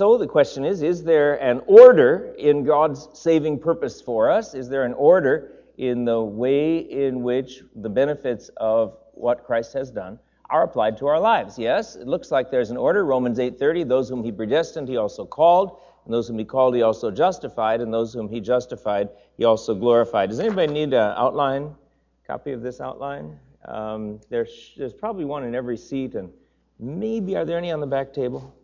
so 0.00 0.16
the 0.16 0.26
question 0.26 0.64
is 0.64 0.80
is 0.80 1.04
there 1.04 1.34
an 1.42 1.60
order 1.66 2.34
in 2.38 2.64
God's 2.64 3.06
saving 3.12 3.58
purpose 3.58 4.00
for 4.00 4.30
us? 4.30 4.54
Is 4.54 4.66
there 4.66 4.84
an 4.84 4.94
order 4.94 5.52
in 5.76 6.06
the 6.06 6.22
way 6.22 6.78
in 6.78 7.22
which 7.22 7.60
the 7.76 7.90
benefits 7.90 8.48
of 8.56 8.96
what 9.12 9.44
Christ 9.44 9.74
has 9.74 9.90
done 9.90 10.18
are 10.48 10.62
applied 10.62 10.96
to 10.96 11.06
our 11.06 11.20
lives? 11.20 11.58
Yes, 11.58 11.96
it 11.96 12.06
looks 12.06 12.30
like 12.30 12.50
there's 12.50 12.70
an 12.70 12.78
order. 12.78 13.04
Romans 13.04 13.38
8:30, 13.38 13.86
those 13.86 14.08
whom 14.08 14.24
he 14.24 14.32
predestined 14.32 14.88
he 14.88 14.96
also 14.96 15.26
called, 15.26 15.76
and 16.06 16.14
those 16.14 16.28
whom 16.28 16.38
he 16.38 16.46
called 16.46 16.74
he 16.74 16.80
also 16.80 17.10
justified, 17.10 17.82
and 17.82 17.92
those 17.92 18.14
whom 18.14 18.26
he 18.26 18.40
justified 18.40 19.10
he 19.36 19.44
also 19.44 19.74
glorified. 19.74 20.30
Does 20.30 20.40
anybody 20.40 20.72
need 20.72 20.94
an 20.94 21.12
outline? 21.14 21.74
Copy 22.26 22.52
of 22.52 22.62
this 22.62 22.80
outline? 22.80 23.38
Um, 23.66 24.18
there's, 24.30 24.72
there's 24.78 24.94
probably 24.94 25.26
one 25.26 25.44
in 25.44 25.54
every 25.54 25.76
seat, 25.76 26.14
and 26.14 26.32
maybe 26.78 27.36
are 27.36 27.44
there 27.44 27.58
any 27.58 27.70
on 27.70 27.80
the 27.80 27.86
back 27.86 28.14
table? 28.14 28.54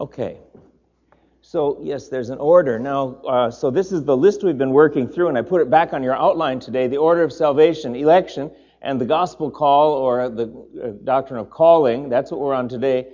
Okay. 0.00 0.38
So, 1.42 1.78
yes, 1.82 2.08
there's 2.08 2.30
an 2.30 2.38
order. 2.38 2.78
Now, 2.78 3.16
uh, 3.26 3.50
so 3.50 3.70
this 3.70 3.92
is 3.92 4.04
the 4.04 4.16
list 4.16 4.42
we've 4.42 4.56
been 4.56 4.72
working 4.72 5.06
through, 5.06 5.28
and 5.28 5.36
I 5.36 5.42
put 5.42 5.60
it 5.60 5.68
back 5.68 5.92
on 5.92 6.02
your 6.02 6.16
outline 6.16 6.58
today 6.58 6.86
the 6.86 6.96
order 6.96 7.22
of 7.22 7.32
salvation, 7.32 7.94
election, 7.94 8.50
and 8.82 8.98
the 9.00 9.04
gospel 9.04 9.50
call, 9.50 9.92
or 9.92 10.30
the 10.30 10.44
uh, 10.82 10.88
doctrine 11.04 11.38
of 11.38 11.50
calling. 11.50 12.08
That's 12.08 12.30
what 12.30 12.40
we're 12.40 12.54
on 12.54 12.68
today. 12.68 13.08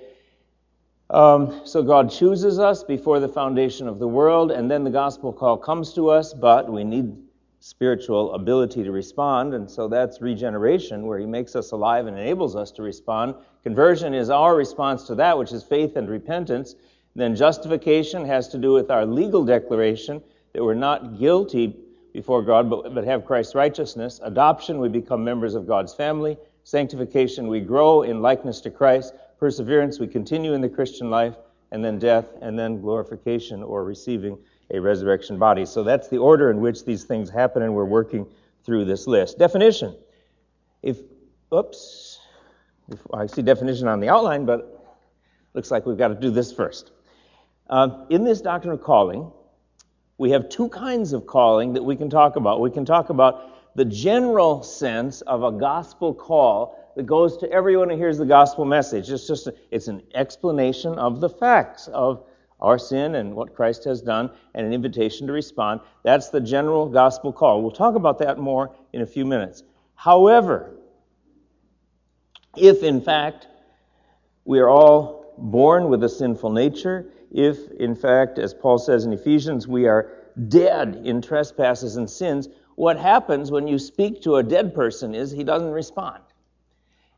Um, 1.10 1.62
so, 1.64 1.82
God 1.82 2.10
chooses 2.10 2.60
us 2.60 2.84
before 2.84 3.18
the 3.18 3.28
foundation 3.28 3.88
of 3.88 3.98
the 3.98 4.08
world, 4.08 4.52
and 4.52 4.70
then 4.70 4.84
the 4.84 4.90
gospel 4.90 5.32
call 5.32 5.56
comes 5.56 5.92
to 5.94 6.10
us, 6.10 6.32
but 6.34 6.70
we 6.70 6.84
need 6.84 7.16
spiritual 7.58 8.32
ability 8.34 8.84
to 8.84 8.92
respond, 8.92 9.54
and 9.54 9.68
so 9.68 9.88
that's 9.88 10.20
regeneration, 10.20 11.06
where 11.06 11.18
He 11.18 11.26
makes 11.26 11.56
us 11.56 11.72
alive 11.72 12.06
and 12.06 12.16
enables 12.16 12.54
us 12.54 12.70
to 12.72 12.82
respond. 12.82 13.34
Conversion 13.66 14.14
is 14.14 14.30
our 14.30 14.54
response 14.54 15.08
to 15.08 15.16
that, 15.16 15.36
which 15.36 15.50
is 15.50 15.64
faith 15.64 15.96
and 15.96 16.08
repentance. 16.08 16.76
Then 17.16 17.34
justification 17.34 18.24
has 18.24 18.46
to 18.50 18.58
do 18.58 18.72
with 18.72 18.92
our 18.92 19.04
legal 19.04 19.44
declaration 19.44 20.22
that 20.52 20.62
we're 20.62 20.74
not 20.74 21.18
guilty 21.18 21.74
before 22.12 22.42
God, 22.42 22.70
but, 22.70 22.94
but 22.94 23.02
have 23.02 23.24
Christ's 23.24 23.56
righteousness. 23.56 24.20
Adoption, 24.22 24.78
we 24.78 24.88
become 24.88 25.24
members 25.24 25.56
of 25.56 25.66
God's 25.66 25.92
family. 25.92 26.38
Sanctification, 26.62 27.48
we 27.48 27.58
grow 27.58 28.02
in 28.02 28.22
likeness 28.22 28.60
to 28.60 28.70
Christ. 28.70 29.14
Perseverance, 29.40 29.98
we 29.98 30.06
continue 30.06 30.54
in 30.54 30.60
the 30.60 30.68
Christian 30.68 31.10
life. 31.10 31.34
And 31.72 31.84
then 31.84 31.98
death, 31.98 32.26
and 32.40 32.56
then 32.56 32.80
glorification 32.80 33.64
or 33.64 33.82
receiving 33.82 34.38
a 34.70 34.78
resurrection 34.78 35.40
body. 35.40 35.66
So 35.66 35.82
that's 35.82 36.06
the 36.06 36.18
order 36.18 36.52
in 36.52 36.60
which 36.60 36.84
these 36.84 37.02
things 37.02 37.28
happen, 37.30 37.64
and 37.64 37.74
we're 37.74 37.84
working 37.84 38.28
through 38.62 38.84
this 38.84 39.08
list. 39.08 39.40
Definition. 39.40 39.96
If, 40.84 41.00
oops, 41.52 42.15
I 43.12 43.26
see 43.26 43.42
definition 43.42 43.88
on 43.88 44.00
the 44.00 44.08
outline, 44.08 44.44
but 44.44 44.84
looks 45.54 45.70
like 45.70 45.86
we've 45.86 45.98
got 45.98 46.08
to 46.08 46.14
do 46.14 46.30
this 46.30 46.52
first. 46.52 46.92
Uh, 47.68 48.04
in 48.10 48.24
this 48.24 48.40
doctrine 48.40 48.72
of 48.72 48.82
calling, 48.82 49.30
we 50.18 50.30
have 50.30 50.48
two 50.48 50.68
kinds 50.68 51.12
of 51.12 51.26
calling 51.26 51.72
that 51.72 51.82
we 51.82 51.96
can 51.96 52.08
talk 52.08 52.36
about. 52.36 52.60
We 52.60 52.70
can 52.70 52.84
talk 52.84 53.10
about 53.10 53.74
the 53.74 53.84
general 53.84 54.62
sense 54.62 55.20
of 55.22 55.42
a 55.42 55.52
gospel 55.52 56.14
call 56.14 56.92
that 56.96 57.04
goes 57.04 57.36
to 57.38 57.50
everyone 57.50 57.90
who 57.90 57.96
hears 57.96 58.18
the 58.18 58.24
gospel 58.24 58.64
message. 58.64 59.10
It's 59.10 59.26
just 59.26 59.46
a, 59.46 59.54
it's 59.70 59.88
an 59.88 60.02
explanation 60.14 60.98
of 60.98 61.20
the 61.20 61.28
facts 61.28 61.88
of 61.88 62.24
our 62.60 62.78
sin 62.78 63.16
and 63.16 63.34
what 63.34 63.54
Christ 63.54 63.84
has 63.84 64.00
done, 64.00 64.30
and 64.54 64.66
an 64.66 64.72
invitation 64.72 65.26
to 65.26 65.32
respond. 65.32 65.80
That's 66.04 66.30
the 66.30 66.40
general 66.40 66.88
gospel 66.88 67.32
call. 67.32 67.60
We'll 67.60 67.70
talk 67.70 67.96
about 67.96 68.18
that 68.20 68.38
more 68.38 68.74
in 68.94 69.02
a 69.02 69.06
few 69.06 69.26
minutes. 69.26 69.62
However, 69.94 70.74
if 72.56 72.82
in 72.82 73.00
fact 73.00 73.46
we 74.44 74.58
are 74.58 74.68
all 74.68 75.34
born 75.38 75.88
with 75.88 76.02
a 76.04 76.08
sinful 76.08 76.50
nature, 76.50 77.06
if 77.32 77.70
in 77.72 77.94
fact, 77.94 78.38
as 78.38 78.54
Paul 78.54 78.78
says 78.78 79.04
in 79.04 79.12
Ephesians, 79.12 79.66
we 79.68 79.86
are 79.86 80.12
dead 80.48 81.02
in 81.04 81.20
trespasses 81.22 81.96
and 81.96 82.08
sins, 82.08 82.48
what 82.76 82.98
happens 82.98 83.50
when 83.50 83.66
you 83.66 83.78
speak 83.78 84.22
to 84.22 84.36
a 84.36 84.42
dead 84.42 84.74
person 84.74 85.14
is 85.14 85.30
he 85.30 85.44
doesn't 85.44 85.70
respond. 85.70 86.22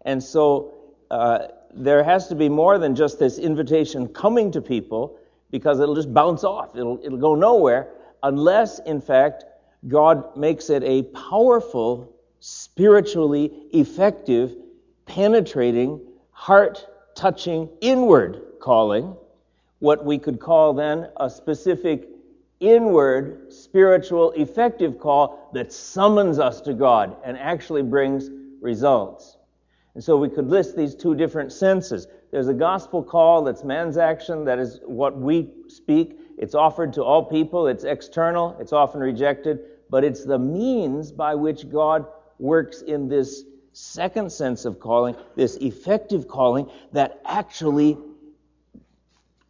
And 0.02 0.22
so 0.22 0.74
uh, 1.10 1.48
there 1.74 2.02
has 2.04 2.28
to 2.28 2.34
be 2.34 2.48
more 2.48 2.78
than 2.78 2.94
just 2.94 3.18
this 3.18 3.38
invitation 3.38 4.08
coming 4.08 4.50
to 4.52 4.62
people 4.62 5.18
because 5.50 5.80
it'll 5.80 5.94
just 5.94 6.12
bounce 6.14 6.44
off. 6.44 6.76
It'll, 6.76 7.00
it'll 7.02 7.18
go 7.18 7.34
nowhere 7.34 7.88
unless, 8.22 8.78
in 8.80 9.00
fact, 9.00 9.44
God 9.86 10.36
makes 10.36 10.70
it 10.70 10.82
a 10.82 11.02
powerful, 11.04 12.14
spiritually 12.40 13.52
effective, 13.72 14.56
penetrating, 15.08 16.00
heart 16.30 16.86
touching, 17.16 17.68
inward 17.80 18.42
calling, 18.60 19.16
what 19.80 20.04
we 20.04 20.18
could 20.18 20.38
call 20.38 20.74
then 20.74 21.08
a 21.18 21.28
specific 21.28 22.08
inward, 22.60 23.52
spiritual, 23.52 24.32
effective 24.32 24.98
call 24.98 25.50
that 25.54 25.72
summons 25.72 26.38
us 26.38 26.60
to 26.60 26.74
God 26.74 27.16
and 27.24 27.38
actually 27.38 27.82
brings 27.82 28.30
results. 28.60 29.36
And 29.94 30.04
so 30.04 30.16
we 30.16 30.28
could 30.28 30.48
list 30.48 30.76
these 30.76 30.94
two 30.94 31.14
different 31.14 31.52
senses. 31.52 32.06
There's 32.30 32.48
a 32.48 32.54
gospel 32.54 33.02
call 33.02 33.42
that's 33.42 33.64
man's 33.64 33.96
action, 33.96 34.44
that 34.44 34.58
is 34.58 34.80
what 34.84 35.16
we 35.16 35.48
speak. 35.68 36.18
It's 36.36 36.54
offered 36.54 36.92
to 36.94 37.02
all 37.02 37.24
people, 37.24 37.66
it's 37.66 37.84
external, 37.84 38.56
it's 38.60 38.72
often 38.72 39.00
rejected, 39.00 39.60
but 39.90 40.04
it's 40.04 40.24
the 40.24 40.38
means 40.38 41.10
by 41.10 41.34
which 41.34 41.70
God 41.70 42.06
works 42.38 42.82
in 42.82 43.08
this 43.08 43.44
second 43.78 44.30
sense 44.32 44.64
of 44.64 44.80
calling, 44.80 45.16
this 45.36 45.56
effective 45.56 46.28
calling 46.28 46.70
that 46.92 47.20
actually 47.24 47.96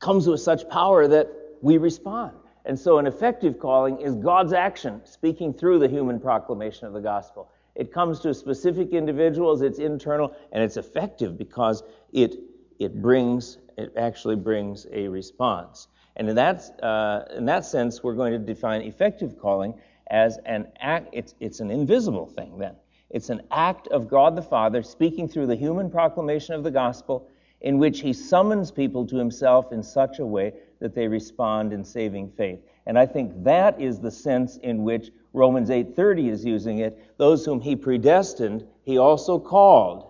comes 0.01 0.27
with 0.27 0.41
such 0.41 0.69
power 0.69 1.09
that 1.09 1.29
we 1.63 1.79
respond. 1.79 2.33
And 2.65 2.79
so, 2.79 2.99
an 2.99 3.07
effective 3.07 3.59
calling 3.59 4.01
is 4.01 4.15
God's 4.15 4.53
action 4.53 5.01
speaking 5.05 5.55
through 5.55 5.79
the 5.79 5.89
human 5.89 6.21
proclamation 6.21 6.87
of 6.87 6.93
the 6.93 7.01
gospel. 7.01 7.51
It 7.75 7.93
comes 7.93 8.21
to 8.21 8.35
specific 8.35 8.91
individuals, 8.91 9.63
it's 9.63 9.79
internal, 9.79 10.35
and 10.53 10.63
it's 10.63 10.77
effective 10.77 11.39
because 11.39 11.83
it 12.13 12.37
it 12.79 13.03
brings, 13.03 13.59
it 13.77 13.93
actually 13.97 14.37
brings 14.37 14.87
a 14.93 15.09
response. 15.09 15.89
And 16.17 16.29
in 16.29 16.37
that, 16.37 16.63
uh, 16.83 17.25
in 17.37 17.45
that 17.47 17.65
sense, 17.65 18.03
we're 18.03 18.15
going 18.15 18.33
to 18.33 18.39
define 18.39 18.83
effective 18.83 19.39
calling 19.39 19.75
as 20.11 20.39
an 20.47 20.69
act, 20.81 21.09
it's, 21.13 21.35
it's 21.41 21.61
an 21.61 21.71
invisible 21.71 22.27
thing 22.27 22.59
then. 22.59 22.75
It's 23.11 23.31
an 23.31 23.43
act 23.51 23.89
of 23.89 24.09
God 24.09 24.37
the 24.37 24.43
Father 24.43 24.83
speaking 24.83 25.29
through 25.29 25.47
the 25.47 25.57
human 25.57 25.91
proclamation 25.91 26.55
of 26.55 26.63
the 26.63 26.71
gospel 26.71 27.29
in 27.61 27.79
which 27.79 28.01
he 28.01 28.13
summons 28.13 28.71
people 28.71 29.07
to 29.07 29.17
himself 29.17 29.73
in 29.73 29.83
such 29.83 30.19
a 30.19 30.27
way 30.27 30.53
that 30.81 30.95
they 30.95 31.09
respond 31.09 31.73
in 31.73 31.85
saving 31.85 32.31
faith. 32.31 32.61
And 32.87 32.99
I 32.99 33.07
think 33.07 33.45
that 33.45 33.81
is 33.81 33.99
the 33.99 34.11
sense 34.11 34.57
in 34.59 34.85
which 34.85 35.11
Romans 35.33 35.71
8:30 35.71 36.29
is 36.29 36.45
using 36.45 36.79
it. 36.79 36.99
Those 37.17 37.45
whom 37.45 37.61
he 37.61 37.77
predestined, 37.77 38.67
he 38.83 38.99
also 38.99 39.39
called 39.39 40.07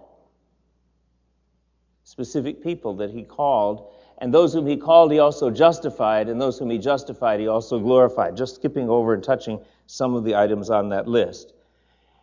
specific 2.05 2.63
people 2.63 2.95
that 2.97 3.11
he 3.11 3.23
called. 3.23 3.93
And 4.19 4.35
those 4.35 4.53
whom 4.53 4.67
he 4.67 4.77
called, 4.77 5.13
he 5.13 5.19
also 5.19 5.51
justified. 5.51 6.29
And 6.29 6.41
those 6.41 6.59
whom 6.59 6.71
he 6.71 6.79
justified, 6.79 7.41
he 7.41 7.49
also 7.49 7.79
glorified. 7.79 8.37
Just 8.37 8.57
skipping 8.57 8.89
over 8.91 9.15
and 9.15 9.23
touching 9.23 9.61
some 9.87 10.15
of 10.15 10.25
the 10.25 10.35
items 10.35 10.71
on 10.71 10.89
that 10.91 11.07
list. 11.07 11.55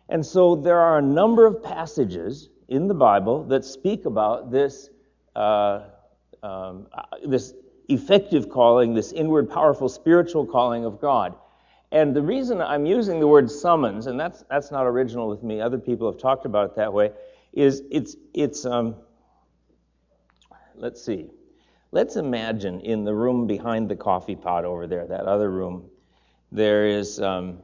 And 0.08 0.24
so 0.24 0.54
there 0.54 0.78
are 0.78 0.98
a 0.98 1.02
number 1.02 1.46
of 1.46 1.62
passages 1.62 2.48
in 2.68 2.88
the 2.88 2.94
Bible 2.94 3.44
that 3.44 3.64
speak 3.64 4.04
about 4.04 4.50
this, 4.50 4.90
uh, 5.34 5.82
um, 6.42 6.86
this 7.24 7.54
effective 7.88 8.48
calling, 8.48 8.94
this 8.94 9.12
inward, 9.12 9.50
powerful 9.50 9.88
spiritual 9.88 10.46
calling 10.46 10.84
of 10.84 11.00
God. 11.00 11.34
And 11.92 12.14
the 12.14 12.22
reason 12.22 12.60
I'm 12.60 12.86
using 12.86 13.20
the 13.20 13.28
word 13.28 13.50
summons, 13.50 14.06
and 14.06 14.18
that's, 14.18 14.44
that's 14.50 14.70
not 14.70 14.86
original 14.86 15.28
with 15.28 15.42
me, 15.42 15.60
other 15.60 15.78
people 15.78 16.10
have 16.10 16.20
talked 16.20 16.44
about 16.44 16.70
it 16.70 16.76
that 16.76 16.92
way, 16.92 17.12
is 17.52 17.82
it's, 17.90 18.16
it's, 18.34 18.66
um, 18.66 18.96
let's 20.74 21.02
see. 21.02 21.30
Let's 21.92 22.16
imagine 22.16 22.80
in 22.80 23.04
the 23.04 23.14
room 23.14 23.46
behind 23.46 23.88
the 23.88 23.96
coffee 23.96 24.36
pot 24.36 24.64
over 24.64 24.86
there, 24.86 25.06
that 25.06 25.22
other 25.22 25.50
room, 25.50 25.88
there 26.52 26.86
is. 26.86 27.20
Um, 27.20 27.58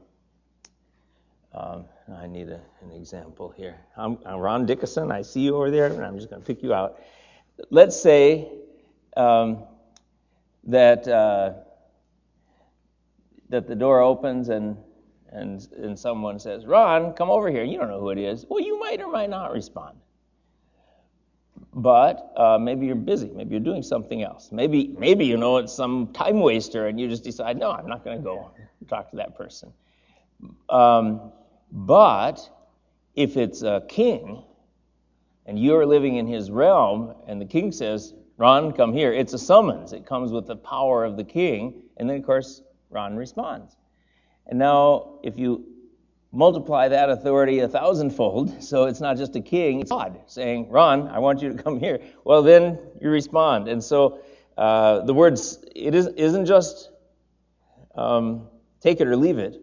um, 1.55 1.85
I 2.15 2.27
need 2.27 2.49
a, 2.49 2.61
an 2.83 2.93
example 2.93 3.53
here. 3.57 3.77
I'm, 3.97 4.19
I'm, 4.25 4.39
Ron 4.39 4.67
Dickinson. 4.67 5.11
I 5.11 5.23
see 5.23 5.41
you 5.41 5.57
over 5.57 5.71
there, 5.71 5.87
and 5.87 6.05
I'm 6.05 6.17
just 6.17 6.31
going 6.31 6.43
to 6.43 6.47
pick 6.47 6.63
you 6.63 6.75
out. 6.75 7.01
Let's 7.71 8.01
say 8.01 8.49
um, 9.17 9.65
that 10.65 11.07
uh, 11.09 11.53
that 13.49 13.67
the 13.67 13.75
door 13.75 14.01
opens 14.01 14.49
and 14.49 14.77
and 15.31 15.67
and 15.77 15.99
someone 15.99 16.39
says, 16.39 16.67
"Ron, 16.67 17.13
come 17.15 17.31
over 17.31 17.51
here." 17.51 17.65
You 17.65 17.79
don't 17.79 17.89
know 17.89 18.01
who 18.01 18.11
it 18.11 18.19
is. 18.19 18.47
Well, 18.49 18.61
you 18.61 18.79
might 18.79 19.01
or 19.01 19.11
might 19.11 19.31
not 19.31 19.53
respond 19.53 19.99
but 21.75 22.33
uh, 22.37 22.59
maybe 22.59 22.87
you're 22.87 22.95
busy. 22.95 23.31
Maybe 23.35 23.53
you're 23.53 23.61
doing 23.65 23.83
something 23.83 24.23
else. 24.23 24.51
Maybe 24.53 24.95
maybe 24.99 25.25
you 25.25 25.37
know 25.37 25.57
it's 25.57 25.73
some 25.73 26.09
time 26.13 26.41
waster, 26.41 26.87
and 26.87 27.01
you 27.01 27.09
just 27.09 27.25
decide, 27.25 27.57
no, 27.59 27.71
I'm 27.71 27.87
not 27.87 28.05
going 28.05 28.19
to 28.19 28.23
go 28.23 28.51
talk 28.89 29.11
to 29.11 29.17
that 29.17 29.37
person. 29.37 29.73
Um, 30.69 31.33
but 31.73 32.49
if 33.17 33.37
it's 33.37 33.63
a 33.63 33.83
king, 33.89 34.45
and 35.47 35.59
you're 35.59 35.87
living 35.87 36.17
in 36.17 36.27
his 36.27 36.51
realm, 36.51 37.15
and 37.27 37.41
the 37.41 37.47
king 37.47 37.73
says, 37.73 38.15
Ron, 38.37 38.73
come 38.73 38.93
here. 38.93 39.13
It's 39.13 39.33
a 39.33 39.39
summons. 39.39 39.93
It 39.93 40.07
comes 40.07 40.33
with 40.33 40.47
the 40.47 40.57
power 40.57 41.05
of 41.05 41.17
the 41.17 41.25
king. 41.25 41.83
And 41.97 42.09
then, 42.09 42.17
of 42.17 42.25
course, 42.25 42.63
Ron 42.91 43.17
responds. 43.17 43.77
And 44.47 44.59
now, 44.59 45.19
if 45.23 45.39
you 45.39 45.67
multiply 46.33 46.89
that 46.89 47.11
authority 47.11 47.61
a 47.61 47.69
thousandfold, 47.69 48.63
so 48.65 48.85
it's 48.85 49.01
not 49.01 49.17
just 49.17 49.37
a 49.37 49.41
king, 49.41 49.81
it's 49.81 49.91
God 49.91 50.21
saying, 50.27 50.71
Ron, 50.71 51.09
I 51.09 51.19
want 51.19 51.43
you 51.43 51.53
to 51.53 51.63
come 51.63 51.79
here. 51.79 52.01
Well, 52.25 52.43
then 52.43 52.79
you 53.01 53.11
respond. 53.11 53.69
And 53.69 53.83
so 53.83 54.21
uh, 54.57 55.01
the 55.01 55.15
words, 55.15 55.65
it 55.75 55.95
is, 55.95 56.07
isn't 56.09 56.47
just 56.47 56.91
um, 57.95 58.49
take 58.81 59.01
it 59.01 59.07
or 59.07 59.17
leave 59.17 59.39
it. 59.39 59.61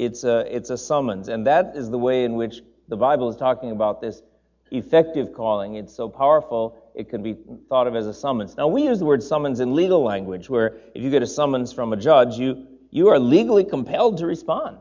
It's 0.00 0.24
a, 0.24 0.46
it's 0.54 0.70
a 0.70 0.78
summons. 0.78 1.28
And 1.28 1.46
that 1.46 1.72
is 1.76 1.90
the 1.90 1.98
way 1.98 2.24
in 2.24 2.34
which 2.34 2.62
the 2.88 2.96
Bible 2.96 3.28
is 3.28 3.36
talking 3.36 3.70
about 3.70 4.00
this 4.00 4.22
effective 4.70 5.34
calling. 5.34 5.74
It's 5.74 5.94
so 5.94 6.08
powerful, 6.08 6.78
it 6.94 7.10
can 7.10 7.22
be 7.22 7.36
thought 7.68 7.86
of 7.86 7.94
as 7.94 8.06
a 8.06 8.14
summons. 8.14 8.56
Now, 8.56 8.66
we 8.66 8.84
use 8.84 8.98
the 8.98 9.04
word 9.04 9.22
summons 9.22 9.60
in 9.60 9.74
legal 9.74 10.02
language, 10.02 10.48
where 10.48 10.78
if 10.94 11.02
you 11.02 11.10
get 11.10 11.22
a 11.22 11.26
summons 11.26 11.70
from 11.70 11.92
a 11.92 11.98
judge, 11.98 12.38
you, 12.38 12.66
you 12.90 13.08
are 13.08 13.18
legally 13.18 13.62
compelled 13.62 14.16
to 14.18 14.26
respond. 14.26 14.78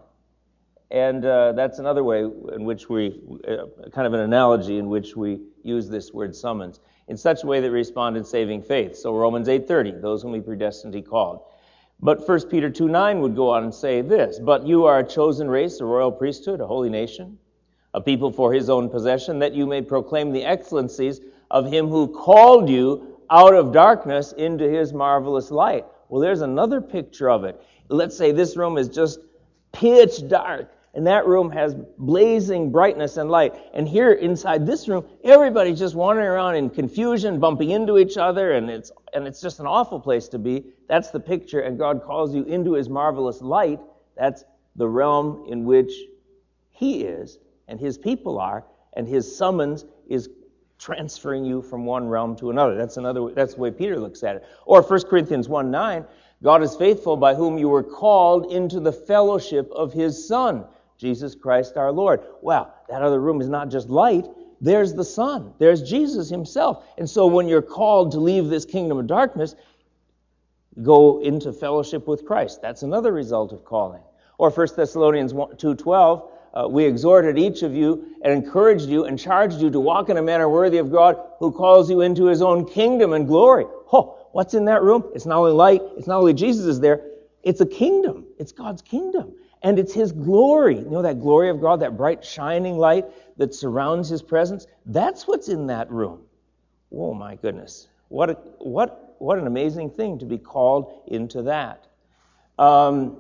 And 0.90 1.26
uh, 1.26 1.52
that's 1.52 1.80
another 1.80 2.04
way 2.04 2.22
in 2.22 2.64
which 2.64 2.88
we, 2.88 3.20
uh, 3.46 3.90
kind 3.92 4.08
of 4.08 4.14
an 4.14 4.22
analogy 4.22 4.78
in 4.78 4.88
which 4.88 5.18
we 5.18 5.42
use 5.64 5.90
this 5.90 6.14
word 6.14 6.34
summons, 6.34 6.80
in 7.10 7.18
such 7.18 7.44
a 7.44 7.46
way 7.46 7.60
that 7.60 7.72
respond 7.72 8.16
in 8.16 8.24
saving 8.24 8.62
faith. 8.62 8.96
So 8.96 9.14
Romans 9.14 9.50
8.30, 9.50 10.02
those 10.02 10.22
whom 10.22 10.34
he 10.34 10.40
predestined 10.40 10.94
he 10.94 11.02
called. 11.02 11.42
But 12.02 12.26
1 12.28 12.50
Peter 12.50 12.70
2.9 12.70 13.22
would 13.22 13.36
go 13.36 13.50
on 13.50 13.64
and 13.64 13.74
say 13.74 14.02
this, 14.02 14.40
But 14.40 14.66
you 14.66 14.86
are 14.86 15.00
a 15.00 15.04
chosen 15.04 15.50
race, 15.50 15.82
a 15.82 15.86
royal 15.86 16.12
priesthood, 16.12 16.62
a 16.62 16.68
holy 16.68 16.90
nation, 16.90 17.38
a 17.94 18.00
people 18.00 18.32
for 18.32 18.54
his 18.54 18.70
own 18.70 18.90
possession, 18.90 19.40
that 19.40 19.54
you 19.54 19.66
may 19.66 19.82
proclaim 19.82 20.32
the 20.32 20.46
excellencies 20.46 21.20
of 21.52 21.70
him 21.72 21.88
who 21.88 22.08
called 22.08 22.70
you 22.70 23.18
out 23.30 23.54
of 23.54 23.74
darkness 23.74 24.32
into 24.34 24.70
his 24.70 24.94
marvelous 24.94 25.52
light. 25.52 25.86
Well, 26.08 26.22
there's 26.22 26.42
another 26.42 26.80
picture 26.82 27.30
of 27.30 27.44
it. 27.44 27.62
Let's 27.90 28.18
say 28.18 28.32
this 28.32 28.56
room 28.56 28.78
is 28.78 28.88
just 28.88 29.20
pitch 29.72 30.28
dark, 30.28 30.72
and 31.00 31.08
that 31.08 31.26
room 31.26 31.50
has 31.50 31.76
blazing 31.98 32.74
brightness 32.74 33.16
and 33.16 33.32
light. 33.32 33.56
And 33.74 33.88
here 33.88 34.12
inside 34.12 34.68
this 34.68 34.90
room, 34.90 35.06
everybody's 35.24 35.80
just 35.80 35.96
wandering 35.96 36.28
around 36.28 36.56
in 36.56 36.70
confusion, 36.70 37.40
bumping 37.40 37.70
into 37.70 37.98
each 37.98 38.18
other, 38.18 38.52
and 38.52 38.70
it's 38.70 38.92
and 39.14 39.26
it's 39.26 39.40
just 39.40 39.62
an 39.62 39.66
awful 39.66 40.02
place 40.02 40.28
to 40.28 40.38
be. 40.38 40.66
That's 40.90 41.10
the 41.10 41.22
picture, 41.22 41.62
and 41.62 41.80
God 41.80 42.04
calls 42.04 42.36
you 42.36 42.44
into 42.44 42.74
his 42.74 42.90
marvelous 42.90 43.40
light. 43.40 43.80
That's 44.18 44.44
the 44.76 44.90
realm 44.90 45.46
in 45.48 45.64
which 45.64 45.94
he 46.70 47.04
is 47.04 47.40
and 47.70 47.80
his 47.80 47.98
people 47.98 48.38
are, 48.38 48.66
and 48.92 49.08
his 49.08 49.38
summons 49.38 49.86
is 50.10 50.28
transferring 50.80 51.46
you 51.46 51.62
from 51.62 51.86
one 51.86 52.10
realm 52.10 52.36
to 52.36 52.50
another. 52.50 52.76
That's 52.76 52.98
another 52.98 53.32
that's 53.34 53.54
the 53.54 53.62
way 53.62 53.72
Peter 53.72 53.98
looks 53.98 54.22
at 54.22 54.36
it. 54.36 54.46
Or 54.66 54.82
1 54.82 55.04
Corinthians 55.04 55.48
1 55.48 55.72
9, 55.72 56.06
God 56.44 56.62
is 56.62 56.76
faithful 56.76 57.16
by 57.16 57.36
whom 57.36 57.58
you 57.58 57.70
were 57.70 57.84
called 57.84 58.52
into 58.52 58.82
the 58.82 58.92
fellowship 58.92 59.72
of 59.72 59.94
his 59.94 60.28
Son, 60.28 60.66
Jesus 61.00 61.34
Christ 61.34 61.78
our 61.78 61.92
Lord. 61.92 62.22
Wow, 62.42 62.74
that 62.90 63.02
other 63.02 63.20
room 63.20 63.42
is 63.42 63.50
not 63.50 63.70
just 63.70 63.90
light, 63.90 64.28
there's 64.62 64.94
the 64.94 65.06
Son, 65.06 65.54
there's 65.58 65.82
Jesus 65.82 66.30
himself. 66.30 66.84
And 66.98 67.10
so 67.10 67.26
when 67.26 67.48
you're 67.48 67.62
called 67.62 68.12
to 68.12 68.20
leave 68.20 68.50
this 68.50 68.66
kingdom 68.66 68.98
of 68.98 69.08
darkness, 69.08 69.56
go 70.84 71.22
into 71.22 71.54
fellowship 71.54 72.08
with 72.08 72.26
Christ. 72.26 72.62
That's 72.62 72.84
another 72.84 73.14
result 73.14 73.54
of 73.54 73.64
calling. 73.64 74.02
Or 74.38 74.52
1 74.52 74.76
Thessalonians 74.76 75.34
2:12, 75.34 76.24
uh, 76.54 76.68
we 76.70 76.84
exhorted 76.84 77.38
each 77.38 77.64
of 77.64 77.74
you 77.74 78.06
and 78.22 78.34
encouraged 78.34 78.90
you 78.90 79.06
and 79.06 79.18
charged 79.18 79.62
you 79.62 79.70
to 79.70 79.80
walk 79.80 80.10
in 80.10 80.18
a 80.18 80.22
manner 80.22 80.50
worthy 80.50 80.78
of 80.78 80.92
God 80.92 81.18
who 81.40 81.52
calls 81.52 81.90
you 81.90 82.02
into 82.02 82.26
his 82.26 82.42
own 82.42 82.66
kingdom 82.66 83.14
and 83.14 83.28
glory. 83.28 83.66
Oh, 83.94 84.18
what's 84.34 84.54
in 84.54 84.66
that 84.66 84.82
room? 84.82 85.04
It's 85.14 85.26
not 85.26 85.38
only 85.38 85.52
light, 85.52 85.82
it's 85.98 86.08
not 86.08 86.20
only 86.20 86.34
Jesus 86.34 86.66
is 86.66 86.80
there, 86.80 87.02
it's 87.44 87.62
a 87.62 87.66
kingdom. 87.66 88.26
It's 88.38 88.52
God's 88.52 88.82
kingdom. 88.82 89.34
And 89.62 89.78
it's 89.78 89.94
his 89.94 90.12
glory. 90.12 90.78
You 90.78 90.90
know 90.90 91.02
that 91.02 91.20
glory 91.20 91.50
of 91.50 91.60
God, 91.60 91.82
that 91.82 91.98
bright 91.98 92.24
shining 92.24 92.78
light 92.78 93.06
that 93.38 93.54
surrounds 93.54 94.08
his 94.08 94.22
presence? 94.22 94.68
That's 94.86 95.28
what's 95.28 95.50
in 95.50 95.68
that 95.68 95.92
room. 95.92 96.22
Oh 96.94 97.14
my 97.14 97.36
goodness. 97.36 97.88
What 98.08 98.30
a, 98.30 98.34
what 98.60 99.16
what 99.20 99.38
an 99.38 99.48
amazing 99.48 99.92
thing 99.92 100.18
to 100.20 100.26
be 100.26 100.38
called 100.38 101.04
into 101.08 101.44
that. 101.44 101.88
Um, 102.58 103.18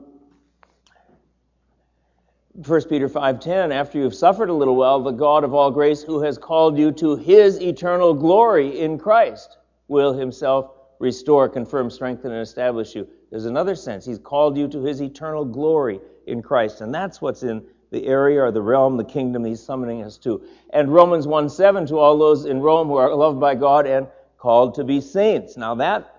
1 2.66 2.82
Peter 2.90 3.08
5:10 3.08 3.72
after 3.72 3.98
you 3.98 4.04
have 4.04 4.16
suffered 4.16 4.50
a 4.50 4.54
little 4.54 4.76
while 4.76 5.00
the 5.00 5.12
God 5.12 5.44
of 5.44 5.54
all 5.54 5.72
grace 5.72 6.02
who 6.04 6.22
has 6.22 6.38
called 6.38 6.78
you 6.78 6.92
to 6.92 7.16
his 7.16 7.62
eternal 7.62 8.14
glory 8.14 8.80
in 8.80 8.98
Christ 8.98 9.58
will 9.88 10.12
himself 10.12 10.72
restore 11.00 11.48
confirm 11.48 11.90
strengthen 11.90 12.34
and 12.34 12.42
establish 12.42 12.96
you 12.96 13.08
there's 13.30 13.46
another 13.46 13.76
sense 13.76 14.06
he's 14.06 14.20
called 14.20 14.58
you 14.58 14.68
to 14.68 14.84
his 14.84 15.02
eternal 15.02 15.46
glory 15.46 16.02
in 16.30 16.42
Christ 16.42 16.82
and 16.82 16.94
that's 16.94 17.22
what's 17.22 17.44
in 17.44 17.66
the 17.92 18.06
area 18.06 18.42
or 18.42 18.52
the 18.52 18.62
realm 18.62 18.98
the 18.98 19.04
kingdom 19.04 19.46
he's 19.46 19.62
summoning 19.62 20.04
us 20.04 20.18
to 20.20 20.42
and 20.72 20.94
Romans 20.94 21.28
1:7 21.28 21.88
to 21.88 21.98
all 21.98 22.18
those 22.18 22.46
in 22.46 22.62
Rome 22.62 22.88
who 22.88 22.96
are 22.96 23.14
loved 23.14 23.40
by 23.40 23.56
God 23.56 23.88
and 23.88 24.08
called 24.38 24.76
to 24.76 24.84
be 24.84 25.02
saints 25.02 25.58
now 25.58 25.76
that 25.76 26.16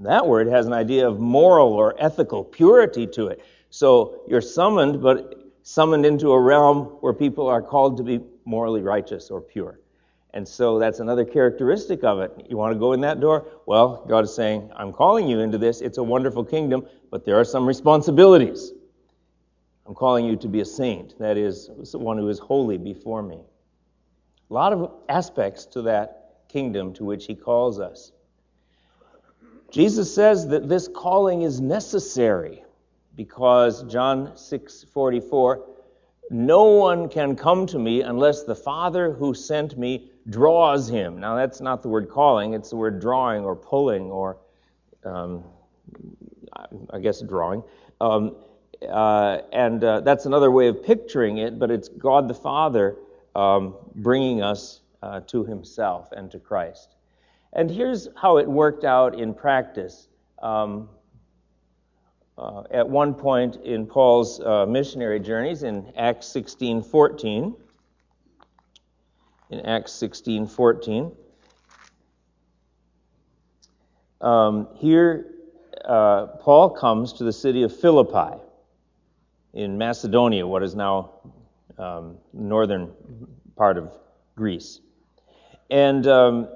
that 0.00 0.26
word 0.26 0.48
has 0.48 0.66
an 0.66 0.72
idea 0.72 1.08
of 1.08 1.20
moral 1.20 1.72
or 1.72 1.94
ethical 1.98 2.44
purity 2.44 3.06
to 3.06 3.28
it 3.28 3.40
so 3.70 4.20
you're 4.26 4.40
summoned 4.40 5.00
but 5.00 5.38
summoned 5.62 6.04
into 6.04 6.32
a 6.32 6.40
realm 6.40 6.84
where 7.00 7.12
people 7.12 7.46
are 7.46 7.62
called 7.62 7.96
to 7.96 8.02
be 8.02 8.20
morally 8.44 8.82
righteous 8.82 9.30
or 9.30 9.40
pure. 9.40 9.78
And 10.34 10.48
so 10.48 10.78
that's 10.78 11.00
another 11.00 11.24
characteristic 11.24 12.04
of 12.04 12.20
it. 12.20 12.46
You 12.48 12.56
want 12.56 12.72
to 12.72 12.78
go 12.78 12.92
in 12.92 13.02
that 13.02 13.20
door? 13.20 13.46
Well, 13.66 14.04
God 14.08 14.24
is 14.24 14.34
saying, 14.34 14.70
I'm 14.74 14.92
calling 14.92 15.28
you 15.28 15.40
into 15.40 15.58
this. 15.58 15.80
It's 15.80 15.98
a 15.98 16.02
wonderful 16.02 16.44
kingdom, 16.44 16.86
but 17.10 17.24
there 17.24 17.38
are 17.38 17.44
some 17.44 17.66
responsibilities. 17.66 18.72
I'm 19.86 19.94
calling 19.94 20.24
you 20.24 20.36
to 20.36 20.48
be 20.48 20.60
a 20.60 20.64
saint, 20.64 21.18
that 21.18 21.36
is, 21.36 21.70
one 21.92 22.18
who 22.18 22.28
is 22.28 22.38
holy 22.38 22.78
before 22.78 23.22
me. 23.22 23.40
A 24.50 24.54
lot 24.54 24.72
of 24.72 24.92
aspects 25.08 25.64
to 25.66 25.82
that 25.82 26.34
kingdom 26.48 26.92
to 26.94 27.04
which 27.04 27.26
he 27.26 27.34
calls 27.34 27.80
us. 27.80 28.12
Jesus 29.70 30.14
says 30.14 30.48
that 30.48 30.68
this 30.68 30.86
calling 30.88 31.42
is 31.42 31.60
necessary 31.60 32.62
because 33.16 33.82
John 33.84 34.36
6:44 34.36 35.62
no 36.30 36.64
one 36.64 37.08
can 37.08 37.36
come 37.36 37.66
to 37.66 37.78
me 37.78 38.00
unless 38.00 38.44
the 38.44 38.54
Father 38.54 39.12
who 39.12 39.34
sent 39.34 39.76
me 39.76 40.10
draws 40.30 40.88
him. 40.88 41.20
Now 41.20 41.36
that's 41.36 41.60
not 41.60 41.82
the 41.82 41.88
word 41.88 42.08
calling, 42.08 42.54
it's 42.54 42.70
the 42.70 42.76
word 42.76 43.00
drawing 43.00 43.44
or 43.44 43.54
pulling 43.54 44.10
or 44.10 44.38
um, 45.04 45.44
I 46.90 47.00
guess 47.00 47.20
drawing. 47.20 47.62
Um, 48.00 48.36
uh, 48.88 49.42
and 49.52 49.82
uh, 49.82 50.00
that's 50.00 50.26
another 50.26 50.50
way 50.50 50.68
of 50.68 50.82
picturing 50.82 51.38
it, 51.38 51.58
but 51.58 51.70
it's 51.70 51.88
God 51.88 52.28
the 52.28 52.34
Father 52.34 52.96
um, 53.34 53.74
bringing 53.94 54.42
us 54.42 54.80
uh, 55.02 55.20
to 55.20 55.44
Himself 55.44 56.12
and 56.12 56.30
to 56.30 56.38
Christ. 56.38 56.94
And 57.52 57.70
here's 57.70 58.08
how 58.20 58.38
it 58.38 58.48
worked 58.48 58.84
out 58.84 59.18
in 59.18 59.34
practice. 59.34 60.08
Um, 60.40 60.88
uh, 62.38 62.62
at 62.70 62.88
one 62.88 63.14
point 63.14 63.56
in 63.56 63.86
Paul's 63.86 64.40
uh, 64.40 64.64
missionary 64.66 65.20
journeys 65.20 65.62
in 65.62 65.92
Acts 65.96 66.26
16:14. 66.28 67.54
In 69.50 69.60
Acts 69.66 69.92
16:14, 69.92 71.14
um, 74.22 74.68
here 74.76 75.26
uh, 75.84 76.26
Paul 76.40 76.70
comes 76.70 77.12
to 77.14 77.24
the 77.24 77.32
city 77.32 77.64
of 77.64 77.76
Philippi 77.76 78.40
in 79.54 79.76
Macedonia, 79.76 80.46
what 80.46 80.62
is 80.62 80.74
now 80.74 81.12
um, 81.78 82.16
northern 82.32 82.92
part 83.56 83.76
of 83.78 83.92
Greece, 84.36 84.80
and 85.70 86.06
um, 86.06 86.48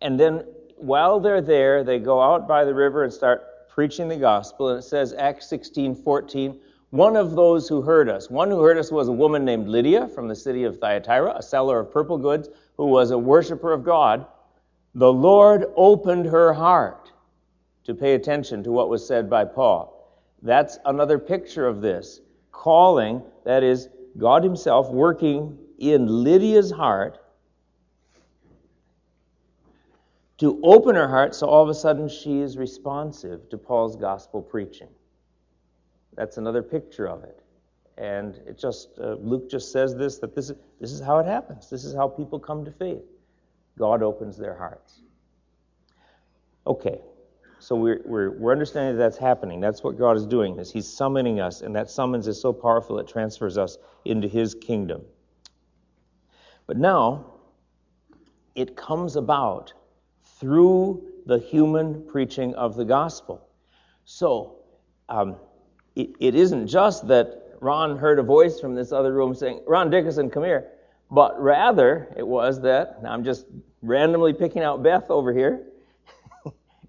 and 0.00 0.18
then 0.18 0.44
while 0.76 1.20
they're 1.20 1.40
there, 1.40 1.82
they 1.82 1.98
go 1.98 2.20
out 2.20 2.46
by 2.46 2.64
the 2.64 2.74
river 2.74 3.04
and 3.04 3.12
start 3.12 3.68
preaching 3.68 4.06
the 4.08 4.16
gospel, 4.16 4.68
and 4.68 4.78
it 4.78 4.82
says, 4.82 5.14
Acts 5.14 5.48
16 5.48 5.94
14, 5.94 6.60
one 6.90 7.16
of 7.16 7.34
those 7.34 7.68
who 7.68 7.82
heard 7.82 8.08
us. 8.08 8.30
One 8.30 8.50
who 8.50 8.62
heard 8.62 8.78
us 8.78 8.92
was 8.92 9.08
a 9.08 9.12
woman 9.12 9.44
named 9.44 9.66
Lydia 9.66 10.06
from 10.08 10.28
the 10.28 10.36
city 10.36 10.64
of 10.64 10.78
Thyatira, 10.78 11.34
a 11.36 11.42
seller 11.42 11.80
of 11.80 11.90
purple 11.90 12.18
goods, 12.18 12.48
who 12.76 12.86
was 12.86 13.10
a 13.10 13.18
worshiper 13.18 13.72
of 13.72 13.82
God. 13.82 14.26
The 14.94 15.12
Lord 15.12 15.66
opened 15.74 16.26
her 16.26 16.52
heart 16.52 17.10
to 17.84 17.94
pay 17.94 18.14
attention 18.14 18.62
to 18.62 18.70
what 18.70 18.88
was 18.88 19.04
said 19.04 19.28
by 19.28 19.44
Paul. 19.44 19.93
That's 20.44 20.78
another 20.84 21.18
picture 21.18 21.66
of 21.66 21.80
this. 21.80 22.20
Calling, 22.52 23.22
that 23.44 23.62
is, 23.64 23.88
God 24.16 24.44
Himself 24.44 24.90
working 24.90 25.58
in 25.78 26.06
Lydia's 26.06 26.70
heart 26.70 27.18
to 30.38 30.60
open 30.62 30.94
her 30.94 31.08
heart 31.08 31.34
so 31.34 31.46
all 31.46 31.62
of 31.62 31.68
a 31.68 31.74
sudden 31.74 32.08
she 32.08 32.40
is 32.40 32.58
responsive 32.58 33.48
to 33.48 33.58
Paul's 33.58 33.96
gospel 33.96 34.42
preaching. 34.42 34.88
That's 36.14 36.36
another 36.36 36.62
picture 36.62 37.06
of 37.08 37.24
it. 37.24 37.40
And 37.96 38.36
it 38.46 38.58
just 38.58 38.98
uh, 39.00 39.14
Luke 39.14 39.48
just 39.48 39.72
says 39.72 39.94
this 39.94 40.18
that 40.18 40.34
this 40.34 40.50
is, 40.50 40.56
this 40.80 40.92
is 40.92 41.00
how 41.00 41.18
it 41.18 41.26
happens. 41.26 41.70
This 41.70 41.84
is 41.84 41.94
how 41.94 42.08
people 42.08 42.38
come 42.38 42.64
to 42.64 42.70
faith. 42.70 43.04
God 43.78 44.02
opens 44.02 44.36
their 44.36 44.56
hearts. 44.56 45.00
Okay, 46.66 47.00
so 47.64 47.74
we're, 47.74 48.02
we're, 48.04 48.30
we're 48.30 48.52
understanding 48.52 48.94
that 48.94 49.02
that's 49.02 49.16
happening. 49.16 49.58
That's 49.58 49.82
what 49.82 49.96
God 49.96 50.18
is 50.18 50.26
doing. 50.26 50.58
Is 50.58 50.70
He's 50.70 50.86
summoning 50.86 51.40
us, 51.40 51.62
and 51.62 51.74
that 51.74 51.88
summons 51.88 52.26
is 52.26 52.38
so 52.38 52.52
powerful 52.52 52.98
it 52.98 53.08
transfers 53.08 53.56
us 53.56 53.78
into 54.04 54.28
His 54.28 54.54
kingdom. 54.54 55.00
But 56.66 56.76
now, 56.76 57.24
it 58.54 58.76
comes 58.76 59.16
about 59.16 59.72
through 60.38 61.10
the 61.24 61.38
human 61.38 62.06
preaching 62.06 62.54
of 62.54 62.76
the 62.76 62.84
gospel. 62.84 63.48
So, 64.04 64.56
um, 65.08 65.36
it, 65.96 66.10
it 66.20 66.34
isn't 66.34 66.66
just 66.66 67.08
that 67.08 67.56
Ron 67.62 67.96
heard 67.96 68.18
a 68.18 68.22
voice 68.22 68.60
from 68.60 68.74
this 68.74 68.92
other 68.92 69.14
room 69.14 69.34
saying, 69.34 69.62
Ron 69.66 69.88
Dickerson, 69.88 70.28
come 70.28 70.44
here. 70.44 70.70
But 71.10 71.40
rather, 71.40 72.12
it 72.14 72.26
was 72.26 72.60
that, 72.60 72.98
I'm 73.08 73.24
just 73.24 73.46
randomly 73.80 74.34
picking 74.34 74.60
out 74.60 74.82
Beth 74.82 75.08
over 75.08 75.32
here, 75.32 75.64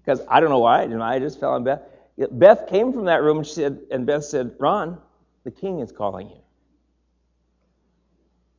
because 0.06 0.20
I 0.28 0.38
don't 0.38 0.50
know 0.50 0.60
why, 0.60 0.84
you 0.84 0.90
know, 0.90 1.02
I 1.02 1.18
just 1.18 1.40
fell 1.40 1.54
on 1.54 1.64
Beth. 1.64 1.82
Beth 2.30 2.68
came 2.68 2.92
from 2.92 3.06
that 3.06 3.22
room 3.22 3.38
and 3.38 3.46
she 3.46 3.54
said, 3.54 3.80
and 3.90 4.06
Beth 4.06 4.24
said, 4.24 4.52
Ron, 4.60 4.98
the 5.42 5.50
king 5.50 5.80
is 5.80 5.90
calling 5.90 6.30
you. 6.30 6.40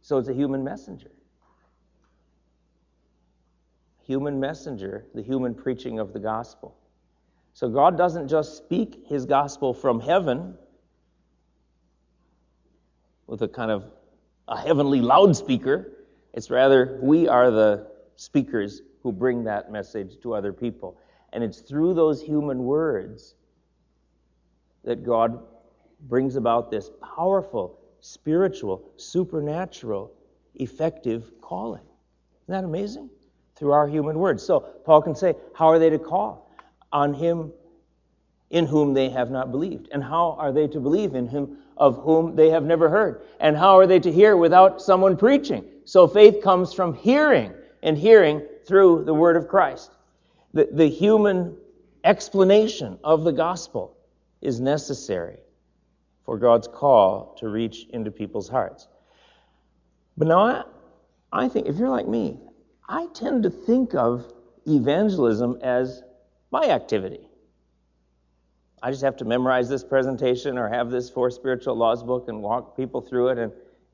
So 0.01 0.17
it's 0.17 0.27
a 0.27 0.33
human 0.33 0.65
messenger. 0.65 1.11
Human 4.05 4.41
messenger, 4.41 5.05
the 5.15 5.21
human 5.21 5.55
preaching 5.55 5.99
of 5.99 6.11
the 6.11 6.19
gospel. 6.19 6.75
So 7.53 7.69
God 7.69 7.97
doesn't 7.97 8.27
just 8.27 8.57
speak 8.57 9.05
his 9.07 9.25
gospel 9.25 9.73
from 9.73 10.01
heaven 10.01 10.55
with 13.25 13.41
a 13.41 13.47
kind 13.47 13.71
of 13.71 13.85
a 14.49 14.59
heavenly 14.59 14.99
loudspeaker. 14.99 15.93
It's 16.33 16.49
rather 16.49 16.99
we 17.01 17.29
are 17.29 17.51
the 17.51 17.87
speakers 18.17 18.81
who 19.01 19.13
bring 19.13 19.45
that 19.45 19.71
message 19.71 20.19
to 20.23 20.33
other 20.33 20.51
people. 20.51 20.97
And 21.33 21.43
it's 21.43 21.59
through 21.59 21.93
those 21.93 22.21
human 22.21 22.63
words 22.63 23.35
that 24.83 25.03
God 25.03 25.39
brings 26.07 26.35
about 26.35 26.71
this 26.71 26.89
powerful, 27.15 27.79
spiritual, 27.99 28.89
supernatural, 28.97 30.11
effective 30.55 31.31
calling. 31.41 31.83
Isn't 32.43 32.53
that 32.53 32.63
amazing? 32.63 33.09
Through 33.55 33.71
our 33.71 33.87
human 33.87 34.19
words. 34.19 34.43
So 34.43 34.61
Paul 34.85 35.01
can 35.01 35.15
say, 35.15 35.35
How 35.53 35.67
are 35.67 35.79
they 35.79 35.89
to 35.89 35.99
call? 35.99 36.55
On 36.91 37.13
him 37.13 37.51
in 38.49 38.65
whom 38.65 38.93
they 38.93 39.09
have 39.09 39.29
not 39.29 39.51
believed. 39.51 39.89
And 39.91 40.03
how 40.03 40.37
are 40.39 40.51
they 40.51 40.67
to 40.67 40.79
believe 40.79 41.15
in 41.15 41.27
him 41.27 41.57
of 41.75 41.97
whom 41.97 42.35
they 42.35 42.49
have 42.49 42.63
never 42.63 42.89
heard? 42.89 43.21
And 43.39 43.57
how 43.57 43.77
are 43.77 43.87
they 43.87 43.99
to 43.99 44.11
hear 44.11 44.37
without 44.37 44.81
someone 44.81 45.17
preaching? 45.17 45.65
So 45.85 46.07
faith 46.07 46.41
comes 46.41 46.73
from 46.73 46.93
hearing, 46.93 47.53
and 47.83 47.97
hearing 47.97 48.41
through 48.65 49.03
the 49.05 49.13
word 49.13 49.35
of 49.35 49.47
Christ. 49.47 49.91
The, 50.53 50.69
the 50.71 50.87
human 50.87 51.57
explanation 52.03 52.99
of 53.03 53.23
the 53.23 53.31
gospel 53.31 53.97
is 54.41 54.59
necessary 54.59 55.39
for 56.25 56.37
God's 56.37 56.67
call 56.67 57.35
to 57.39 57.49
reach 57.49 57.85
into 57.89 58.11
people's 58.11 58.49
hearts. 58.49 58.87
But 60.17 60.27
now, 60.27 60.39
I, 60.39 60.63
I 61.31 61.47
think, 61.49 61.67
if 61.67 61.77
you're 61.77 61.89
like 61.89 62.07
me, 62.07 62.37
I 62.87 63.07
tend 63.13 63.43
to 63.43 63.49
think 63.49 63.93
of 63.93 64.31
evangelism 64.65 65.59
as 65.61 66.03
my 66.51 66.69
activity. 66.69 67.27
I 68.81 68.91
just 68.91 69.03
have 69.03 69.17
to 69.17 69.25
memorize 69.25 69.69
this 69.69 69.83
presentation 69.83 70.57
or 70.57 70.69
have 70.69 70.91
this 70.91 71.09
four 71.09 71.31
spiritual 71.31 71.75
laws 71.75 72.03
book 72.03 72.27
and 72.27 72.41
walk 72.41 72.77
people 72.77 73.01
through 73.01 73.29
it. 73.29 73.37
And 73.37 73.51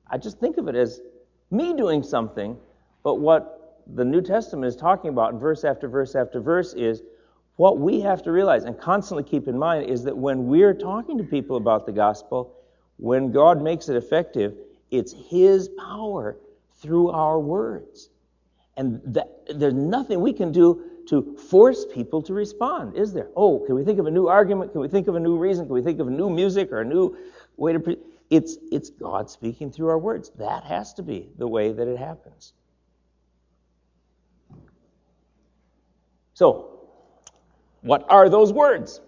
I 0.07 0.17
just 0.17 0.39
think 0.39 0.57
of 0.57 0.67
it 0.67 0.75
as 0.75 1.01
me 1.51 1.73
doing 1.73 2.03
something. 2.03 2.57
But 3.03 3.15
what 3.15 3.52
the 3.87 4.05
New 4.05 4.21
Testament 4.21 4.65
is 4.65 4.75
talking 4.75 5.09
about 5.09 5.35
verse 5.35 5.63
after 5.63 5.87
verse 5.87 6.15
after 6.15 6.39
verse 6.39 6.73
is 6.73 7.01
what 7.55 7.79
we 7.79 8.01
have 8.01 8.23
to 8.23 8.31
realize 8.31 8.63
and 8.63 8.79
constantly 8.79 9.23
keep 9.23 9.47
in 9.47 9.57
mind 9.57 9.89
is 9.89 10.03
that 10.03 10.17
when 10.17 10.47
we're 10.47 10.73
talking 10.73 11.17
to 11.17 11.23
people 11.23 11.57
about 11.57 11.85
the 11.85 11.91
gospel, 11.91 12.55
when 12.97 13.31
God 13.31 13.61
makes 13.61 13.89
it 13.89 13.95
effective, 13.95 14.55
it's 14.91 15.13
His 15.13 15.69
power 15.69 16.37
through 16.81 17.11
our 17.11 17.39
words. 17.39 18.09
And 18.75 19.01
that, 19.05 19.29
there's 19.53 19.73
nothing 19.73 20.19
we 20.19 20.33
can 20.33 20.51
do 20.51 20.83
to 21.09 21.35
force 21.35 21.85
people 21.93 22.21
to 22.23 22.33
respond, 22.33 22.95
is 22.95 23.13
there? 23.13 23.27
Oh, 23.35 23.59
can 23.59 23.75
we 23.75 23.83
think 23.83 23.99
of 23.99 24.07
a 24.07 24.11
new 24.11 24.27
argument? 24.27 24.71
Can 24.71 24.81
we 24.81 24.87
think 24.87 25.07
of 25.07 25.15
a 25.15 25.19
new 25.19 25.37
reason? 25.37 25.65
Can 25.65 25.75
we 25.75 25.81
think 25.81 25.99
of 25.99 26.07
a 26.07 26.11
new 26.11 26.29
music 26.29 26.71
or 26.71 26.81
a 26.81 26.85
new 26.85 27.15
way 27.57 27.73
to 27.73 27.79
pre- 27.79 27.99
it's 28.29 28.57
it's 28.71 28.89
God 28.89 29.29
speaking 29.29 29.71
through 29.71 29.89
our 29.89 29.99
words. 29.99 30.31
That 30.39 30.63
has 30.63 30.93
to 30.95 31.03
be 31.03 31.29
the 31.37 31.47
way 31.47 31.71
that 31.71 31.87
it 31.87 31.97
happens. 31.97 32.53
So, 36.33 36.79
what 37.81 38.05
are 38.09 38.29
those 38.29 38.51
words? 38.51 39.01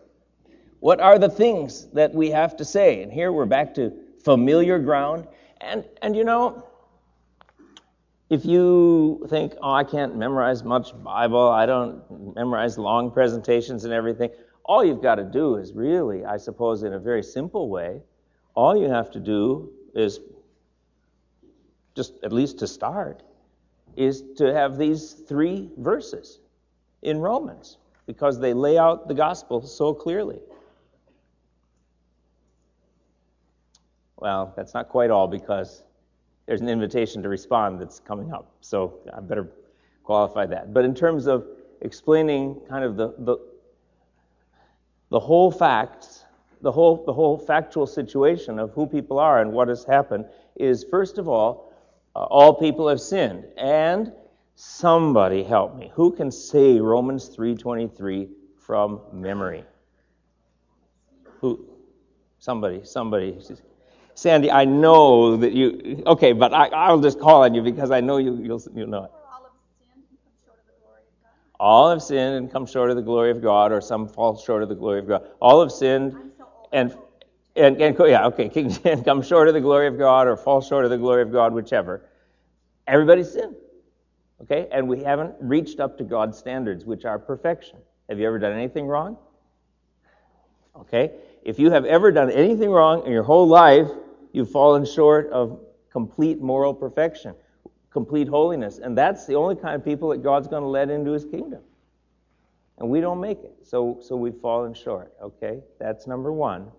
What 0.80 1.00
are 1.00 1.18
the 1.18 1.30
things 1.30 1.88
that 1.94 2.14
we 2.14 2.30
have 2.30 2.56
to 2.58 2.66
say? 2.66 3.02
And 3.02 3.12
here 3.12 3.32
we're 3.32 3.46
back 3.46 3.74
to 3.76 3.92
familiar 4.24 4.78
ground. 4.78 5.28
And 5.62 5.86
and 6.02 6.16
you 6.16 6.24
know, 6.24 6.68
if 8.30 8.46
you 8.46 9.26
think, 9.30 9.54
oh, 9.62 9.72
I 9.72 9.84
can't 9.84 10.16
memorize 10.16 10.64
much 10.64 10.92
Bible, 11.04 11.50
I 11.50 11.66
don't 11.66 12.36
memorize 12.36 12.78
long 12.78 13.10
presentations 13.12 13.86
and 13.86 13.94
everything, 13.94 14.30
all 14.64 14.84
you've 14.84 15.02
got 15.02 15.16
to 15.16 15.24
do 15.24 15.56
is 15.56 15.74
really, 15.74 16.26
I 16.26 16.38
suppose, 16.38 16.84
in 16.84 16.94
a 16.94 17.00
very 17.00 17.24
simple 17.24 17.70
way, 17.70 18.02
all 18.56 18.76
you 18.76 18.90
have 18.90 19.12
to 19.12 19.20
do 19.20 19.72
is 19.96 20.20
just 21.96 22.14
at 22.24 22.34
least 22.34 22.60
to 22.60 22.68
start, 22.68 23.24
is 23.96 24.24
to 24.38 24.54
have 24.54 24.78
these 24.78 25.14
three 25.14 25.72
verses 25.78 26.40
in 27.02 27.20
Romans 27.20 27.78
because 28.06 28.40
they 28.40 28.54
lay 28.54 28.78
out 28.78 29.08
the 29.08 29.14
gospel 29.14 29.62
so 29.62 29.94
clearly. 29.94 30.40
Well, 34.18 34.54
that's 34.56 34.74
not 34.74 34.90
quite 34.90 35.10
all 35.10 35.28
because 35.28 35.84
there's 36.46 36.62
an 36.62 36.70
invitation 36.70 37.22
to 37.24 37.30
respond 37.30 37.82
that's 37.82 38.00
coming 38.00 38.32
up. 38.34 38.52
So 38.62 39.00
I 39.14 39.20
better 39.20 39.50
qualify 40.04 40.46
that. 40.48 40.74
But 40.74 40.86
in 40.86 40.94
terms 40.94 41.28
of 41.28 41.46
explaining 41.82 42.62
kind 42.70 42.84
of 42.84 42.96
the, 42.96 43.14
the, 43.20 43.38
the 45.10 45.20
whole 45.20 45.52
facts, 45.52 46.24
the 46.62 46.72
whole, 46.72 47.04
the 47.06 47.14
whole 47.14 47.38
factual 47.38 47.86
situation 47.86 48.60
of 48.60 48.72
who 48.72 48.88
people 48.88 49.20
are 49.20 49.42
and 49.42 49.52
what 49.52 49.68
has 49.68 49.84
happened 49.84 50.26
is, 50.56 50.84
first 50.84 51.18
of 51.18 51.28
all, 51.28 51.74
uh, 52.16 52.20
all 52.20 52.54
people 52.54 52.88
have 52.88 53.02
sinned. 53.02 53.46
And 53.58 54.14
somebody 54.56 55.44
help 55.44 55.76
me. 55.76 55.92
Who 55.94 56.12
can 56.12 56.32
say 56.32 56.80
Romans 56.80 57.30
3.23 57.36 58.30
from 58.58 59.02
memory? 59.12 59.64
Who? 61.42 61.68
Somebody, 62.40 62.82
somebody. 62.84 63.40
Sandy, 64.16 64.50
I 64.50 64.66
know 64.66 65.36
that 65.38 65.52
you, 65.52 66.04
okay, 66.08 66.32
but 66.32 66.54
I, 66.54 66.92
will 66.92 67.02
just 67.02 67.20
call 67.20 67.44
on 67.44 67.54
you 67.54 67.62
because 67.62 67.92
I 67.92 68.02
know 68.02 68.18
you, 68.18 68.36
you'll, 68.36 68.64
you'll 68.74 68.88
know 68.88 69.06
it. 69.06 69.12
All 71.60 71.90
have 71.90 72.02
sinned 72.02 72.36
and 72.36 72.52
come 72.52 72.66
short 72.66 72.90
of 72.90 72.98
the 72.98 73.02
glory 73.02 73.32
of 73.32 73.42
God, 73.42 73.72
or 73.72 73.80
some 73.80 74.08
fall 74.08 74.38
short 74.38 74.62
of 74.62 74.70
the 74.70 74.76
glory 74.76 75.00
of 75.00 75.08
God. 75.08 75.24
All 75.42 75.62
have 75.62 75.72
sinned 75.72 76.16
and, 76.74 76.96
and, 77.56 77.82
and, 77.82 77.96
yeah, 78.00 78.26
okay, 78.28 78.52
and 78.54 79.06
come 79.06 79.22
short 79.22 79.48
of 79.48 79.54
the 79.54 79.62
glory 79.62 79.88
of 79.88 79.98
God, 79.98 80.28
or 80.28 80.36
fall 80.36 80.62
short 80.62 80.84
of 80.84 80.92
the 80.92 80.98
glory 80.98 81.22
of 81.22 81.32
God, 81.32 81.54
whichever. 81.54 82.02
Everybody's 82.88 83.32
sinned. 83.32 83.56
Okay? 84.42 84.68
And 84.72 84.88
we 84.88 85.04
haven't 85.04 85.36
reached 85.40 85.80
up 85.80 85.98
to 85.98 86.04
God's 86.04 86.38
standards, 86.38 86.86
which 86.86 87.06
are 87.06 87.20
perfection. 87.20 87.80
Have 88.10 88.20
you 88.20 88.28
ever 88.28 88.40
done 88.40 88.54
anything 88.54 88.88
wrong? 88.88 89.18
Okay? 90.76 91.12
If 91.44 91.60
you 91.60 91.72
have 91.72 91.86
ever 91.86 92.12
done 92.12 92.30
anything 92.32 92.70
wrong 92.70 93.06
in 93.06 93.12
your 93.12 93.24
whole 93.24 93.48
life, 93.48 93.90
You've 94.36 94.52
fallen 94.52 94.84
short 94.86 95.30
of 95.32 95.62
complete 95.90 96.42
moral 96.42 96.74
perfection, 96.74 97.36
complete 97.90 98.28
holiness. 98.28 98.80
And 98.80 98.98
that's 98.98 99.26
the 99.26 99.36
only 99.36 99.56
kind 99.56 99.76
of 99.76 99.86
people 99.86 100.10
that 100.10 100.22
God's 100.22 100.50
going 100.50 100.62
to 100.62 100.68
let 100.68 100.90
into 100.90 101.12
his 101.12 101.24
kingdom. 101.24 101.62
And 102.78 102.90
we 102.90 103.00
don't 103.00 103.22
make 103.22 103.42
it. 103.46 103.56
So, 103.64 104.00
so 104.02 104.18
we've 104.18 104.36
fallen 104.42 104.74
short. 104.74 105.14
Okay? 105.22 105.62
That's 105.80 106.06
number 106.06 106.34
one. 106.34 106.70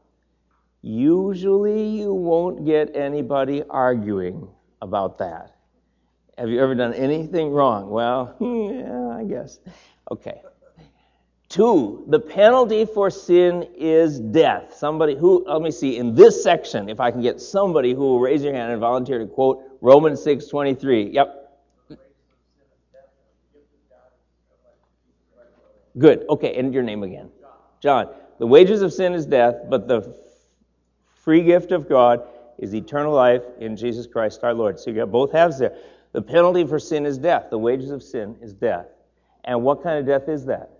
Usually 0.82 1.88
you 1.88 2.12
won't 2.12 2.66
get 2.66 2.94
anybody 2.94 3.62
arguing 3.70 4.46
about 4.82 5.16
that. 5.16 5.55
Have 6.38 6.50
you 6.50 6.60
ever 6.60 6.74
done 6.74 6.92
anything 6.94 7.50
wrong? 7.50 7.88
Well, 7.88 8.36
yeah, 8.40 9.16
I 9.16 9.24
guess. 9.24 9.58
Okay. 10.10 10.42
Two, 11.48 12.04
the 12.08 12.18
penalty 12.18 12.84
for 12.84 13.08
sin 13.08 13.68
is 13.76 14.18
death. 14.18 14.74
Somebody 14.76 15.14
who, 15.14 15.44
let 15.46 15.62
me 15.62 15.70
see, 15.70 15.96
in 15.96 16.14
this 16.14 16.42
section, 16.42 16.88
if 16.88 17.00
I 17.00 17.10
can 17.10 17.22
get 17.22 17.40
somebody 17.40 17.94
who 17.94 18.00
will 18.00 18.20
raise 18.20 18.42
your 18.42 18.52
hand 18.52 18.72
and 18.72 18.80
volunteer 18.80 19.18
to 19.18 19.26
quote 19.26 19.62
Romans 19.80 20.24
6.23. 20.24 21.14
Yep. 21.14 21.42
Good. 25.98 26.26
Okay, 26.28 26.54
and 26.56 26.74
your 26.74 26.82
name 26.82 27.02
again. 27.02 27.30
John. 27.80 28.08
The 28.38 28.46
wages 28.46 28.82
of 28.82 28.92
sin 28.92 29.14
is 29.14 29.24
death, 29.24 29.54
but 29.70 29.88
the 29.88 30.14
free 31.14 31.42
gift 31.42 31.72
of 31.72 31.88
God 31.88 32.22
is 32.58 32.74
eternal 32.74 33.14
life 33.14 33.42
in 33.58 33.76
Jesus 33.76 34.06
Christ 34.06 34.40
our 34.42 34.52
Lord. 34.52 34.78
So 34.78 34.90
you 34.90 34.96
got 34.96 35.10
both 35.10 35.32
halves 35.32 35.58
there. 35.58 35.74
The 36.16 36.22
penalty 36.22 36.64
for 36.64 36.78
sin 36.78 37.04
is 37.04 37.18
death. 37.18 37.50
The 37.50 37.58
wages 37.58 37.90
of 37.90 38.02
sin 38.02 38.38
is 38.40 38.54
death. 38.54 38.86
And 39.44 39.62
what 39.62 39.82
kind 39.82 39.98
of 39.98 40.06
death 40.06 40.30
is 40.30 40.46
that? 40.46 40.70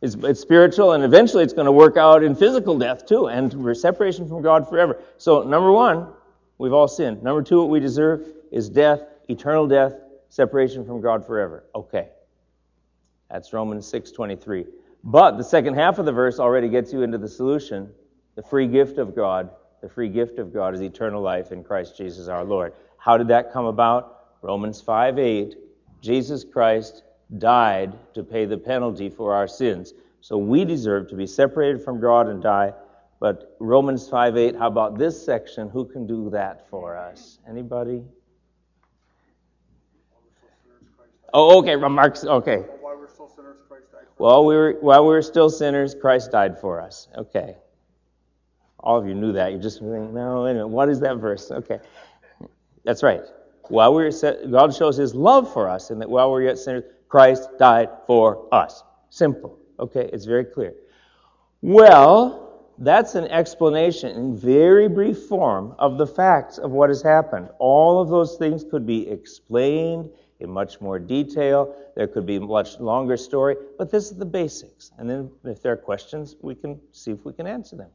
It's, 0.00 0.14
it's 0.14 0.40
spiritual, 0.40 0.92
and 0.92 1.04
eventually 1.04 1.44
it's 1.44 1.52
going 1.52 1.66
to 1.66 1.72
work 1.72 1.98
out 1.98 2.24
in 2.24 2.34
physical 2.34 2.78
death 2.78 3.04
too, 3.04 3.26
and 3.26 3.76
separation 3.76 4.26
from 4.26 4.40
God 4.40 4.66
forever. 4.66 5.02
So, 5.18 5.42
number 5.42 5.70
one, 5.70 6.08
we've 6.56 6.72
all 6.72 6.88
sinned. 6.88 7.22
Number 7.22 7.42
two, 7.42 7.60
what 7.60 7.68
we 7.68 7.78
deserve 7.78 8.26
is 8.50 8.70
death, 8.70 9.02
eternal 9.28 9.68
death, 9.68 9.92
separation 10.30 10.86
from 10.86 11.02
God 11.02 11.26
forever. 11.26 11.64
Okay. 11.74 12.08
That's 13.28 13.52
Romans 13.52 13.86
6:23. 13.86 14.64
But 15.04 15.36
the 15.36 15.44
second 15.44 15.74
half 15.74 15.98
of 15.98 16.06
the 16.06 16.12
verse 16.12 16.40
already 16.40 16.70
gets 16.70 16.90
you 16.90 17.02
into 17.02 17.18
the 17.18 17.28
solution. 17.28 17.92
The 18.34 18.42
free 18.42 18.66
gift 18.66 18.96
of 18.96 19.14
God, 19.14 19.50
the 19.82 19.90
free 19.90 20.08
gift 20.08 20.38
of 20.38 20.54
God 20.54 20.72
is 20.72 20.80
eternal 20.80 21.20
life 21.20 21.52
in 21.52 21.62
Christ 21.62 21.98
Jesus 21.98 22.28
our 22.28 22.44
Lord. 22.44 22.72
How 23.04 23.18
did 23.18 23.28
that 23.28 23.52
come 23.52 23.66
about? 23.66 24.38
Romans 24.40 24.80
5:8. 24.80 25.56
Jesus 26.00 26.42
Christ 26.42 27.02
died 27.36 27.92
to 28.14 28.24
pay 28.24 28.46
the 28.46 28.56
penalty 28.56 29.10
for 29.10 29.34
our 29.34 29.46
sins. 29.46 29.92
So 30.22 30.38
we 30.38 30.64
deserve 30.64 31.08
to 31.08 31.14
be 31.14 31.26
separated 31.26 31.82
from 31.82 32.00
God 32.00 32.28
and 32.28 32.42
die. 32.42 32.72
But 33.20 33.56
Romans 33.58 34.08
5:8, 34.08 34.56
how 34.56 34.68
about 34.68 34.96
this 34.96 35.22
section? 35.22 35.68
Who 35.68 35.84
can 35.84 36.06
do 36.06 36.30
that 36.30 36.66
for 36.70 36.96
us? 36.96 37.40
Anybody? 37.46 38.02
Oh, 41.34 41.58
okay, 41.58 41.76
Mark's 41.76 42.24
okay. 42.24 42.64
While 42.80 42.96
we're 42.96 43.08
still 43.08 43.28
sinners, 43.28 43.58
Christ 43.68 43.92
died. 43.92 44.06
Well, 44.16 44.46
we 44.46 44.56
were 44.56 44.78
while 44.80 45.02
we 45.02 45.12
were 45.12 45.20
still 45.20 45.50
sinners, 45.50 45.94
Christ 45.94 46.32
died 46.32 46.58
for 46.58 46.80
us. 46.80 47.08
Okay. 47.14 47.56
All 48.80 48.98
of 48.98 49.06
you 49.06 49.14
knew 49.14 49.32
that. 49.32 49.52
You 49.52 49.58
just 49.58 49.80
think, 49.80 50.12
no, 50.12 50.42
wait 50.42 50.52
a 50.52 50.54
minute. 50.54 50.68
What 50.68 50.88
is 50.88 51.00
that 51.00 51.16
verse? 51.16 51.50
Okay. 51.50 51.80
That's 52.84 53.02
right. 53.02 53.22
While 53.68 53.94
we 53.94 54.04
were 54.04 54.12
God 54.50 54.74
shows 54.74 54.96
His 54.96 55.14
love 55.14 55.52
for 55.52 55.68
us, 55.68 55.90
and 55.90 56.00
that 56.00 56.10
while 56.10 56.32
we 56.32 56.42
are 56.42 56.48
yet 56.48 56.58
sinners, 56.58 56.84
Christ 57.08 57.48
died 57.58 57.88
for 58.06 58.46
us. 58.52 58.82
Simple. 59.10 59.58
Okay, 59.78 60.10
it's 60.12 60.24
very 60.24 60.44
clear. 60.44 60.74
Well, 61.62 62.44
that's 62.78 63.14
an 63.14 63.26
explanation 63.28 64.10
in 64.16 64.36
very 64.36 64.88
brief 64.88 65.18
form 65.26 65.74
of 65.78 65.96
the 65.96 66.06
facts 66.06 66.58
of 66.58 66.72
what 66.72 66.90
has 66.90 67.02
happened. 67.02 67.48
All 67.58 68.00
of 68.02 68.08
those 68.08 68.36
things 68.36 68.64
could 68.64 68.86
be 68.86 69.08
explained 69.08 70.10
in 70.40 70.50
much 70.50 70.80
more 70.80 70.98
detail. 70.98 71.74
There 71.94 72.08
could 72.08 72.26
be 72.26 72.36
a 72.36 72.40
much 72.40 72.80
longer 72.80 73.16
story, 73.16 73.56
but 73.78 73.90
this 73.90 74.10
is 74.10 74.18
the 74.18 74.26
basics. 74.26 74.90
And 74.98 75.08
then 75.08 75.30
if 75.44 75.62
there 75.62 75.72
are 75.72 75.76
questions, 75.76 76.36
we 76.42 76.54
can 76.54 76.80
see 76.92 77.12
if 77.12 77.24
we 77.24 77.32
can 77.32 77.46
answer 77.46 77.76
them. 77.76 77.90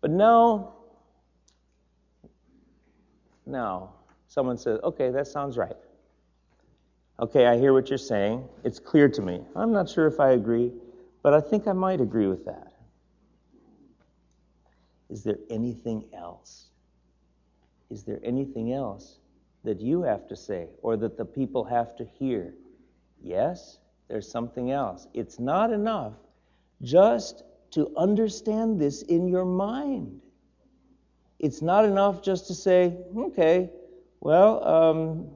But 0.00 0.10
no, 0.10 0.74
no. 3.46 3.92
Someone 4.28 4.58
says, 4.58 4.78
okay, 4.84 5.10
that 5.10 5.26
sounds 5.26 5.56
right. 5.56 5.76
Okay, 7.18 7.46
I 7.46 7.58
hear 7.58 7.72
what 7.72 7.88
you're 7.88 7.98
saying. 7.98 8.46
It's 8.62 8.78
clear 8.78 9.08
to 9.08 9.22
me. 9.22 9.40
I'm 9.56 9.72
not 9.72 9.88
sure 9.88 10.06
if 10.06 10.20
I 10.20 10.30
agree, 10.30 10.72
but 11.22 11.34
I 11.34 11.40
think 11.40 11.66
I 11.66 11.72
might 11.72 12.00
agree 12.00 12.26
with 12.28 12.44
that. 12.44 12.72
Is 15.10 15.24
there 15.24 15.38
anything 15.50 16.04
else? 16.14 16.66
Is 17.90 18.04
there 18.04 18.20
anything 18.22 18.72
else 18.72 19.18
that 19.64 19.80
you 19.80 20.02
have 20.02 20.28
to 20.28 20.36
say 20.36 20.68
or 20.82 20.96
that 20.98 21.16
the 21.16 21.24
people 21.24 21.64
have 21.64 21.96
to 21.96 22.04
hear? 22.04 22.54
Yes, 23.22 23.78
there's 24.08 24.30
something 24.30 24.70
else. 24.70 25.08
It's 25.14 25.40
not 25.40 25.72
enough 25.72 26.12
just 26.82 27.42
to 27.72 27.92
understand 27.96 28.80
this 28.80 29.02
in 29.02 29.26
your 29.26 29.44
mind. 29.44 30.20
It's 31.38 31.62
not 31.62 31.84
enough 31.84 32.22
just 32.22 32.46
to 32.48 32.54
say, 32.54 32.96
okay, 33.16 33.70
well, 34.20 34.66
um, 34.66 35.28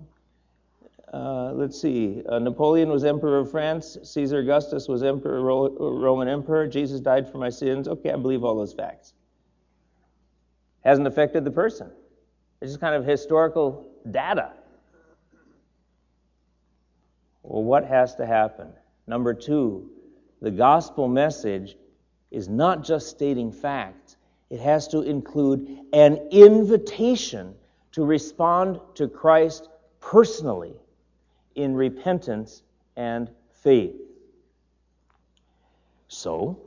uh, 1.12 1.52
let's 1.52 1.80
see. 1.80 2.22
Uh, 2.28 2.38
Napoleon 2.38 2.88
was 2.88 3.04
emperor 3.04 3.38
of 3.38 3.50
France. 3.50 3.98
Caesar 4.02 4.38
Augustus 4.38 4.88
was 4.88 5.02
emperor, 5.02 5.42
Roman 5.42 6.28
emperor. 6.28 6.66
Jesus 6.66 7.00
died 7.00 7.30
for 7.30 7.38
my 7.38 7.50
sins. 7.50 7.86
Okay, 7.86 8.10
I 8.10 8.16
believe 8.16 8.44
all 8.44 8.56
those 8.56 8.72
facts. 8.72 9.12
Hasn't 10.84 11.06
affected 11.06 11.44
the 11.44 11.50
person. 11.50 11.90
It's 12.60 12.72
just 12.72 12.80
kind 12.80 12.94
of 12.94 13.04
historical 13.04 13.88
data. 14.10 14.52
Well, 17.42 17.62
what 17.62 17.84
has 17.84 18.14
to 18.16 18.26
happen? 18.26 18.68
Number 19.06 19.34
two, 19.34 19.90
the 20.40 20.50
gospel 20.50 21.08
message 21.08 21.76
is 22.30 22.48
not 22.48 22.84
just 22.84 23.08
stating 23.08 23.52
facts, 23.52 24.16
it 24.48 24.60
has 24.60 24.88
to 24.88 25.02
include 25.02 25.78
an 25.92 26.16
invitation 26.30 27.54
to 27.92 28.04
respond 28.04 28.80
to 28.94 29.08
Christ 29.08 29.68
personally 30.00 30.74
in 31.54 31.74
repentance 31.74 32.62
and 32.96 33.30
faith. 33.62 33.94
So, 36.08 36.60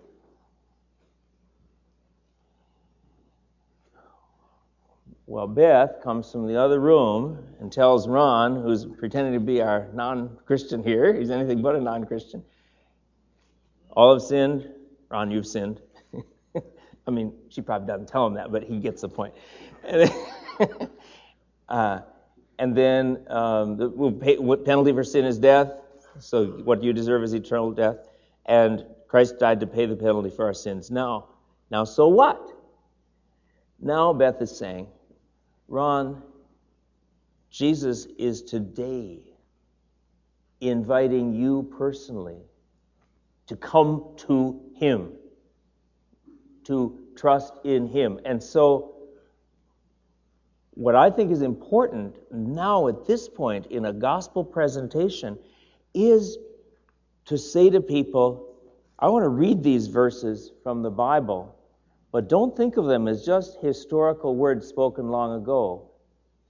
well, 5.27 5.47
Beth 5.47 6.01
comes 6.03 6.31
from 6.31 6.47
the 6.47 6.59
other 6.59 6.79
room 6.79 7.43
and 7.59 7.71
tells 7.71 8.07
Ron, 8.07 8.61
who's 8.61 8.85
pretending 8.85 9.33
to 9.33 9.39
be 9.39 9.61
our 9.61 9.87
non 9.93 10.37
Christian 10.45 10.83
here, 10.83 11.13
he's 11.13 11.29
anything 11.29 11.61
but 11.61 11.75
a 11.75 11.81
non 11.81 12.05
Christian, 12.05 12.43
all 13.91 14.13
have 14.13 14.21
sinned. 14.21 14.69
Ron, 15.09 15.29
you've 15.31 15.47
sinned. 15.47 15.81
I 17.07 17.11
mean, 17.11 17.33
she 17.49 17.61
probably 17.61 17.87
doesn't 17.87 18.07
tell 18.07 18.25
him 18.25 18.33
that, 18.35 18.51
but 18.51 18.63
he 18.63 18.79
gets 18.79 19.01
the 19.01 19.09
point. 19.09 19.33
uh, 21.69 21.99
and 22.57 22.75
then 22.75 23.25
um, 23.29 23.77
the 23.77 24.61
penalty 24.65 24.93
for 24.93 25.03
sin 25.03 25.25
is 25.25 25.37
death. 25.37 25.71
So 26.19 26.45
what 26.45 26.83
you 26.83 26.93
deserve 26.93 27.23
is 27.23 27.33
eternal 27.33 27.71
death. 27.71 27.97
And 28.45 28.85
Christ 29.07 29.39
died 29.39 29.59
to 29.59 29.67
pay 29.67 29.85
the 29.85 29.95
penalty 29.95 30.29
for 30.29 30.45
our 30.45 30.53
sins. 30.53 30.89
Now, 30.89 31.29
now, 31.71 31.83
so 31.83 32.07
what? 32.07 32.51
Now 33.79 34.13
Beth 34.13 34.41
is 34.41 34.55
saying, 34.55 34.87
Ron, 35.67 36.21
Jesus 37.49 38.05
is 38.17 38.41
today 38.41 39.19
inviting 40.61 41.33
you 41.33 41.71
personally 41.77 42.41
to 43.47 43.55
come 43.55 44.15
to 44.17 44.61
Him, 44.75 45.13
to 46.65 46.99
trust 47.15 47.53
in 47.63 47.87
Him. 47.87 48.19
And 48.25 48.41
so 48.41 48.94
what 50.75 50.95
I 50.95 51.09
think 51.09 51.31
is 51.31 51.41
important 51.41 52.17
now 52.31 52.87
at 52.87 53.05
this 53.05 53.27
point 53.29 53.67
in 53.67 53.85
a 53.85 53.93
gospel 53.93 54.43
presentation 54.43 55.39
is 55.93 56.37
to 57.25 57.37
say 57.37 57.69
to 57.69 57.81
people, 57.81 58.53
I 58.99 59.07
want 59.07 59.23
to 59.23 59.29
read 59.29 59.63
these 59.63 59.87
verses 59.87 60.51
from 60.63 60.83
the 60.83 60.91
Bible, 60.91 61.55
but 62.11 62.29
don't 62.29 62.55
think 62.55 62.77
of 62.77 62.85
them 62.85 63.07
as 63.07 63.25
just 63.25 63.59
historical 63.61 64.35
words 64.35 64.67
spoken 64.67 65.09
long 65.09 65.41
ago. 65.41 65.91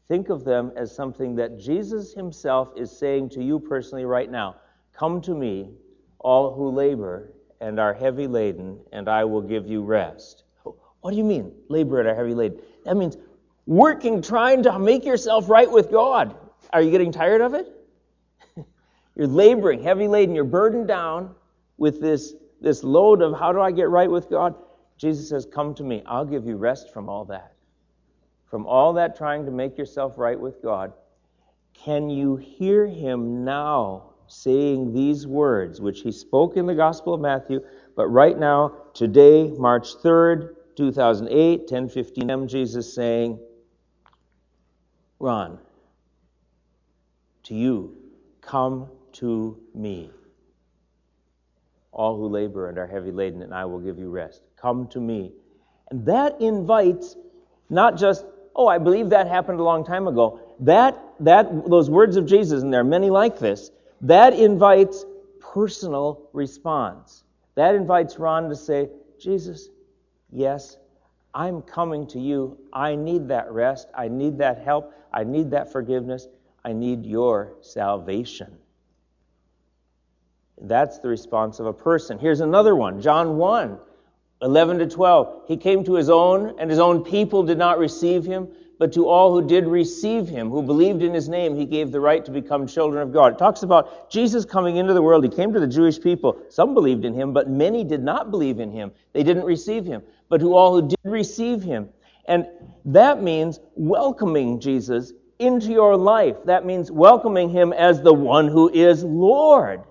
Think 0.07 0.29
of 0.29 0.43
them 0.43 0.71
as 0.75 0.93
something 0.93 1.35
that 1.35 1.59
Jesus 1.59 2.13
himself 2.13 2.71
is 2.75 2.95
saying 2.95 3.29
to 3.29 3.43
you 3.43 3.59
personally 3.59 4.05
right 4.05 4.29
now. 4.29 4.57
Come 4.93 5.21
to 5.21 5.33
me, 5.33 5.71
all 6.19 6.53
who 6.53 6.69
labor 6.69 7.31
and 7.61 7.79
are 7.79 7.93
heavy 7.93 8.27
laden, 8.27 8.79
and 8.91 9.07
I 9.07 9.23
will 9.23 9.41
give 9.41 9.67
you 9.67 9.83
rest. 9.83 10.43
What 10.63 11.11
do 11.11 11.17
you 11.17 11.23
mean, 11.23 11.51
labor 11.69 11.99
and 11.99 12.09
are 12.09 12.15
heavy 12.15 12.33
laden? 12.33 12.59
That 12.83 12.97
means 12.97 13.17
working, 13.65 14.21
trying 14.21 14.63
to 14.63 14.79
make 14.79 15.05
yourself 15.05 15.49
right 15.49 15.69
with 15.69 15.91
God. 15.91 16.35
Are 16.71 16.81
you 16.81 16.91
getting 16.91 17.11
tired 17.11 17.41
of 17.41 17.53
it? 17.53 17.67
you're 19.15 19.27
laboring, 19.27 19.81
heavy 19.81 20.07
laden, 20.07 20.35
you're 20.35 20.43
burdened 20.43 20.87
down 20.87 21.35
with 21.77 22.01
this, 22.01 22.33
this 22.61 22.83
load 22.83 23.21
of 23.21 23.37
how 23.37 23.51
do 23.51 23.61
I 23.61 23.71
get 23.71 23.89
right 23.89 24.09
with 24.09 24.29
God? 24.29 24.55
Jesus 24.97 25.29
says, 25.29 25.45
Come 25.45 25.73
to 25.75 25.83
me. 25.83 26.03
I'll 26.05 26.25
give 26.25 26.45
you 26.45 26.55
rest 26.55 26.93
from 26.93 27.09
all 27.09 27.25
that. 27.25 27.53
From 28.49 28.65
all 28.65 28.93
that 28.93 29.17
trying 29.17 29.45
to 29.45 29.51
make 29.51 29.77
yourself 29.77 30.17
right 30.17 30.39
with 30.39 30.61
God. 30.61 30.93
Can 31.73 32.09
you 32.09 32.37
hear 32.37 32.87
him 32.87 33.43
now 33.43 34.13
saying 34.27 34.93
these 34.93 35.27
words, 35.27 35.81
which 35.81 36.01
he 36.01 36.11
spoke 36.11 36.55
in 36.55 36.65
the 36.65 36.73
Gospel 36.73 37.13
of 37.13 37.21
Matthew, 37.21 37.61
but 37.95 38.07
right 38.07 38.37
now, 38.37 38.73
today, 38.93 39.51
March 39.57 39.95
3rd, 39.97 40.55
2008, 40.75 41.67
10:15 41.67 42.29
a.m., 42.29 42.47
Jesus 42.47 42.93
saying, 42.93 43.39
Ron, 45.19 45.59
to 47.43 47.55
you, 47.55 47.95
come 48.41 48.89
to 49.13 49.57
me. 49.73 50.11
All 51.91 52.17
who 52.17 52.27
labor 52.27 52.67
and 52.67 52.77
are 52.77 52.87
heavy 52.87 53.11
laden, 53.11 53.41
and 53.41 53.53
I 53.53 53.65
will 53.65 53.79
give 53.79 53.97
you 53.97 54.09
rest. 54.09 54.41
Come 54.57 54.87
to 54.89 54.99
me. 54.99 55.31
And 55.89 56.05
that 56.05 56.41
invites 56.41 57.15
not 57.69 57.97
just, 57.97 58.25
oh, 58.55 58.67
I 58.67 58.77
believe 58.77 59.09
that 59.09 59.27
happened 59.27 59.59
a 59.59 59.63
long 59.63 59.85
time 59.85 60.07
ago. 60.07 60.39
That, 60.59 61.01
that, 61.21 61.69
those 61.69 61.89
words 61.89 62.17
of 62.17 62.25
Jesus, 62.25 62.63
and 62.63 62.73
there 62.73 62.81
are 62.81 62.83
many 62.83 63.09
like 63.09 63.39
this, 63.39 63.71
that 64.01 64.33
invites 64.33 65.05
personal 65.39 66.29
response. 66.33 67.23
That 67.55 67.75
invites 67.75 68.19
Ron 68.19 68.49
to 68.49 68.55
say, 68.55 68.89
Jesus, 69.19 69.69
yes, 70.31 70.77
I'm 71.35 71.61
coming 71.61 72.07
to 72.07 72.19
you. 72.19 72.57
I 72.71 72.95
need 72.95 73.27
that 73.27 73.51
rest. 73.51 73.89
I 73.93 74.07
need 74.07 74.37
that 74.37 74.63
help. 74.63 74.93
I 75.13 75.25
need 75.25 75.51
that 75.51 75.71
forgiveness. 75.71 76.27
I 76.63 76.71
need 76.71 77.05
your 77.05 77.53
salvation. 77.61 78.57
That's 80.61 80.99
the 80.99 81.09
response 81.09 81.59
of 81.59 81.65
a 81.65 81.73
person. 81.73 82.17
Here's 82.17 82.39
another 82.39 82.75
one 82.75 83.01
John 83.01 83.37
1 83.37 83.77
11 84.41 84.79
to 84.79 84.87
12. 84.87 85.43
He 85.47 85.57
came 85.57 85.83
to 85.83 85.95
his 85.95 86.09
own, 86.09 86.55
and 86.59 86.69
his 86.69 86.79
own 86.79 87.03
people 87.03 87.43
did 87.43 87.57
not 87.57 87.79
receive 87.79 88.25
him. 88.25 88.47
But 88.77 88.91
to 88.93 89.07
all 89.07 89.33
who 89.33 89.47
did 89.47 89.67
receive 89.67 90.27
him, 90.27 90.49
who 90.49 90.61
believed 90.61 91.01
in 91.01 91.13
his 91.13 91.29
name, 91.29 91.55
he 91.55 91.65
gave 91.65 91.91
the 91.91 91.99
right 91.99 92.23
to 92.25 92.31
become 92.31 92.67
children 92.67 93.01
of 93.01 93.13
God. 93.13 93.33
It 93.33 93.39
talks 93.39 93.63
about 93.63 94.09
Jesus 94.09 94.43
coming 94.43 94.77
into 94.77 94.93
the 94.93 95.01
world. 95.01 95.23
He 95.23 95.29
came 95.29 95.53
to 95.53 95.59
the 95.59 95.67
Jewish 95.67 95.99
people. 95.99 96.37
Some 96.49 96.73
believed 96.73 97.05
in 97.05 97.13
him, 97.13 97.31
but 97.31 97.49
many 97.49 97.83
did 97.83 98.03
not 98.03 98.31
believe 98.31 98.59
in 98.59 98.71
him. 98.71 98.91
They 99.13 99.23
didn't 99.23 99.45
receive 99.45 99.85
him. 99.85 100.03
But 100.27 100.41
to 100.41 100.53
all 100.53 100.81
who 100.81 100.89
did 100.89 100.99
receive 101.03 101.63
him. 101.63 101.89
And 102.25 102.47
that 102.85 103.23
means 103.23 103.59
welcoming 103.75 104.59
Jesus 104.59 105.13
into 105.39 105.71
your 105.71 105.95
life. 105.95 106.35
That 106.45 106.65
means 106.65 106.91
welcoming 106.91 107.49
him 107.49 107.71
as 107.71 108.01
the 108.01 108.13
one 108.13 108.47
who 108.47 108.69
is 108.69 109.03
Lord. 109.03 109.83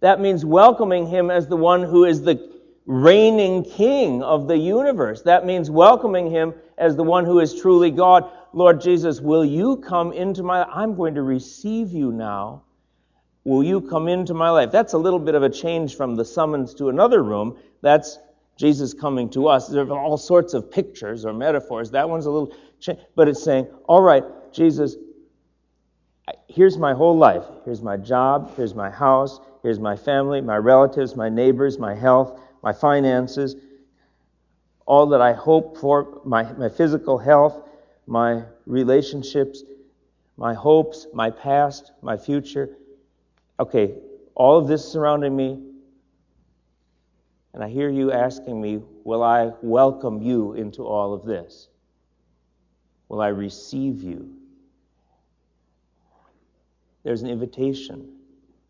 That 0.00 0.20
means 0.20 0.44
welcoming 0.44 1.06
him 1.06 1.30
as 1.30 1.48
the 1.48 1.56
one 1.56 1.82
who 1.82 2.04
is 2.04 2.22
the 2.22 2.55
reigning 2.86 3.64
king 3.64 4.22
of 4.22 4.46
the 4.46 4.56
universe. 4.56 5.22
That 5.22 5.44
means 5.44 5.70
welcoming 5.70 6.30
him 6.30 6.54
as 6.78 6.96
the 6.96 7.02
one 7.02 7.24
who 7.24 7.40
is 7.40 7.60
truly 7.60 7.90
God. 7.90 8.30
Lord 8.52 8.80
Jesus, 8.80 9.20
will 9.20 9.44
you 9.44 9.76
come 9.78 10.12
into 10.12 10.42
my 10.42 10.64
I'm 10.64 10.94
going 10.94 11.14
to 11.16 11.22
receive 11.22 11.90
you 11.92 12.12
now. 12.12 12.62
Will 13.44 13.62
you 13.62 13.80
come 13.80 14.08
into 14.08 14.34
my 14.34 14.50
life? 14.50 14.72
That's 14.72 14.94
a 14.94 14.98
little 14.98 15.18
bit 15.18 15.34
of 15.34 15.42
a 15.42 15.50
change 15.50 15.96
from 15.96 16.16
the 16.16 16.24
summons 16.24 16.74
to 16.74 16.88
another 16.88 17.22
room. 17.22 17.58
That's 17.80 18.18
Jesus 18.56 18.94
coming 18.94 19.28
to 19.30 19.48
us. 19.48 19.68
There 19.68 19.84
are 19.84 19.98
all 19.98 20.16
sorts 20.16 20.54
of 20.54 20.70
pictures 20.70 21.24
or 21.24 21.32
metaphors. 21.32 21.90
That 21.90 22.08
one's 22.08 22.26
a 22.26 22.30
little 22.30 22.54
change, 22.80 22.98
but 23.14 23.28
it's 23.28 23.42
saying, 23.42 23.68
"All 23.86 24.00
right, 24.00 24.24
Jesus, 24.52 24.96
here's 26.48 26.78
my 26.78 26.94
whole 26.94 27.16
life. 27.16 27.44
Here's 27.64 27.82
my 27.82 27.96
job, 27.96 28.50
here's 28.56 28.74
my 28.74 28.90
house, 28.90 29.40
here's 29.62 29.78
my 29.78 29.94
family, 29.94 30.40
my 30.40 30.56
relatives, 30.56 31.14
my 31.14 31.28
neighbors, 31.28 31.78
my 31.78 31.94
health, 31.94 32.40
my 32.66 32.72
finances, 32.72 33.54
all 34.86 35.06
that 35.06 35.20
I 35.20 35.32
hope 35.32 35.78
for, 35.78 36.20
my, 36.24 36.52
my 36.54 36.68
physical 36.68 37.16
health, 37.16 37.62
my 38.08 38.42
relationships, 38.66 39.62
my 40.36 40.52
hopes, 40.52 41.06
my 41.14 41.30
past, 41.30 41.92
my 42.02 42.16
future. 42.16 42.70
Okay, 43.60 43.94
all 44.34 44.58
of 44.58 44.66
this 44.66 44.84
surrounding 44.84 45.36
me. 45.36 45.62
And 47.54 47.62
I 47.62 47.68
hear 47.68 47.88
you 47.88 48.10
asking 48.10 48.60
me, 48.60 48.82
will 49.04 49.22
I 49.22 49.52
welcome 49.62 50.20
you 50.20 50.54
into 50.54 50.84
all 50.84 51.14
of 51.14 51.24
this? 51.24 51.68
Will 53.08 53.20
I 53.20 53.28
receive 53.28 54.02
you? 54.02 54.28
There's 57.04 57.22
an 57.22 57.28
invitation 57.28 58.16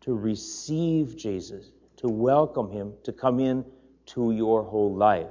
to 0.01 0.13
receive 0.13 1.17
Jesus, 1.17 1.71
to 1.95 2.07
welcome 2.07 2.69
him, 2.69 2.93
to 3.03 3.11
come 3.11 3.39
in 3.39 3.65
to 4.07 4.31
your 4.31 4.63
whole 4.63 4.93
life. 4.93 5.29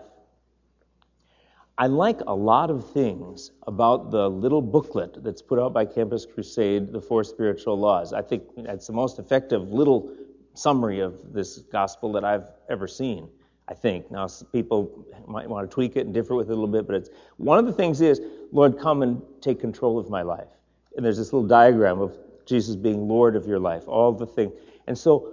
I 1.79 1.89
like 1.89 2.21
a 2.27 2.35
lot 2.35 2.71
of 2.71 2.91
things 2.91 3.51
about 3.67 4.11
the 4.11 4.31
little 4.31 4.63
booklet 4.63 5.23
that's 5.23 5.43
put 5.43 5.59
out 5.59 5.75
by 5.75 5.85
Campus 5.85 6.25
Crusade, 6.25 6.91
The 6.91 7.01
Four 7.01 7.23
Spiritual 7.23 7.79
Laws. 7.79 8.15
I 8.15 8.23
think 8.23 8.45
it's 8.57 8.87
the 8.87 8.95
most 8.95 9.19
effective 9.19 9.73
little 9.73 10.11
summary 10.55 11.01
of 11.01 11.35
this 11.35 11.59
gospel 11.59 12.13
that 12.13 12.25
I've 12.25 12.49
ever 12.71 12.87
seen. 12.87 13.29
I 13.69 13.75
think. 13.75 14.11
Now, 14.11 14.29
people 14.53 15.05
might 15.27 15.49
want 15.49 15.69
to 15.69 15.75
tweak 15.75 15.97
it 15.97 16.07
and 16.07 16.15
differ 16.15 16.35
with 16.37 16.49
it 16.49 16.53
a 16.53 16.55
little 16.55 16.69
bit, 16.69 16.87
but 16.87 16.95
it's 16.95 17.11
one 17.37 17.59
of 17.59 17.67
the 17.67 17.73
things 17.73 18.01
is, 18.01 18.21
Lord, 18.53 18.79
come 18.79 19.03
and 19.03 19.21
take 19.41 19.59
control 19.61 19.99
of 19.99 20.09
my 20.09 20.23
life. 20.23 20.49
And 20.97 21.05
there's 21.05 21.19
this 21.19 21.33
little 21.33 21.49
diagram 21.49 22.01
of 22.01 22.17
Jesus 22.47 22.77
being 22.77 23.09
Lord 23.09 23.35
of 23.35 23.47
your 23.47 23.59
life, 23.59 23.89
all 23.89 24.13
the 24.13 24.27
things. 24.27 24.53
And 24.87 24.97
so, 24.97 25.33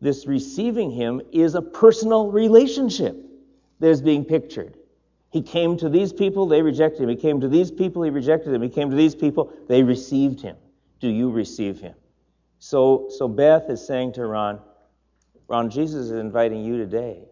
this 0.00 0.26
receiving 0.26 0.90
Him 0.90 1.20
is 1.32 1.54
a 1.54 1.62
personal 1.62 2.30
relationship 2.30 3.16
that 3.80 3.88
is 3.88 4.02
being 4.02 4.24
pictured. 4.24 4.76
He 5.30 5.42
came 5.42 5.76
to 5.78 5.88
these 5.88 6.12
people, 6.12 6.46
they 6.46 6.62
rejected 6.62 7.02
him. 7.02 7.10
He 7.10 7.16
came 7.16 7.40
to 7.40 7.48
these 7.48 7.70
people, 7.70 8.02
he 8.02 8.10
rejected 8.10 8.50
them. 8.50 8.62
He 8.62 8.68
came 8.68 8.88
to 8.90 8.96
these 8.96 9.14
people, 9.14 9.52
they 9.68 9.82
received 9.82 10.40
him. 10.40 10.56
Do 11.00 11.08
you 11.08 11.30
receive 11.30 11.80
him? 11.80 11.94
So, 12.58 13.08
so 13.10 13.28
Beth 13.28 13.68
is 13.68 13.86
saying 13.86 14.14
to 14.14 14.26
Ron, 14.26 14.60
Ron, 15.46 15.70
Jesus 15.70 16.06
is 16.06 16.12
inviting 16.12 16.64
you 16.64 16.78
today 16.78 17.24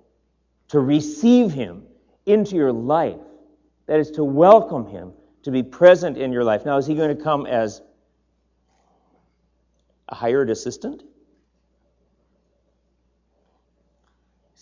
to 0.68 0.80
receive 0.80 1.52
him 1.52 1.84
into 2.26 2.54
your 2.56 2.72
life. 2.72 3.20
That 3.86 3.98
is 3.98 4.10
to 4.12 4.24
welcome 4.24 4.86
him, 4.86 5.12
to 5.44 5.50
be 5.50 5.62
present 5.62 6.16
in 6.16 6.32
your 6.32 6.44
life. 6.44 6.64
Now, 6.64 6.76
is 6.76 6.86
he 6.86 6.94
going 6.94 7.16
to 7.16 7.22
come 7.22 7.46
as 7.46 7.80
a 10.08 10.14
hired 10.14 10.50
assistant? 10.50 11.02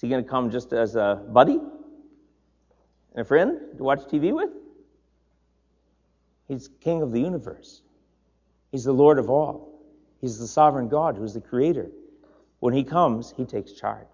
He 0.04 0.10
going 0.10 0.22
to 0.22 0.30
come 0.30 0.50
just 0.50 0.72
as 0.72 0.94
a 0.96 1.22
buddy? 1.28 1.58
and 3.14 3.22
a 3.22 3.24
friend 3.24 3.58
to 3.76 3.82
watch 3.82 4.00
TV 4.00 4.34
with? 4.34 4.50
He's 6.48 6.68
king 6.80 7.00
of 7.00 7.12
the 7.12 7.20
universe. 7.20 7.80
He's 8.70 8.84
the 8.84 8.92
Lord 8.92 9.18
of 9.18 9.30
all. 9.30 9.80
He's 10.20 10.38
the 10.38 10.46
sovereign 10.46 10.88
God 10.88 11.16
who's 11.16 11.34
the 11.34 11.40
creator. 11.40 11.90
When 12.60 12.74
he 12.74 12.84
comes, 12.84 13.32
he 13.36 13.44
takes 13.44 13.72
charge. 13.72 14.06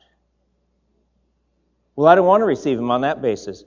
Well, 1.97 2.07
I 2.07 2.15
don't 2.15 2.27
want 2.27 2.41
to 2.43 2.47
receive 2.47 2.79
him 2.79 2.91
on 2.91 3.01
that 3.03 3.23
basis. 3.23 3.65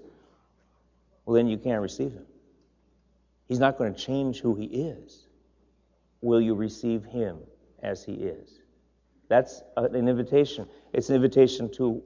Well, 1.25 1.35
then 1.35 1.47
you 1.47 1.57
can't 1.57 1.81
receive 1.81 2.11
him. 2.11 2.25
He's 3.47 3.59
not 3.59 3.77
going 3.77 3.93
to 3.93 3.99
change 3.99 4.39
who 4.39 4.55
he 4.55 4.65
is. 4.65 5.25
Will 6.21 6.41
you 6.41 6.55
receive 6.55 7.03
him 7.03 7.39
as 7.81 8.03
he 8.03 8.13
is? 8.13 8.59
That's 9.29 9.61
an 9.77 10.07
invitation. 10.07 10.67
It's 10.93 11.09
an 11.09 11.15
invitation 11.15 11.69
to 11.73 12.03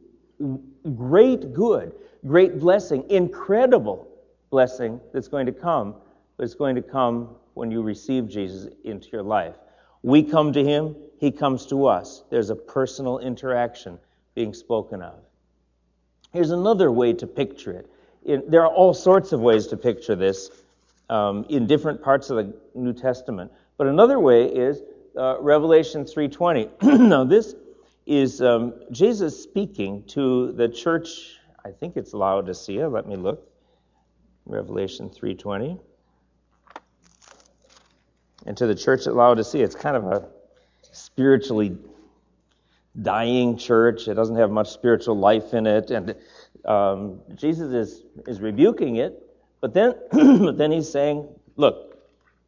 great 0.96 1.54
good 1.54 1.94
great 2.26 2.60
blessing, 2.60 3.10
incredible 3.10 4.08
blessing 4.50 5.00
that's 5.14 5.28
going 5.28 5.46
to 5.46 5.52
come, 5.52 5.96
but 6.36 6.44
it's 6.44 6.56
going 6.56 6.76
to 6.76 6.82
come 6.82 7.36
when 7.54 7.72
you 7.72 7.82
receive 7.82 8.28
Jesus 8.30 8.72
into 8.84 9.10
your 9.12 9.24
life. 9.24 9.56
We 10.04 10.24
come 10.24 10.54
to 10.54 10.64
him, 10.64 10.96
he 11.20 11.32
comes 11.32 11.66
to 11.68 11.88
us. 11.88 12.24
There's 12.30 12.50
a 12.50 12.56
personal 12.56 13.20
interaction 13.20 13.98
being 14.36 14.54
spoken 14.54 15.02
of. 15.02 15.16
Here's 16.32 16.52
another 16.52 16.92
way 16.92 17.14
to 17.14 17.26
picture 17.26 17.72
it. 17.72 18.52
There 18.52 18.62
are 18.62 18.72
all 18.72 18.94
sorts 18.94 19.32
of 19.32 19.40
ways 19.40 19.68
to 19.68 19.78
picture 19.78 20.16
this 20.16 20.52
um, 21.10 21.46
in 21.50 21.66
different 21.66 22.02
parts 22.02 22.30
of 22.30 22.38
the 22.38 22.54
New 22.76 22.94
Testament. 22.94 23.52
But 23.78 23.88
another 23.88 24.20
way 24.20 24.46
is 24.46 24.82
uh, 25.18 25.38
Revelation 25.40 26.04
3:20. 26.04 27.00
now 27.10 27.24
this 27.24 27.56
is 28.08 28.42
um, 28.42 28.74
Jesus 28.92 29.42
speaking 29.44 30.04
to 30.08 30.54
the 30.54 30.68
church 30.68 31.38
I 31.68 31.72
think 31.72 31.98
it's 31.98 32.14
Laodicea. 32.14 32.88
Let 32.88 33.08
me 33.08 33.18
look. 33.18 33.46
Revelation 34.46 35.10
3:20. 35.10 35.78
And 38.46 38.56
to 38.56 38.68
the 38.68 38.76
church 38.76 39.06
at 39.06 39.16
Laodicea, 39.16 39.66
it's 39.66 39.76
kind 39.76 39.98
of 39.98 40.06
a 40.06 40.30
spiritually 40.94 41.78
dying 43.02 43.58
church. 43.58 44.08
It 44.08 44.14
doesn't 44.14 44.38
have 44.38 44.50
much 44.50 44.70
spiritual 44.70 45.18
life 45.18 45.54
in 45.54 45.68
it, 45.68 45.92
and 45.92 46.16
um, 46.64 47.20
Jesus 47.36 47.74
is 47.74 48.04
is 48.26 48.40
rebuking 48.40 48.96
it. 48.96 49.22
But 49.60 49.74
then, 49.74 49.96
but 50.12 50.58
then 50.58 50.72
he's 50.72 50.90
saying, 50.90 51.28
"Look, 51.58 51.98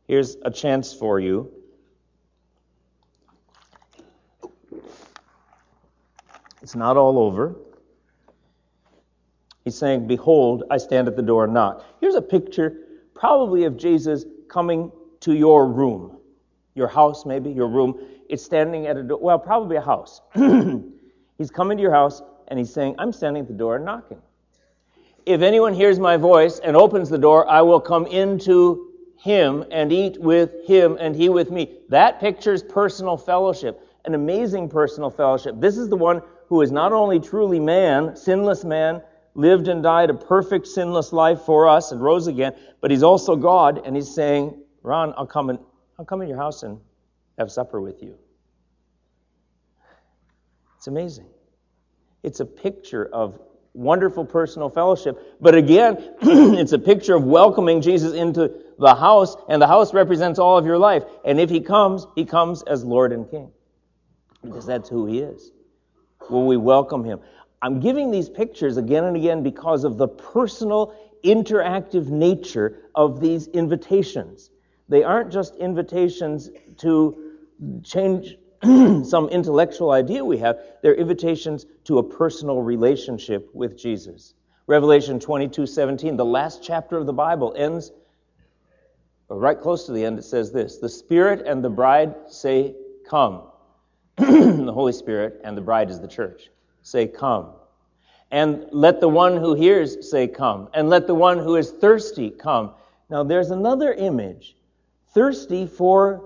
here's 0.07 0.37
a 0.43 0.51
chance 0.51 0.93
for 0.93 1.19
you." 1.19 1.51
It's 6.61 6.75
not 6.75 6.97
all 6.97 7.19
over. 7.19 7.55
He's 9.63 9.77
saying, 9.77 10.07
Behold, 10.07 10.63
I 10.69 10.77
stand 10.77 11.07
at 11.07 11.15
the 11.15 11.21
door 11.21 11.45
and 11.45 11.53
knock. 11.53 11.85
Here's 12.01 12.15
a 12.15 12.21
picture, 12.21 12.77
probably 13.13 13.65
of 13.65 13.77
Jesus 13.77 14.25
coming 14.47 14.91
to 15.21 15.33
your 15.33 15.67
room, 15.67 16.17
your 16.75 16.87
house, 16.87 17.25
maybe, 17.25 17.51
your 17.51 17.67
room. 17.67 17.99
It's 18.29 18.43
standing 18.43 18.87
at 18.87 18.97
a 18.97 19.03
door, 19.03 19.19
well, 19.21 19.39
probably 19.39 19.75
a 19.75 19.81
house. 19.81 20.21
he's 21.37 21.51
coming 21.51 21.77
to 21.77 21.81
your 21.81 21.93
house 21.93 22.21
and 22.47 22.57
he's 22.57 22.73
saying, 22.73 22.95
I'm 22.97 23.11
standing 23.11 23.41
at 23.41 23.47
the 23.47 23.53
door 23.53 23.75
and 23.75 23.85
knocking. 23.85 24.21
If 25.25 25.41
anyone 25.41 25.73
hears 25.73 25.99
my 25.99 26.17
voice 26.17 26.59
and 26.59 26.75
opens 26.75 27.09
the 27.09 27.17
door, 27.17 27.47
I 27.47 27.61
will 27.61 27.79
come 27.79 28.07
into 28.07 28.93
him 29.17 29.65
and 29.69 29.91
eat 29.91 30.19
with 30.19 30.65
him 30.65 30.97
and 30.99 31.15
he 31.15 31.29
with 31.29 31.51
me. 31.51 31.77
That 31.89 32.19
pictures 32.19 32.63
personal 32.63 33.17
fellowship, 33.17 33.85
an 34.05 34.15
amazing 34.15 34.69
personal 34.69 35.09
fellowship. 35.09 35.55
This 35.59 35.77
is 35.77 35.89
the 35.89 35.97
one 35.97 36.21
who 36.49 36.61
is 36.61 36.71
not 36.71 36.91
only 36.91 37.19
truly 37.19 37.59
man, 37.59 38.15
sinless 38.15 38.65
man, 38.65 39.01
lived 39.35 39.67
and 39.67 39.83
died 39.83 40.09
a 40.09 40.15
perfect 40.15 40.67
sinless 40.67 41.13
life 41.13 41.41
for 41.41 41.67
us 41.67 41.91
and 41.91 42.01
rose 42.01 42.27
again, 42.27 42.53
but 42.81 42.89
he's 42.89 43.03
also 43.03 43.35
God 43.35 43.85
and 43.85 43.95
he's 43.95 44.13
saying, 44.13 44.59
Ron, 44.81 45.13
I'll 45.15 45.27
come 45.27 45.51
and 45.51 45.59
I'll 45.97 46.05
come 46.05 46.21
in 46.21 46.27
your 46.27 46.37
house 46.37 46.63
and 46.63 46.79
have 47.37 47.51
supper 47.51 47.79
with 47.79 48.01
you. 48.01 48.17
It's 50.77 50.87
amazing. 50.87 51.27
It's 52.23 52.39
a 52.39 52.45
picture 52.45 53.05
of 53.05 53.39
wonderful 53.73 54.25
personal 54.25 54.69
fellowship, 54.69 55.37
but 55.39 55.53
again, 55.53 55.97
it's 56.21 56.71
a 56.71 56.79
picture 56.79 57.15
of 57.15 57.23
welcoming 57.23 57.81
Jesus 57.81 58.13
into 58.13 58.51
the 58.79 58.95
house, 58.95 59.35
and 59.47 59.61
the 59.61 59.67
house 59.67 59.93
represents 59.93 60.39
all 60.39 60.57
of 60.57 60.65
your 60.65 60.77
life. 60.77 61.03
And 61.23 61.39
if 61.39 61.49
he 61.49 61.61
comes, 61.61 62.07
he 62.15 62.25
comes 62.25 62.63
as 62.63 62.83
Lord 62.83 63.11
and 63.11 63.29
King. 63.29 63.51
Because 64.41 64.65
that's 64.65 64.89
who 64.89 65.05
he 65.05 65.19
is. 65.19 65.51
Will 66.29 66.45
we 66.45 66.57
welcome 66.57 67.03
him? 67.03 67.19
I'm 67.61 67.79
giving 67.79 68.11
these 68.11 68.29
pictures 68.29 68.77
again 68.77 69.03
and 69.03 69.17
again 69.17 69.43
because 69.43 69.83
of 69.83 69.97
the 69.97 70.07
personal, 70.07 70.93
interactive 71.23 72.07
nature 72.07 72.77
of 72.95 73.19
these 73.19 73.47
invitations. 73.47 74.49
They 74.87 75.03
aren't 75.03 75.31
just 75.31 75.55
invitations 75.57 76.49
to 76.77 77.35
change 77.83 78.37
some 78.63 79.29
intellectual 79.29 79.91
idea 79.91 80.23
we 80.23 80.37
have, 80.37 80.59
they're 80.81 80.95
invitations 80.95 81.65
to 81.85 81.99
a 81.99 82.03
personal 82.03 82.61
relationship 82.61 83.49
with 83.53 83.77
Jesus. 83.77 84.33
Revelation 84.67 85.19
22 85.19 85.65
17, 85.65 86.17
the 86.17 86.25
last 86.25 86.61
chapter 86.61 86.97
of 86.97 87.05
the 87.05 87.13
Bible, 87.13 87.53
ends 87.57 87.91
right 89.29 89.59
close 89.59 89.85
to 89.85 89.93
the 89.93 90.03
end. 90.03 90.19
It 90.19 90.23
says 90.23 90.51
this 90.51 90.77
The 90.77 90.89
Spirit 90.89 91.47
and 91.47 91.63
the 91.63 91.69
bride 91.69 92.15
say, 92.27 92.75
Come. 93.07 93.43
the 94.65 94.73
Holy 94.73 94.91
Spirit 94.91 95.39
and 95.43 95.55
the 95.55 95.61
bride 95.61 95.89
is 95.89 95.99
the 95.99 96.07
church. 96.07 96.49
Say, 96.81 97.07
Come. 97.07 97.51
And 98.31 98.65
let 98.71 98.99
the 98.99 99.07
one 99.07 99.37
who 99.37 99.53
hears 99.55 100.09
say, 100.09 100.27
Come. 100.27 100.67
And 100.73 100.89
let 100.89 101.07
the 101.07 101.15
one 101.15 101.39
who 101.39 101.55
is 101.55 101.71
thirsty 101.71 102.29
come. 102.29 102.73
Now, 103.09 103.23
there's 103.23 103.49
another 103.49 103.93
image 103.93 104.55
thirsty 105.13 105.65
for 105.65 106.23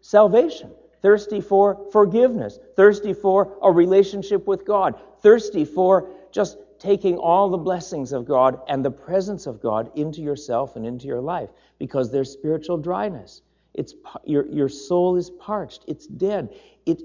salvation, 0.00 0.72
thirsty 1.02 1.40
for 1.40 1.88
forgiveness, 1.92 2.58
thirsty 2.74 3.12
for 3.12 3.56
a 3.62 3.70
relationship 3.70 4.46
with 4.46 4.66
God, 4.66 4.98
thirsty 5.22 5.64
for 5.64 6.10
just 6.32 6.58
taking 6.78 7.16
all 7.16 7.48
the 7.48 7.58
blessings 7.58 8.12
of 8.12 8.26
God 8.26 8.60
and 8.68 8.84
the 8.84 8.90
presence 8.90 9.46
of 9.46 9.62
God 9.62 9.90
into 9.94 10.20
yourself 10.20 10.76
and 10.76 10.84
into 10.84 11.06
your 11.06 11.20
life 11.20 11.48
because 11.78 12.10
there's 12.10 12.30
spiritual 12.30 12.76
dryness. 12.76 13.42
It's, 13.72 13.94
your, 14.24 14.46
your 14.46 14.68
soul 14.68 15.16
is 15.16 15.30
parched, 15.30 15.84
it's 15.86 16.06
dead. 16.06 16.54
It, 16.84 17.02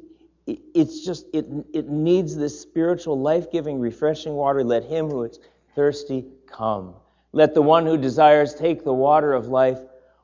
it's 0.47 1.05
just, 1.05 1.25
it, 1.33 1.45
it 1.73 1.87
needs 1.89 2.35
this 2.35 2.59
spiritual, 2.59 3.19
life 3.19 3.51
giving, 3.51 3.79
refreshing 3.79 4.33
water. 4.33 4.63
Let 4.63 4.83
him 4.83 5.09
who 5.09 5.23
is 5.23 5.39
thirsty 5.75 6.25
come. 6.47 6.95
Let 7.31 7.53
the 7.53 7.61
one 7.61 7.85
who 7.85 7.97
desires 7.97 8.55
take 8.55 8.83
the 8.83 8.93
water 8.93 9.33
of 9.33 9.47
life 9.47 9.79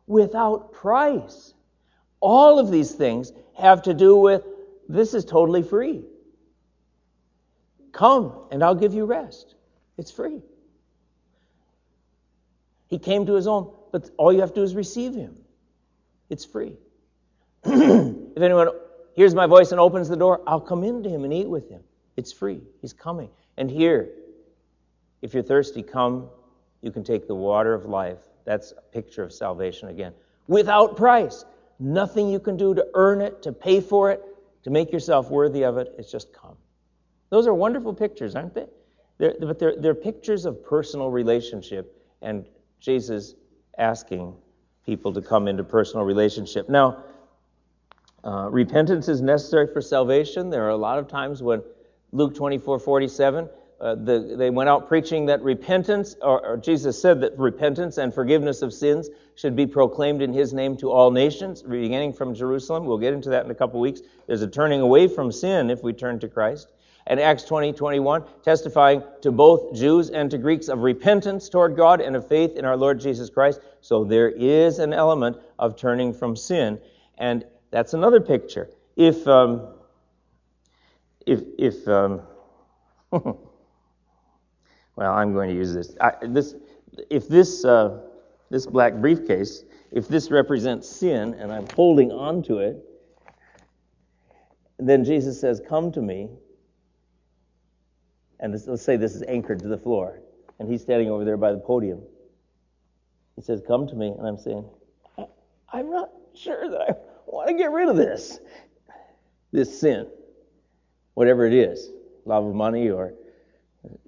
without 0.08 0.73
price. 0.73 1.53
All 2.19 2.60
of 2.60 2.71
these 2.71 2.91
things 2.91 3.32
have 3.56 3.84
to 3.84 3.93
do 3.93 4.15
with 4.15 4.43
this 4.89 5.13
is 5.13 5.25
totally 5.25 5.63
free. 5.63 6.03
Come 7.91 8.34
and 8.51 8.63
I'll 8.63 8.75
give 8.75 8.93
you 8.93 9.06
rest. 9.06 9.56
It's 9.97 10.12
free. 10.12 10.41
He 12.88 12.99
came 12.99 13.25
to 13.25 13.34
his 13.34 13.47
own, 13.47 13.73
but 13.91 14.10
all 14.17 14.32
you 14.32 14.41
have 14.41 14.49
to 14.49 14.56
do 14.56 14.63
is 14.63 14.75
receive 14.75 15.13
him. 15.13 15.36
It's 16.30 16.45
free. 16.45 16.77
if 17.63 18.41
anyone 18.41 18.69
hears 19.17 19.36
my 19.36 19.47
voice 19.47 19.71
and 19.71 19.82
opens 19.82 20.08
the 20.08 20.15
door, 20.15 20.41
I'll 20.47 20.62
come 20.62 20.86
into 20.86 21.10
him 21.10 21.25
and 21.25 21.34
eat 21.34 21.49
with 21.49 21.69
him. 21.69 21.82
It's 22.15 22.32
free. 22.32 22.62
He's 22.82 22.93
coming. 22.93 23.30
And 23.58 23.69
here, 23.69 24.10
if 25.21 25.34
you're 25.34 25.43
thirsty, 25.43 25.84
come. 25.84 26.30
You 26.82 26.91
can 26.91 27.03
take 27.03 27.27
the 27.27 27.36
water 27.36 27.73
of 27.73 27.86
life. 27.86 28.19
That's 28.45 28.71
a 28.71 28.82
picture 28.93 29.23
of 29.23 29.34
salvation 29.34 29.89
again. 29.89 30.13
Without 30.47 30.95
price. 30.95 31.43
Nothing 31.80 32.30
you 32.30 32.39
can 32.39 32.58
do 32.58 32.73
to 32.73 32.88
earn 32.93 33.21
it, 33.21 33.41
to 33.43 33.51
pay 33.51 33.82
for 33.82 34.12
it, 34.12 34.23
to 34.63 34.69
make 34.69 34.91
yourself 34.91 35.30
worthy 35.30 35.63
of 35.63 35.77
it. 35.77 35.93
It's 35.97 36.12
just 36.12 36.32
come. 36.34 36.56
Those 37.30 37.45
are 37.47 37.53
wonderful 37.53 37.93
pictures, 37.93 38.36
aren't 38.36 38.53
they? 38.53 38.67
They're, 39.17 39.34
but 39.39 39.60
they're, 39.60 39.75
they're 39.75 39.95
pictures 39.95 40.45
of 40.45 40.63
personal 40.63 41.10
relationship 41.10 42.03
and 42.21 42.45
Jesus 42.80 43.36
asking 43.77 44.36
people 44.86 45.13
to 45.13 45.21
come 45.21 45.47
into 45.47 45.63
personal 45.63 46.06
relationship. 46.06 46.69
Now, 46.69 47.03
uh, 48.28 48.50
repentance 48.50 49.08
is 49.08 49.22
necessary 49.22 49.68
for 49.72 49.80
salvation. 49.80 50.50
There 50.50 50.66
are 50.66 50.72
a 50.72 50.78
lot 50.78 51.00
of 51.00 51.08
times 51.08 51.42
when 51.42 51.63
Luke 52.12 52.36
24 52.36 52.78
47, 52.80 53.50
uh, 53.80 53.96
the, 53.96 54.36
they 54.38 54.50
went 54.50 54.68
out 54.68 54.90
preaching 54.90 55.28
that 55.28 55.42
repentance, 55.42 56.16
or, 56.22 56.46
or, 56.46 56.58
Jesus 56.58 57.02
said 57.02 57.22
that 57.22 57.38
repentance 57.38 57.98
and 57.98 58.13
forgiveness 58.13 58.62
of 58.62 58.74
sins 58.74 59.10
should 59.36 59.56
be 59.56 59.66
proclaimed 59.66 60.22
in 60.22 60.34
His 60.34 60.54
name 60.54 60.76
to 60.78 60.92
all 60.92 61.10
nations, 61.10 61.62
beginning 61.62 62.12
from 62.12 62.36
Jerusalem. 62.36 62.86
We'll 62.86 62.98
get 62.98 63.13
into 63.13 63.30
that 63.30 63.46
in 63.46 63.52
a 63.52 63.56
couple 63.56 63.80
weeks. 63.80 64.02
There's 64.26 64.42
a 64.42 64.48
turning 64.48 64.82
away 64.82 65.08
from 65.08 65.32
sin 65.32 65.70
if 65.70 65.82
we 65.82 65.94
turn 65.94 66.20
to 66.20 66.28
Christ 66.28 66.68
and 67.08 67.22
Acts 67.22 67.44
20, 67.44 67.72
21, 67.72 68.24
testifying 68.44 69.02
to 69.22 69.32
both 69.32 69.74
Jews 69.74 70.10
and 70.10 70.30
to 70.30 70.38
Greeks 70.38 70.68
of 70.68 70.80
repentance 70.80 71.48
toward 71.48 71.78
God 71.78 72.02
and 72.02 72.16
of 72.18 72.28
faith 72.28 72.58
in 72.58 72.66
our 72.66 72.76
Lord 72.76 73.00
Jesus 73.00 73.30
Christ. 73.30 73.62
So 73.80 74.04
there 74.04 74.30
is 74.30 74.80
an 74.80 74.92
element 74.92 75.38
of 75.58 75.78
turning 75.78 76.13
from 76.13 76.36
sin, 76.36 76.80
and 77.18 77.46
that's 77.71 77.93
another 77.93 78.21
picture. 78.21 78.69
If, 78.95 79.27
um, 79.27 79.75
if, 81.25 81.41
if, 81.58 81.88
um, 81.88 82.21
well, 83.12 83.38
I'm 84.99 85.34
going 85.34 85.49
to 85.49 85.56
use 85.56 85.73
this. 85.73 85.95
I, 86.01 86.13
this 86.21 86.56
if 87.10 87.27
this, 87.27 87.63
uh, 87.65 87.99
this 88.49 88.65
black 88.65 88.95
briefcase, 88.95 89.63
if 89.91 90.08
this 90.08 90.32
represents 90.32 90.89
sin 90.89 91.34
and 91.36 91.51
I'm 91.51 91.67
holding 91.75 92.12
on 92.12 92.43
to 92.43 92.60
it, 92.60 92.84
then 94.80 95.03
Jesus 95.03 95.39
says, 95.39 95.62
Come 95.67 95.91
to 95.93 96.01
me, 96.01 96.30
and 98.39 98.53
this, 98.53 98.67
let's 98.67 98.84
say 98.84 98.95
this 98.97 99.15
is 99.15 99.23
anchored 99.23 99.60
to 99.60 99.67
the 99.67 99.77
floor, 99.77 100.21
and 100.60 100.69
he's 100.69 100.82
standing 100.82 101.10
over 101.10 101.25
there 101.25 101.38
by 101.38 101.51
the 101.51 101.60
podium. 101.60 102.01
He 103.36 103.41
says, 103.41 103.62
Come 103.67 103.88
to 103.88 103.95
me. 103.95 104.13
And 104.17 104.27
I'm 104.27 104.38
saying, 104.38 104.65
I'm 105.71 105.89
not 105.89 106.12
sure 106.34 106.69
that 106.69 106.82
I 106.82 106.93
want 107.28 107.50
to 107.50 107.54
get 107.54 107.72
rid 107.72 107.90
of 107.90 107.96
this. 107.96 108.40
This 109.52 109.80
sin, 109.80 110.08
whatever 111.13 111.46
it 111.46 111.54
is 111.54 111.90
love 112.26 112.46
of 112.46 112.54
money 112.54 112.90
or, 112.90 113.13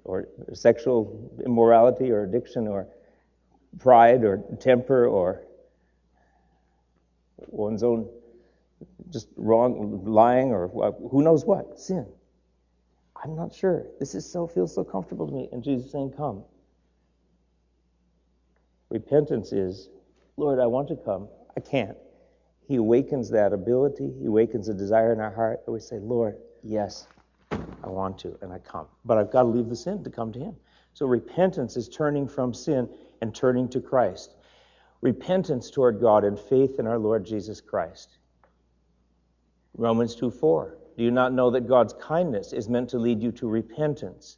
or 0.04 0.28
sexual 0.52 1.30
immorality 1.44 2.10
or 2.10 2.24
addiction 2.24 2.68
or 2.68 2.86
pride 3.78 4.24
or 4.24 4.42
temper 4.60 5.06
or 5.06 5.42
one's 7.46 7.82
own 7.82 8.06
just 9.08 9.28
wrong 9.36 10.04
lying 10.04 10.52
or 10.52 10.68
who 11.10 11.22
knows 11.22 11.46
what 11.46 11.80
sin 11.80 12.06
I'm 13.22 13.36
not 13.36 13.54
sure. 13.54 13.84
This 13.98 14.14
is 14.14 14.30
so 14.30 14.46
feels 14.46 14.74
so 14.74 14.82
comfortable 14.82 15.26
to 15.26 15.32
me. 15.32 15.48
And 15.52 15.62
Jesus 15.62 15.92
saying, 15.92 16.14
Come. 16.16 16.44
Repentance 18.88 19.52
is, 19.52 19.88
Lord, 20.36 20.58
I 20.58 20.66
want 20.66 20.88
to 20.88 20.96
come. 20.96 21.28
I 21.56 21.60
can't. 21.60 21.96
He 22.70 22.76
awakens 22.76 23.30
that 23.30 23.52
ability. 23.52 24.12
He 24.20 24.26
awakens 24.26 24.68
a 24.68 24.74
desire 24.74 25.12
in 25.12 25.18
our 25.18 25.34
heart 25.34 25.66
that 25.66 25.72
we 25.72 25.80
say, 25.80 25.98
Lord, 25.98 26.36
yes, 26.62 27.08
I 27.50 27.88
want 27.88 28.16
to, 28.18 28.38
and 28.42 28.52
I 28.52 28.60
come. 28.60 28.86
But 29.04 29.18
I've 29.18 29.32
got 29.32 29.42
to 29.42 29.48
leave 29.48 29.68
the 29.68 29.74
sin 29.74 30.04
to 30.04 30.10
come 30.10 30.32
to 30.34 30.38
Him. 30.38 30.54
So 30.94 31.06
repentance 31.06 31.76
is 31.76 31.88
turning 31.88 32.28
from 32.28 32.54
sin 32.54 32.88
and 33.22 33.34
turning 33.34 33.68
to 33.70 33.80
Christ. 33.80 34.36
Repentance 35.00 35.68
toward 35.68 36.00
God 36.00 36.22
and 36.22 36.38
faith 36.38 36.78
in 36.78 36.86
our 36.86 36.96
Lord 36.96 37.26
Jesus 37.26 37.60
Christ. 37.60 38.18
Romans 39.76 40.14
2 40.14 40.30
4. 40.30 40.78
Do 40.96 41.02
you 41.02 41.10
not 41.10 41.32
know 41.32 41.50
that 41.50 41.66
God's 41.66 41.94
kindness 41.94 42.52
is 42.52 42.68
meant 42.68 42.90
to 42.90 43.00
lead 43.00 43.20
you 43.20 43.32
to 43.32 43.48
repentance? 43.48 44.36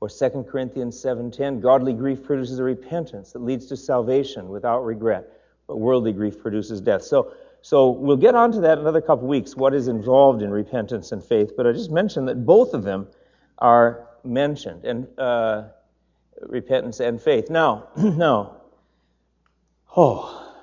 Or 0.00 0.08
2 0.08 0.44
Corinthians 0.48 1.02
7:10, 1.02 1.58
godly 1.60 1.94
grief 1.94 2.22
produces 2.22 2.60
a 2.60 2.62
repentance 2.62 3.32
that 3.32 3.42
leads 3.42 3.66
to 3.66 3.76
salvation 3.76 4.50
without 4.50 4.84
regret, 4.84 5.32
but 5.66 5.78
worldly 5.78 6.12
grief 6.12 6.38
produces 6.38 6.80
death. 6.80 7.02
So 7.02 7.32
so 7.66 7.90
we'll 7.90 8.16
get 8.16 8.36
onto 8.36 8.60
that 8.60 8.74
in 8.74 8.78
another 8.78 9.00
couple 9.00 9.26
weeks, 9.26 9.56
what 9.56 9.74
is 9.74 9.88
involved 9.88 10.40
in 10.40 10.52
repentance 10.52 11.10
and 11.10 11.20
faith. 11.20 11.54
But 11.56 11.66
I 11.66 11.72
just 11.72 11.90
mentioned 11.90 12.28
that 12.28 12.46
both 12.46 12.74
of 12.74 12.84
them 12.84 13.08
are 13.58 14.06
mentioned, 14.22 14.84
and 14.84 15.08
uh, 15.18 15.64
repentance 16.42 17.00
and 17.00 17.20
faith. 17.20 17.50
Now, 17.50 17.88
now, 17.96 18.58
oh, 19.96 20.54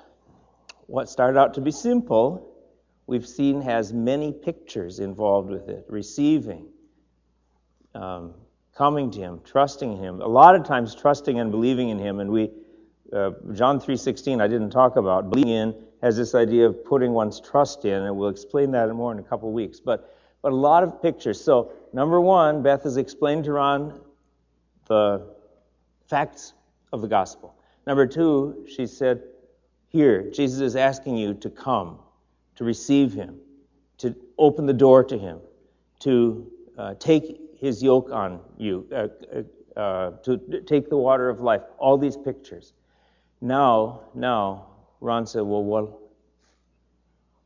what 0.86 1.10
started 1.10 1.38
out 1.38 1.52
to 1.54 1.60
be 1.60 1.70
simple 1.72 2.56
we've 3.06 3.28
seen 3.28 3.60
has 3.60 3.92
many 3.92 4.32
pictures 4.32 4.98
involved 4.98 5.50
with 5.50 5.68
it 5.68 5.84
receiving, 5.90 6.68
um, 7.94 8.32
coming 8.74 9.10
to 9.10 9.18
Him, 9.18 9.42
trusting 9.44 9.98
Him. 9.98 10.22
A 10.22 10.26
lot 10.26 10.54
of 10.54 10.64
times, 10.64 10.94
trusting 10.94 11.38
and 11.38 11.50
believing 11.50 11.90
in 11.90 11.98
Him. 11.98 12.20
And 12.20 12.30
we, 12.30 12.50
uh, 13.12 13.32
John 13.52 13.78
3:16, 13.78 14.40
I 14.40 14.48
didn't 14.48 14.70
talk 14.70 14.96
about. 14.96 15.28
Believing 15.28 15.52
in 15.52 15.84
has 16.04 16.16
this 16.16 16.34
idea 16.34 16.66
of 16.66 16.84
putting 16.84 17.12
one's 17.12 17.40
trust 17.40 17.84
in, 17.84 18.02
and 18.02 18.14
we'll 18.16 18.28
explain 18.28 18.70
that 18.72 18.92
more 18.92 19.10
in 19.10 19.18
a 19.18 19.22
couple 19.22 19.48
of 19.48 19.54
weeks. 19.54 19.80
But 19.80 20.14
but 20.42 20.52
a 20.52 20.56
lot 20.56 20.82
of 20.82 21.00
pictures. 21.00 21.42
So 21.42 21.72
number 21.94 22.20
one, 22.20 22.62
Beth 22.62 22.82
has 22.82 22.98
explained 22.98 23.44
to 23.44 23.52
Ron 23.52 23.98
the 24.86 25.26
facts 26.06 26.52
of 26.92 27.00
the 27.00 27.08
gospel. 27.08 27.54
Number 27.86 28.06
two, 28.06 28.66
she 28.68 28.86
said, 28.86 29.22
here, 29.88 30.30
Jesus 30.30 30.60
is 30.60 30.76
asking 30.76 31.16
you 31.16 31.32
to 31.32 31.48
come 31.48 31.98
to 32.56 32.64
receive 32.64 33.14
him, 33.14 33.38
to 33.96 34.14
open 34.36 34.66
the 34.66 34.74
door 34.74 35.02
to 35.04 35.16
him, 35.16 35.40
to 36.00 36.46
uh, 36.76 36.94
take 36.98 37.40
his 37.58 37.82
yoke 37.82 38.10
on 38.12 38.40
you, 38.58 38.86
uh, 38.94 39.80
uh, 39.80 40.10
to 40.24 40.60
take 40.66 40.90
the 40.90 40.98
water 40.98 41.30
of 41.30 41.40
life. 41.40 41.62
All 41.78 41.96
these 41.96 42.18
pictures. 42.18 42.74
Now, 43.40 44.02
now, 44.14 44.66
Ron 45.00 45.26
said, 45.26 45.42
Well, 45.42 45.64
what, 45.64 45.98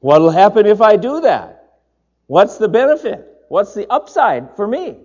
what'll 0.01 0.31
happen 0.31 0.67
if 0.67 0.81
I 0.81 0.97
do 0.97 1.21
that? 1.23 1.79
What's 2.27 2.59
the 2.59 2.69
benefit? 2.69 3.27
What's 3.49 3.75
the 3.75 3.91
upside 3.91 4.55
for 4.57 4.67
me? 4.67 4.99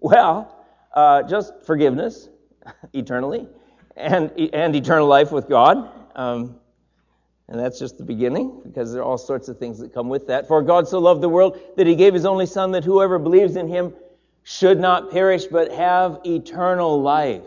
Well, 0.00 0.56
uh, 0.94 1.22
just 1.24 1.52
forgiveness 1.64 2.28
eternally 2.92 3.46
and, 3.96 4.30
and 4.52 4.74
eternal 4.74 5.06
life 5.06 5.30
with 5.30 5.48
God. 5.48 5.90
Um, 6.16 6.56
and 7.48 7.58
that's 7.58 7.78
just 7.78 7.98
the 7.98 8.04
beginning, 8.04 8.60
because 8.64 8.92
there 8.92 9.02
are 9.02 9.04
all 9.04 9.18
sorts 9.18 9.48
of 9.48 9.58
things 9.58 9.78
that 9.80 9.92
come 9.92 10.08
with 10.08 10.28
that. 10.28 10.46
For 10.46 10.62
God 10.62 10.86
so 10.86 11.00
loved 11.00 11.20
the 11.20 11.28
world 11.28 11.58
that 11.76 11.86
he 11.86 11.96
gave 11.96 12.14
his 12.14 12.24
only 12.24 12.46
Son, 12.46 12.70
that 12.72 12.84
whoever 12.84 13.18
believes 13.18 13.56
in 13.56 13.66
him 13.66 13.92
should 14.44 14.78
not 14.78 15.10
perish, 15.10 15.46
but 15.46 15.72
have 15.72 16.20
eternal 16.24 17.02
life. 17.02 17.42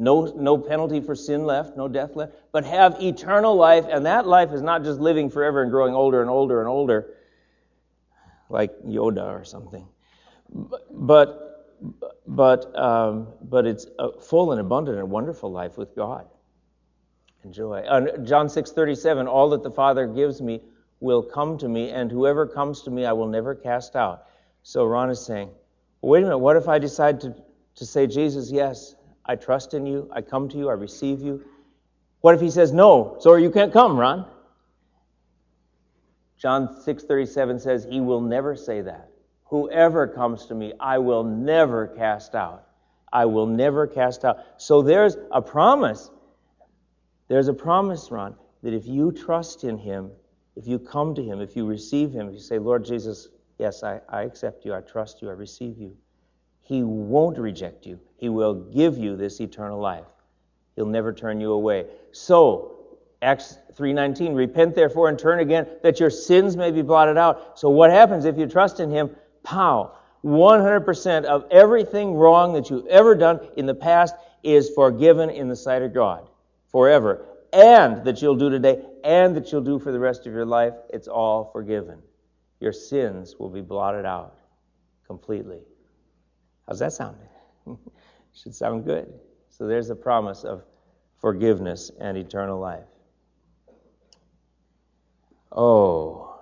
No, 0.00 0.26
no 0.36 0.56
penalty 0.56 1.00
for 1.00 1.16
sin 1.16 1.44
left, 1.44 1.76
no 1.76 1.88
death 1.88 2.14
left, 2.14 2.32
but 2.52 2.64
have 2.64 3.02
eternal 3.02 3.56
life. 3.56 3.84
And 3.90 4.06
that 4.06 4.28
life 4.28 4.52
is 4.52 4.62
not 4.62 4.84
just 4.84 5.00
living 5.00 5.28
forever 5.28 5.60
and 5.60 5.72
growing 5.72 5.92
older 5.92 6.20
and 6.20 6.30
older 6.30 6.60
and 6.60 6.68
older, 6.68 7.14
like 8.48 8.70
Yoda 8.86 9.24
or 9.24 9.44
something. 9.44 9.88
But, 10.88 11.82
but, 12.28 12.78
um, 12.78 13.26
but 13.42 13.66
it's 13.66 13.88
a 13.98 14.20
full 14.20 14.52
and 14.52 14.60
abundant 14.60 14.98
and 14.98 15.10
wonderful 15.10 15.50
life 15.50 15.76
with 15.76 15.96
God 15.96 16.28
and 17.42 17.52
joy. 17.52 17.82
John 18.22 18.46
6:37, 18.46 19.26
all 19.26 19.50
that 19.50 19.64
the 19.64 19.70
Father 19.70 20.06
gives 20.06 20.40
me 20.40 20.60
will 21.00 21.24
come 21.24 21.58
to 21.58 21.68
me, 21.68 21.90
and 21.90 22.08
whoever 22.08 22.46
comes 22.46 22.82
to 22.82 22.90
me 22.92 23.04
I 23.04 23.12
will 23.12 23.28
never 23.28 23.52
cast 23.56 23.96
out. 23.96 24.26
So 24.62 24.84
Ron 24.84 25.10
is 25.10 25.20
saying, 25.20 25.50
wait 26.02 26.20
a 26.20 26.26
minute, 26.26 26.38
what 26.38 26.56
if 26.56 26.68
I 26.68 26.78
decide 26.78 27.20
to, 27.22 27.34
to 27.74 27.86
say, 27.86 28.06
Jesus, 28.06 28.52
yes, 28.52 28.94
I 29.28 29.36
trust 29.36 29.74
in 29.74 29.86
you, 29.86 30.10
I 30.12 30.22
come 30.22 30.48
to 30.48 30.56
you, 30.56 30.68
I 30.68 30.72
receive 30.72 31.20
you? 31.20 31.44
What 32.20 32.34
if 32.34 32.40
he 32.40 32.50
says, 32.50 32.72
no, 32.72 33.16
sorry, 33.20 33.42
you 33.42 33.50
can't 33.50 33.72
come, 33.72 33.96
Ron? 33.96 34.26
John 36.38 36.68
6:37 36.86 37.60
says, 37.60 37.84
he 37.84 38.00
will 38.00 38.20
never 38.20 38.56
say 38.56 38.80
that. 38.80 39.10
Whoever 39.44 40.08
comes 40.08 40.46
to 40.46 40.54
me, 40.54 40.72
I 40.80 40.98
will 40.98 41.24
never 41.24 41.86
cast 41.86 42.34
out. 42.34 42.64
I 43.12 43.26
will 43.26 43.46
never 43.46 43.86
cast 43.86 44.24
out. 44.24 44.38
So 44.56 44.82
there's 44.82 45.16
a 45.32 45.42
promise 45.42 46.10
there's 47.28 47.48
a 47.48 47.54
promise, 47.54 48.10
Ron, 48.10 48.34
that 48.62 48.72
if 48.72 48.86
you 48.86 49.12
trust 49.12 49.62
in 49.62 49.76
Him, 49.76 50.10
if 50.56 50.66
you 50.66 50.78
come 50.78 51.14
to 51.14 51.22
Him, 51.22 51.40
if 51.40 51.54
you 51.54 51.66
receive 51.66 52.10
Him, 52.10 52.28
if 52.28 52.34
you 52.34 52.40
say, 52.40 52.58
Lord 52.58 52.84
Jesus, 52.84 53.28
yes, 53.58 53.82
I, 53.82 54.00
I 54.08 54.22
accept 54.22 54.64
you, 54.64 54.74
I 54.74 54.80
trust 54.80 55.22
you, 55.22 55.28
I 55.28 55.32
receive 55.32 55.78
you, 55.78 55.96
He 56.68 56.82
won't 56.82 57.38
reject 57.38 57.86
you. 57.86 57.98
He 58.18 58.28
will 58.28 58.52
give 58.52 58.98
you 58.98 59.16
this 59.16 59.40
eternal 59.40 59.80
life. 59.80 60.04
He'll 60.76 60.84
never 60.84 61.14
turn 61.14 61.40
you 61.40 61.52
away. 61.52 61.86
So, 62.12 62.98
Acts 63.22 63.56
3:19, 63.72 64.34
repent 64.34 64.74
therefore 64.74 65.08
and 65.08 65.18
turn 65.18 65.38
again 65.38 65.66
that 65.82 65.98
your 65.98 66.10
sins 66.10 66.58
may 66.58 66.70
be 66.70 66.82
blotted 66.82 67.16
out. 67.16 67.58
So 67.58 67.70
what 67.70 67.90
happens 67.90 68.26
if 68.26 68.36
you 68.36 68.46
trust 68.46 68.80
in 68.80 68.90
him? 68.90 69.16
Pow. 69.42 69.92
100% 70.22 71.24
of 71.24 71.46
everything 71.50 72.12
wrong 72.12 72.52
that 72.52 72.68
you've 72.68 72.86
ever 72.88 73.14
done 73.14 73.40
in 73.56 73.64
the 73.64 73.74
past 73.74 74.14
is 74.42 74.68
forgiven 74.68 75.30
in 75.30 75.48
the 75.48 75.56
sight 75.56 75.80
of 75.80 75.94
God 75.94 76.28
forever, 76.66 77.24
and 77.50 78.04
that 78.04 78.20
you'll 78.20 78.36
do 78.36 78.50
today, 78.50 78.84
and 79.04 79.34
that 79.36 79.50
you'll 79.50 79.62
do 79.62 79.78
for 79.78 79.90
the 79.90 79.98
rest 79.98 80.26
of 80.26 80.34
your 80.34 80.44
life, 80.44 80.74
it's 80.90 81.08
all 81.08 81.44
forgiven. 81.50 82.02
Your 82.60 82.72
sins 82.72 83.36
will 83.38 83.48
be 83.48 83.62
blotted 83.62 84.04
out 84.04 84.34
completely. 85.06 85.62
How's 86.68 86.78
that 86.80 86.92
sound? 86.92 87.16
Should 88.34 88.54
sound 88.54 88.84
good. 88.84 89.12
So 89.48 89.66
there's 89.66 89.90
a 89.90 89.96
promise 89.96 90.44
of 90.44 90.62
forgiveness 91.18 91.90
and 91.98 92.16
eternal 92.16 92.60
life. 92.60 92.84
Oh, 95.50 96.38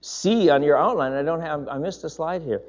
see 0.00 0.48
on 0.48 0.62
your 0.62 0.78
outline. 0.78 1.12
I 1.12 1.22
don't 1.22 1.40
have. 1.40 1.66
I 1.68 1.76
missed 1.78 2.04
a 2.04 2.08
slide 2.08 2.42
here. 2.42 2.62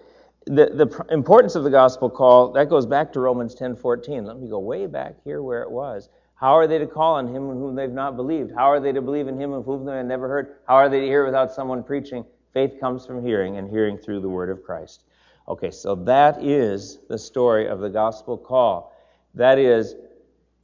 The 0.48 0.66
the 0.66 1.06
importance 1.14 1.56
of 1.56 1.64
the 1.64 1.70
gospel 1.70 2.10
call 2.10 2.52
that 2.54 2.70
goes 2.70 2.86
back 2.86 3.14
to 3.14 3.20
Romans 3.20 3.54
10:14. 3.56 4.26
Let 4.26 4.40
me 4.40 4.48
go 4.48 4.60
way 4.60 4.88
back 4.88 5.16
here 5.24 5.44
where 5.44 5.62
it 5.62 5.70
was. 5.70 6.10
How 6.36 6.54
are 6.54 6.68
they 6.68 6.80
to 6.80 6.88
call 6.88 7.16
on 7.16 7.28
him 7.28 7.48
whom 7.50 7.76
they've 7.76 7.90
not 7.92 8.16
believed? 8.16 8.52
How 8.52 8.66
are 8.66 8.80
they 8.80 8.92
to 8.92 9.02
believe 9.02 9.28
in 9.28 9.40
him 9.40 9.54
of 9.54 9.66
whom 9.66 9.86
they 9.86 9.98
have 9.98 10.06
never 10.06 10.28
heard? 10.28 10.58
How 10.68 10.76
are 10.76 10.90
they 10.90 11.00
to 11.02 11.06
hear 11.06 11.26
without 11.26 11.52
someone 11.52 11.84
preaching? 11.84 12.26
Faith 12.54 12.80
comes 12.80 13.06
from 13.06 13.24
hearing, 13.24 13.58
and 13.58 13.70
hearing 13.70 13.98
through 13.98 14.22
the 14.22 14.30
word 14.30 14.50
of 14.50 14.64
Christ. 14.64 15.04
Okay, 15.48 15.72
so 15.72 15.96
that 15.96 16.44
is 16.44 17.00
the 17.08 17.18
story 17.18 17.68
of 17.68 17.80
the 17.80 17.90
gospel 17.90 18.38
call. 18.38 18.94
That 19.34 19.58
is, 19.58 19.96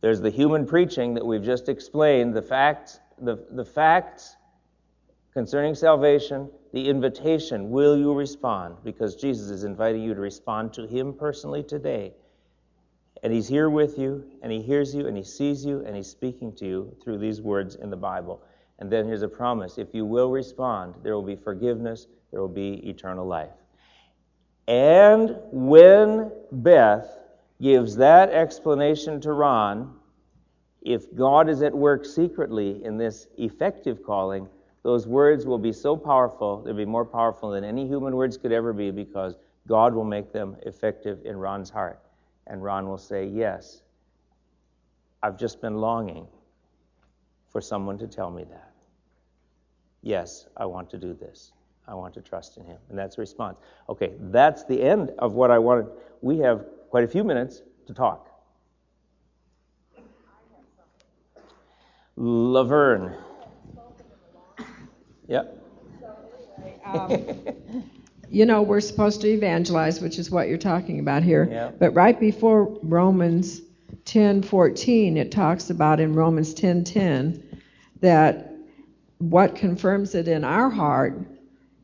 there's 0.02 0.19
the 0.19 0.30
human 0.30 0.65
preaching 0.65 1.13
that 1.13 1.26
we've 1.26 1.43
just 1.43 1.69
explained, 1.69 2.34
the 2.34 2.41
facts, 2.41 3.00
the, 3.22 3.46
the 3.52 3.63
facts 3.63 4.36
concerning 5.32 5.74
salvation, 5.74 6.50
the 6.74 6.89
invitation. 6.89 7.69
Will 7.69 7.98
you 7.98 8.13
respond? 8.13 8.76
Because 8.84 9.15
Jesus 9.15 9.50
is 9.50 9.63
inviting 9.63 10.02
you 10.02 10.13
to 10.13 10.19
respond 10.19 10.74
to 10.74 10.86
him 10.86 11.13
personally 11.13 11.63
today. 11.63 12.13
And 13.24 13.32
He's 13.32 13.48
here 13.48 13.69
with 13.69 13.98
you, 13.98 14.26
and 14.41 14.52
He 14.52 14.62
hears 14.62 14.93
you, 14.93 15.08
and 15.08 15.15
He 15.15 15.24
sees 15.24 15.65
you, 15.65 15.86
and 15.86 15.96
He's 15.96 16.10
speaking 16.10 16.54
to 16.58 16.65
you 16.65 16.98
through 17.02 17.19
these 17.19 17.41
words 17.41 17.76
in 17.76 17.89
the 17.89 17.96
Bible. 17.96 18.43
And 18.80 18.91
then 18.91 19.08
here's 19.08 19.22
a 19.22 19.30
promise 19.30 19.78
if 19.78 19.93
you 19.93 20.04
will 20.06 20.30
respond, 20.30 20.96
there 21.04 21.15
will 21.15 21.24
be 21.24 21.38
forgiveness, 21.38 22.08
there 22.32 22.41
will 22.41 22.50
be 22.50 22.86
eternal 22.89 23.26
life. 23.26 23.62
And 24.67 25.38
when 25.52 26.32
Beth 26.52 27.19
gives 27.62 27.95
that 27.97 28.30
explanation 28.30 29.19
to 29.21 29.34
Ron, 29.34 29.95
if 30.82 31.13
God 31.15 31.49
is 31.49 31.62
at 31.62 31.73
work 31.73 32.06
secretly 32.06 32.84
in 32.84 32.97
this 32.97 33.28
effective 33.38 34.04
calling, 34.04 34.47
those 34.84 35.08
words 35.08 35.45
will 35.45 35.58
be 35.58 35.71
so 35.71 35.95
powerful, 35.95 36.62
they'll 36.62 36.73
be 36.73 36.86
more 36.86 37.06
powerful 37.06 37.52
than 37.52 37.63
any 37.63 37.88
human 37.88 38.15
words 38.15 38.38
could 38.38 38.52
ever 38.52 38.73
be 38.73 38.91
because 38.91 39.38
God 39.67 39.93
will 39.93 40.04
make 40.04 40.34
them 40.34 40.58
effective 40.63 41.19
in 41.26 41.38
Ron's 41.38 41.69
heart. 41.69 41.99
And 42.47 42.62
Ron 42.62 42.89
will 42.89 42.97
say, 42.97 43.26
Yes, 43.26 43.82
I've 45.21 45.38
just 45.38 45.62
been 45.62 45.78
longing 45.78 46.28
for 47.49 47.62
someone 47.62 47.97
to 47.99 48.08
tell 48.08 48.30
me 48.30 48.43
that. 48.43 48.73
Yes, 50.02 50.47
I 50.58 50.65
want 50.65 50.89
to 50.89 50.97
do 50.97 51.13
this. 51.13 51.54
I 51.88 51.93
want 51.96 52.13
to 52.13 52.22
trust 52.22 52.58
in 52.58 52.65
him. 52.65 52.78
And 52.89 52.98
that's 52.98 53.15
the 53.15 53.22
response. 53.22 53.58
Okay, 53.89 54.13
that's 54.19 54.63
the 54.63 54.82
end 54.82 55.12
of 55.19 55.34
what 55.34 55.52
I 55.52 55.60
wanted. 55.60 55.88
We 56.22 56.38
have 56.39 56.65
quite 56.89 57.04
a 57.04 57.08
few 57.08 57.24
minutes 57.24 57.62
to 57.88 57.93
talk. 57.93 58.30
Laverne. 62.15 63.15
Yep. 65.28 65.60
Um, 66.86 67.26
you 68.30 68.46
know, 68.46 68.62
we're 68.62 68.82
supposed 68.82 69.22
to 69.22 69.28
evangelize, 69.28 70.00
which 70.02 70.19
is 70.19 70.30
what 70.30 70.48
you're 70.48 70.58
talking 70.58 71.00
about 71.00 71.24
here. 71.24 71.48
Yeah. 71.50 71.72
But 71.78 71.93
right 71.93 72.19
before 72.19 72.65
Romans 72.84 73.62
10:14, 74.06 75.17
it 75.17 75.32
talks 75.32 75.69
about 75.69 76.00
in 76.00 76.13
Romans 76.13 76.54
10:10 76.54 77.41
that 78.02 78.54
what 79.19 79.56
confirms 79.56 80.13
it 80.13 80.28
in 80.28 80.43
our 80.43 80.69
heart 80.69 81.17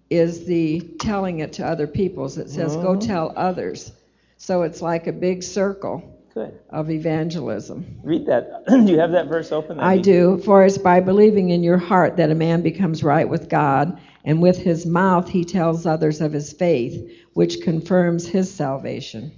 is 0.09 0.45
the 0.45 0.79
telling 0.99 1.39
it 1.39 1.53
to 1.53 1.65
other 1.65 1.87
people. 1.87 2.25
It 2.25 2.49
says, 2.49 2.75
"Go 2.77 2.95
Mhm. 2.95 3.05
tell 3.05 3.33
others." 3.35 3.91
So 4.37 4.63
it's 4.63 4.81
like 4.81 5.07
a 5.07 5.11
big 5.11 5.43
circle 5.43 6.01
Good. 6.33 6.53
of 6.69 6.89
evangelism. 6.89 7.85
Read 8.03 8.25
that. 8.27 8.65
do 8.67 8.91
you 8.91 8.99
have 8.99 9.11
that 9.11 9.27
verse 9.27 9.51
open? 9.51 9.77
That'd 9.77 9.83
I 9.91 9.95
be- 9.97 10.01
do. 10.03 10.37
For 10.45 10.65
it's 10.65 10.77
by 10.77 10.99
believing 11.01 11.49
in 11.49 11.63
your 11.63 11.77
heart 11.77 12.17
that 12.17 12.31
a 12.31 12.35
man 12.35 12.61
becomes 12.61 13.03
right 13.03 13.27
with 13.27 13.49
God, 13.49 13.97
and 14.25 14.41
with 14.41 14.57
his 14.57 14.85
mouth 14.85 15.27
he 15.29 15.43
tells 15.43 15.85
others 15.85 16.21
of 16.21 16.33
his 16.33 16.53
faith, 16.53 17.09
which 17.33 17.61
confirms 17.61 18.27
his 18.27 18.49
salvation 18.51 19.31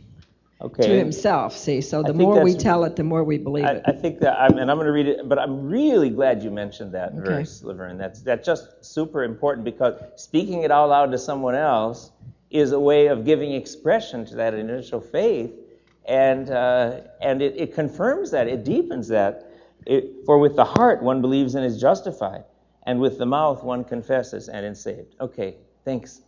Okay. 0.61 0.83
to 0.83 0.97
himself. 0.97 1.57
See, 1.57 1.81
so 1.81 2.03
the 2.03 2.13
more 2.13 2.43
we 2.43 2.53
tell 2.53 2.83
it, 2.83 2.95
the 2.95 3.03
more 3.03 3.23
we 3.23 3.37
believe 3.37 3.65
I, 3.65 3.71
it. 3.71 3.83
I 3.85 3.91
think 3.93 4.19
that, 4.19 4.39
I'm, 4.39 4.57
and 4.57 4.69
I'm 4.69 4.77
going 4.77 4.85
to 4.87 4.93
read 4.93 5.07
it, 5.07 5.27
but 5.27 5.39
I'm 5.39 5.67
really 5.67 6.09
glad 6.09 6.43
you 6.43 6.51
mentioned 6.51 6.93
that 6.93 7.13
Okay. 7.13 7.21
verse, 7.21 7.63
Laverne. 7.63 7.97
That's 7.97 8.21
that's 8.21 8.45
just 8.45 8.83
super 8.85 9.23
important 9.23 9.65
because 9.65 9.99
speaking 10.15 10.63
it 10.63 10.71
out 10.71 10.89
loud 10.89 11.11
to 11.11 11.17
someone 11.17 11.55
else 11.55 12.11
is 12.51 12.73
a 12.73 12.79
way 12.79 13.07
of 13.07 13.25
giving 13.25 13.53
expression 13.53 14.25
to 14.25 14.35
that 14.35 14.53
initial 14.53 15.01
faith, 15.01 15.51
and 16.05 16.49
uh, 16.51 17.01
and 17.21 17.41
it, 17.41 17.55
it 17.57 17.73
confirms 17.73 18.31
that, 18.31 18.47
it 18.47 18.63
deepens 18.63 19.07
that. 19.07 19.47
It, 19.87 20.25
for 20.27 20.37
with 20.37 20.55
the 20.55 20.65
heart 20.65 21.01
one 21.01 21.21
believes 21.21 21.55
and 21.55 21.65
is 21.65 21.81
justified, 21.81 22.43
and 22.85 22.99
with 22.99 23.17
the 23.17 23.25
mouth 23.25 23.63
one 23.63 23.83
confesses 23.83 24.47
and 24.47 24.63
is 24.63 24.79
saved. 24.79 25.15
Okay, 25.19 25.57
thanks. 25.85 26.21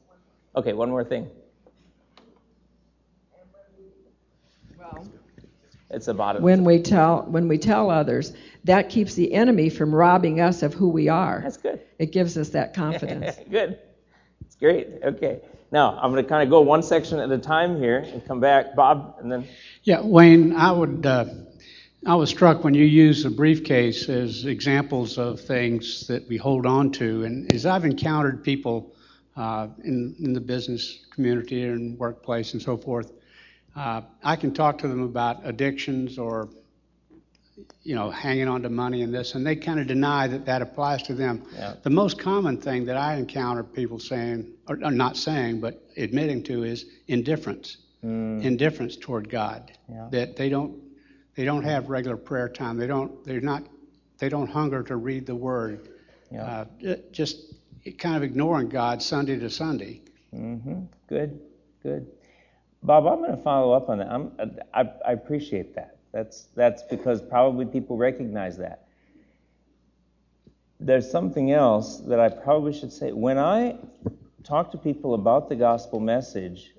Okay, 0.56 0.74
one 0.74 0.90
more 0.90 1.04
thing. 1.04 1.30
It's 5.90 6.08
about 6.08 6.38
it. 6.38 6.42
when 6.42 6.64
we 6.64 6.82
tell 6.82 7.24
when 7.24 7.48
we 7.48 7.58
tell 7.58 7.90
others, 7.92 8.34
that 8.64 8.90
keeps 8.90 9.14
the 9.14 9.34
enemy 9.34 9.70
from 9.70 9.94
robbing 9.94 10.42
us 10.42 10.64
of 10.64 10.74
who 10.74 10.90
we 10.90 11.08
are. 11.08 11.42
That's 11.44 11.58
good. 11.58 11.82
It 12.00 12.12
gives 12.12 12.38
us 12.38 12.50
that 12.50 12.74
confidence. 12.74 13.36
Good. 13.50 13.80
It's 14.46 14.56
great. 14.56 14.88
Okay. 15.04 15.42
Now, 15.72 15.98
I'm 16.00 16.12
going 16.12 16.24
to 16.24 16.30
kind 16.30 16.44
of 16.44 16.50
go 16.50 16.62
one 16.62 16.84
section 16.84 17.20
at 17.20 17.32
a 17.32 17.38
time 17.38 17.78
here 17.80 18.00
and 18.00 18.24
come 18.26 18.40
back. 18.40 18.76
Bob, 18.76 19.16
and 19.20 19.32
then. 19.32 19.48
Yeah, 19.84 20.02
Wayne, 20.02 20.56
I 20.56 20.72
would 20.72 21.06
uh, 21.06 21.26
I 22.06 22.16
was 22.16 22.30
struck 22.30 22.64
when 22.66 22.74
you 22.74 22.84
used 22.84 23.26
the 23.26 23.30
briefcase 23.30 24.10
as 24.10 24.46
examples 24.46 25.18
of 25.18 25.40
things 25.40 26.06
that 26.08 26.28
we 26.28 26.36
hold 26.36 26.66
on 26.66 26.92
to. 26.94 27.24
And 27.24 27.52
as 27.54 27.66
I've 27.66 27.86
encountered 27.86 28.44
people 28.44 28.94
uh, 29.38 29.70
in, 29.84 30.14
in 30.20 30.34
the 30.34 30.42
business 30.42 31.06
community 31.12 31.64
and 31.64 31.98
workplace 31.98 32.54
and 32.54 32.62
so 32.62 32.76
forth, 32.76 33.14
uh, 33.76 34.02
I 34.24 34.36
can 34.36 34.54
talk 34.54 34.80
to 34.80 34.88
them 34.88 35.02
about 35.04 35.46
addictions 35.46 36.18
or, 36.18 36.50
you 37.84 37.96
know, 37.96 38.10
hanging 38.10 38.48
on 38.48 38.62
to 38.64 38.70
money 38.70 39.02
and 39.02 39.14
this, 39.14 39.36
and 39.36 39.46
they 39.46 39.56
kind 39.56 39.80
of 39.80 39.88
deny 39.88 40.28
that 40.28 40.46
that 40.46 40.62
applies 40.62 41.04
to 41.04 41.14
them. 41.14 41.44
Yeah. 41.56 41.76
The 41.82 41.90
most 41.90 42.20
common 42.20 42.58
thing 42.58 42.86
that 42.86 42.98
I 42.98 43.16
encounter 43.16 43.64
people 43.64 44.00
saying, 44.00 44.54
or, 44.68 44.78
or 44.84 44.92
not 44.92 45.18
saying, 45.18 45.62
but 45.62 45.82
admitting 45.98 46.44
to, 46.44 46.64
is 46.64 46.86
indifference. 47.08 47.78
Indifference 48.06 48.98
toward 48.98 49.30
God. 49.30 49.72
Yeah. 49.90 50.10
That 50.12 50.36
they 50.36 50.50
don't 50.50 50.78
they 51.36 51.46
don't 51.46 51.64
have 51.64 51.88
regular 51.90 52.18
prayer 52.18 52.50
time. 52.50 52.76
They 52.76 52.86
don't 52.86 53.24
they're 53.24 53.40
not 53.40 53.64
they 54.20 54.28
don't 54.28 54.50
hunger 54.50 54.84
to 54.84 54.98
read 54.98 55.26
the 55.26 55.36
Word. 55.36 55.88
Yeah. 56.30 56.66
Uh, 56.86 56.96
just 57.14 57.54
kind 57.98 58.18
of 58.18 58.24
ignoring 58.24 58.68
God 58.68 59.02
Sunday 59.02 59.40
to 59.40 59.50
Sunday. 59.50 60.02
hmm 60.32 60.82
Good, 61.08 61.40
good. 61.82 62.08
Bob, 62.84 63.08
I'm 63.08 63.20
going 63.20 63.32
to 63.32 63.42
follow 63.42 63.72
up 63.72 63.90
on 63.90 64.00
that. 64.00 64.12
I'm, 64.12 64.32
I, 64.74 64.90
I 65.08 65.14
appreciate 65.14 65.76
that. 65.76 65.98
That's 66.12 66.48
that's 66.54 66.84
because 66.84 67.22
probably 67.22 67.66
people 67.66 67.98
recognize 67.98 68.58
that. 68.58 68.88
There's 70.80 71.10
something 71.10 71.52
else 71.52 72.00
that 72.02 72.20
I 72.20 72.30
probably 72.30 72.74
should 72.74 72.92
say. 72.92 73.14
When 73.14 73.38
I 73.38 73.78
talk 74.44 74.72
to 74.72 74.78
people 74.78 75.14
about 75.14 75.48
the 75.48 75.56
gospel 75.56 76.02
message, 76.02 76.74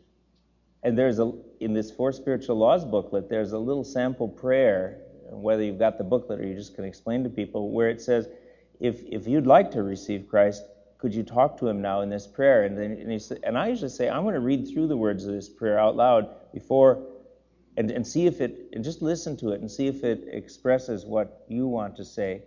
and 0.83 0.97
there's 0.97 1.19
a 1.19 1.33
in 1.61 1.73
this 1.73 1.91
Four 1.91 2.13
Spiritual 2.13 2.57
Laws 2.57 2.85
booklet, 2.85 3.31
there's 3.31 3.53
a 3.53 3.59
little 3.59 3.85
sample 3.85 4.29
prayer. 4.29 5.01
Whether 5.31 5.65
you've 5.65 5.79
got 5.79 5.97
the 5.97 6.05
booklet 6.05 6.39
or 6.39 6.47
you're 6.47 6.57
just 6.57 6.77
can 6.77 6.85
explain 6.85 7.25
to 7.25 7.31
people, 7.31 7.71
where 7.71 7.89
it 7.89 8.01
says, 8.01 8.29
if 8.79 9.03
if 9.05 9.27
you'd 9.27 9.47
like 9.47 9.71
to 9.73 9.83
receive 9.83 10.29
Christ, 10.29 10.63
could 11.05 11.15
you 11.15 11.23
talk 11.23 11.59
to 11.59 11.69
him 11.69 11.83
now 11.83 12.01
in 12.01 12.09
this 12.09 12.27
prayer? 12.27 12.63
And 12.63 12.79
then 12.79 12.93
and, 12.93 13.13
he, 13.13 13.19
sa- 13.19 13.35
and 13.43 13.59
I 13.59 13.69
usually 13.69 13.91
say, 13.91 14.09
I'm 14.09 14.23
going 14.23 14.33
to 14.33 14.41
read 14.41 14.67
through 14.67 14.87
the 14.87 14.97
words 14.97 15.27
of 15.27 15.35
this 15.35 15.51
prayer 15.51 15.79
out 15.79 15.97
loud 15.97 16.31
before, 16.55 17.07
and, 17.77 17.91
and 17.91 18.07
see 18.07 18.27
if 18.27 18.41
it, 18.41 18.71
and 18.73 18.83
just 18.83 19.03
listen 19.03 19.37
to 19.37 19.51
it 19.51 19.61
and 19.61 19.71
see 19.71 19.87
if 19.87 20.03
it 20.03 20.27
expresses 20.33 21.05
what 21.05 21.45
you 21.47 21.67
want 21.67 21.95
to 21.97 22.07
say. 22.07 22.45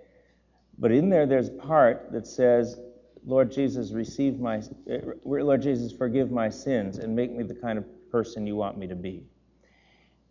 But 0.80 0.92
in 0.92 1.08
there, 1.08 1.28
there's 1.28 1.50
a 1.50 1.52
part 1.52 2.12
that 2.14 2.26
says, 2.26 2.80
Lord 3.24 3.52
Jesus, 3.52 3.92
receive 3.92 4.40
my, 4.40 4.58
uh, 4.58 4.98
Lord 5.24 5.62
Jesus, 5.62 5.92
forgive 5.92 6.32
my 6.32 6.50
sins 6.50 6.98
and 6.98 7.16
make 7.16 7.32
me 7.32 7.44
the 7.44 7.54
kind 7.54 7.78
of 7.78 7.86
person 8.10 8.48
you 8.48 8.56
want 8.56 8.76
me 8.76 8.88
to 8.88 8.96
be. 8.96 9.28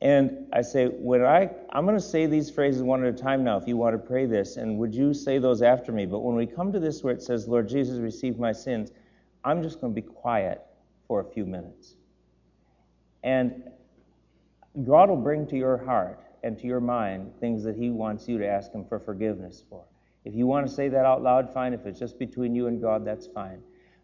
And 0.02 0.46
I 0.52 0.60
say, 0.60 0.86
when 0.86 1.24
I, 1.24 1.50
I'm 1.70 1.84
going 1.86 1.96
to 1.96 2.02
say 2.02 2.26
these 2.26 2.50
phrases 2.50 2.82
one 2.82 3.04
at 3.04 3.14
a 3.14 3.16
time 3.16 3.42
now 3.44 3.56
if 3.56 3.66
you 3.66 3.76
want 3.76 3.94
to 3.94 3.98
pray 3.98 4.26
this, 4.26 4.56
and 4.56 4.78
would 4.78 4.94
you 4.94 5.14
say 5.14 5.38
those 5.38 5.62
after 5.62 5.90
me? 5.90 6.04
But 6.04 6.20
when 6.20 6.36
we 6.36 6.46
come 6.46 6.70
to 6.72 6.80
this 6.80 7.02
where 7.02 7.14
it 7.14 7.22
says, 7.22 7.48
Lord 7.48 7.68
Jesus, 7.68 7.98
receive 7.98 8.38
my 8.38 8.52
sins, 8.52 8.90
I'm 9.44 9.62
just 9.62 9.80
going 9.80 9.94
to 9.94 10.00
be 10.00 10.06
quiet 10.06 10.60
for 11.08 11.20
a 11.20 11.24
few 11.24 11.46
minutes. 11.46 11.94
And 13.22 13.70
God 14.84 15.08
will 15.08 15.16
bring 15.16 15.46
to 15.46 15.56
your 15.56 15.78
heart 15.78 16.20
and 16.42 16.58
to 16.58 16.66
your 16.66 16.80
mind 16.80 17.32
things 17.40 17.64
that 17.64 17.76
He 17.76 17.90
wants 17.90 18.28
you 18.28 18.38
to 18.38 18.46
ask 18.46 18.72
Him 18.72 18.84
for 18.84 18.98
forgiveness 18.98 19.64
for. 19.70 19.84
If 20.24 20.34
you 20.34 20.46
want 20.46 20.66
to 20.66 20.72
say 20.72 20.88
that 20.88 21.06
out 21.06 21.22
loud, 21.22 21.52
fine. 21.52 21.72
If 21.72 21.86
it's 21.86 21.98
just 21.98 22.18
between 22.18 22.54
you 22.54 22.66
and 22.66 22.82
God, 22.82 23.04
that's 23.04 23.26
fine. 23.28 23.62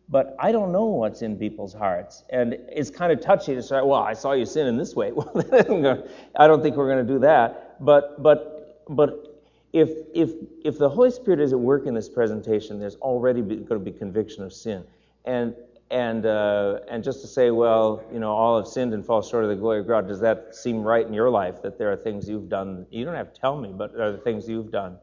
But 0.09 0.37
I 0.39 0.53
don't 0.53 0.73
know 0.73 0.87
what's 0.87 1.23
in 1.23 1.37
people's 1.37 1.73
hearts. 1.73 2.25
And 2.31 2.55
it's 2.69 2.91
kind 2.91 3.13
of 3.13 3.21
touchy 3.21 3.55
to 3.55 3.63
say, 3.63 3.77
well, 3.77 3.95
I 4.03 4.13
saw 4.13 4.33
you 4.33 4.45
sin 4.45 4.67
in 4.67 4.77
this 4.77 4.95
way. 4.95 5.13
Well, 5.17 6.07
I 6.37 6.47
don't 6.47 6.63
think 6.63 6.77
we're 6.77 6.89
going 6.89 7.07
to 7.07 7.13
do 7.13 7.19
that. 7.21 7.83
But, 7.85 8.23
but, 8.23 8.85
but 8.89 9.33
if, 9.73 9.91
if, 10.15 10.33
if 10.65 10.79
the 10.79 10.89
Holy 10.89 11.11
Spirit 11.11 11.41
is 11.41 11.53
at 11.53 11.59
work 11.59 11.87
in 11.87 11.95
this 11.95 12.09
presentation, 12.09 12.79
there's 12.79 12.97
already 12.97 13.41
going 13.41 13.67
to 13.67 13.79
be 13.79 13.93
conviction 13.93 14.45
of 14.45 14.53
sin. 14.53 14.85
And, 15.25 15.55
and, 15.91 16.27
uh, 16.27 16.81
and 16.91 17.03
just 17.03 17.21
to 17.23 17.27
say, 17.27 17.51
well, 17.51 18.03
you 18.13 18.19
know, 18.19 18.33
all 18.33 18.59
have 18.59 18.67
sinned 18.67 18.93
and 18.93 19.05
fall 19.05 19.23
short 19.23 19.45
of 19.45 19.51
the 19.51 19.57
glory 19.57 19.81
of 19.81 19.87
God, 19.87 20.09
does 20.09 20.21
that 20.21 20.55
seem 20.55 20.83
right 20.83 21.07
in 21.07 21.15
your 21.15 21.31
life 21.31 21.63
that 21.63 21.79
there 21.79 21.91
are 21.93 21.97
things 21.97 22.29
you've 22.29 22.49
done? 22.49 22.87
You 22.91 23.05
don't 23.05 23.15
have 23.15 23.33
to 23.33 23.41
tell 23.41 23.59
me, 23.59 23.73
but 23.75 23.95
are 23.95 24.13
there 24.13 24.21
things 24.21 24.49
you've 24.49 24.71
done 24.71 24.99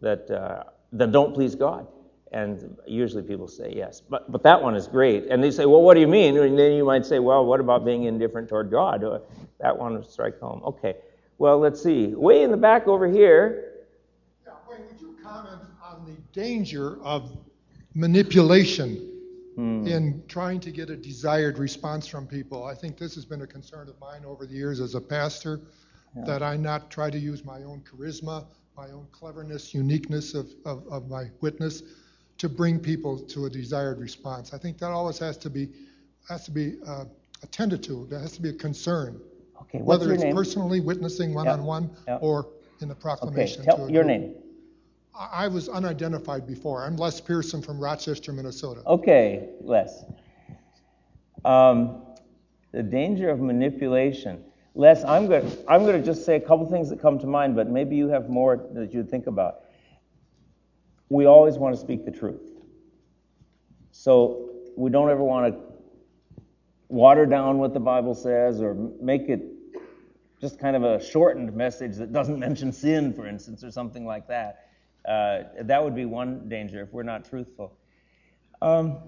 that, 0.00 0.30
uh, 0.30 0.64
that 0.92 1.12
don't 1.12 1.34
please 1.34 1.54
God? 1.54 1.86
And 2.36 2.76
usually 2.86 3.22
people 3.22 3.48
say 3.48 3.72
yes. 3.74 4.02
But, 4.02 4.30
but 4.30 4.42
that 4.42 4.62
one 4.62 4.74
is 4.74 4.86
great. 4.86 5.24
And 5.30 5.42
they 5.42 5.50
say, 5.50 5.64
well, 5.64 5.80
what 5.80 5.94
do 5.94 6.00
you 6.00 6.06
mean? 6.06 6.36
And 6.36 6.58
then 6.58 6.72
you 6.72 6.84
might 6.84 7.06
say, 7.06 7.18
well, 7.18 7.46
what 7.46 7.60
about 7.60 7.82
being 7.82 8.04
indifferent 8.04 8.46
toward 8.50 8.70
God? 8.70 9.02
Uh, 9.02 9.20
That 9.58 9.78
one 9.78 9.94
would 9.94 10.04
strike 10.04 10.38
home. 10.38 10.60
Okay. 10.62 10.96
Well, 11.38 11.58
let's 11.58 11.82
see. 11.82 12.08
Way 12.08 12.42
in 12.42 12.50
the 12.50 12.58
back 12.58 12.88
over 12.88 13.08
here. 13.08 13.72
Yeah, 14.44 14.52
Wayne, 14.68 14.86
would 14.86 15.00
you 15.00 15.16
comment 15.22 15.62
on 15.82 16.04
the 16.04 16.16
danger 16.38 17.02
of 17.02 17.34
manipulation 17.94 19.12
in 19.56 20.22
trying 20.28 20.60
to 20.60 20.70
get 20.70 20.90
a 20.90 20.96
desired 20.96 21.56
response 21.56 22.06
from 22.06 22.26
people? 22.26 22.64
I 22.64 22.74
think 22.74 22.98
this 22.98 23.14
has 23.14 23.24
been 23.24 23.40
a 23.40 23.46
concern 23.46 23.88
of 23.88 23.98
mine 23.98 24.26
over 24.26 24.44
the 24.44 24.52
years 24.54 24.78
as 24.80 24.94
a 24.94 25.00
pastor, 25.00 25.58
that 26.26 26.42
I 26.42 26.58
not 26.58 26.90
try 26.90 27.08
to 27.08 27.18
use 27.18 27.46
my 27.46 27.62
own 27.62 27.82
charisma, 27.90 28.44
my 28.76 28.90
own 28.90 29.06
cleverness, 29.10 29.72
uniqueness 29.72 30.34
of, 30.34 30.52
of, 30.66 30.86
of 30.88 31.08
my 31.08 31.30
witness 31.40 31.82
to 32.38 32.48
bring 32.48 32.78
people 32.78 33.18
to 33.18 33.46
a 33.46 33.50
desired 33.50 33.98
response. 33.98 34.52
I 34.52 34.58
think 34.58 34.78
that 34.78 34.90
always 34.90 35.18
has 35.18 35.36
to 35.38 35.50
be 35.50 35.68
has 36.28 36.44
to 36.44 36.50
be 36.50 36.76
uh, 36.86 37.04
attended 37.42 37.82
to. 37.84 38.06
There 38.10 38.18
has 38.18 38.32
to 38.32 38.42
be 38.42 38.50
a 38.50 38.52
concern, 38.52 39.20
Okay. 39.62 39.78
What's 39.78 39.86
whether 40.00 40.04
your 40.06 40.14
it's 40.14 40.24
name? 40.24 40.34
personally 40.34 40.80
witnessing 40.80 41.32
one 41.34 41.48
on 41.48 41.64
one 41.64 41.90
Yep. 42.08 42.18
or 42.22 42.48
in 42.80 42.88
the 42.88 42.94
Okay. 42.94 43.00
proclamation. 43.00 43.60
to 43.60 43.66
Tell 43.66 43.86
a 43.86 43.90
your 43.90 44.04
group. 44.04 44.20
name. 44.20 44.34
I 45.14 45.44
I 45.44 45.48
was 45.48 45.68
unidentified 45.68 46.46
before. 46.46 46.84
I'm 46.84 46.96
Les 46.96 47.20
Pearson 47.20 47.62
from 47.62 47.78
Rochester, 47.80 48.32
Minnesota. 48.32 48.82
Okay, 48.86 49.48
Les. 49.62 50.04
Um, 51.44 52.02
the 52.72 52.82
danger 52.82 53.30
of 53.30 53.40
manipulation. 53.40 54.44
Les, 54.74 55.02
I'm 55.04 55.26
going 55.26 55.48
to 55.50 55.70
I'm 55.70 55.82
going 55.84 55.98
to 55.98 56.04
just 56.04 56.26
say 56.26 56.36
a 56.36 56.40
couple 56.40 56.66
things 56.66 56.90
that 56.90 57.00
come 57.00 57.18
to 57.20 57.26
mind, 57.26 57.56
but 57.56 57.68
maybe 57.70 57.96
you 57.96 58.08
have 58.08 58.28
more 58.28 58.56
that 58.74 58.92
you'd 58.92 59.08
think 59.10 59.26
about. 59.26 59.60
We 61.08 61.26
always 61.26 61.56
want 61.56 61.74
to 61.74 61.80
speak 61.80 62.04
the 62.04 62.10
truth. 62.10 62.42
So 63.92 64.50
we 64.76 64.90
don't 64.90 65.10
ever 65.10 65.22
want 65.22 65.54
to 65.54 65.60
water 66.88 67.26
down 67.26 67.58
what 67.58 67.74
the 67.74 67.80
Bible 67.80 68.14
says 68.14 68.60
or 68.60 68.74
make 69.00 69.28
it 69.28 69.42
just 70.40 70.58
kind 70.58 70.76
of 70.76 70.84
a 70.84 71.02
shortened 71.02 71.54
message 71.54 71.96
that 71.96 72.12
doesn't 72.12 72.38
mention 72.46 72.72
sin, 72.72 73.12
for 73.12 73.26
instance, 73.26 73.64
or 73.64 73.70
something 73.70 74.06
like 74.06 74.28
that. 74.28 74.68
Uh, 75.06 75.44
that 75.62 75.82
would 75.82 75.94
be 75.94 76.04
one 76.04 76.48
danger 76.48 76.82
if 76.82 76.92
we're 76.92 77.02
not 77.04 77.24
truthful. 77.28 77.76
Um, 78.60 78.98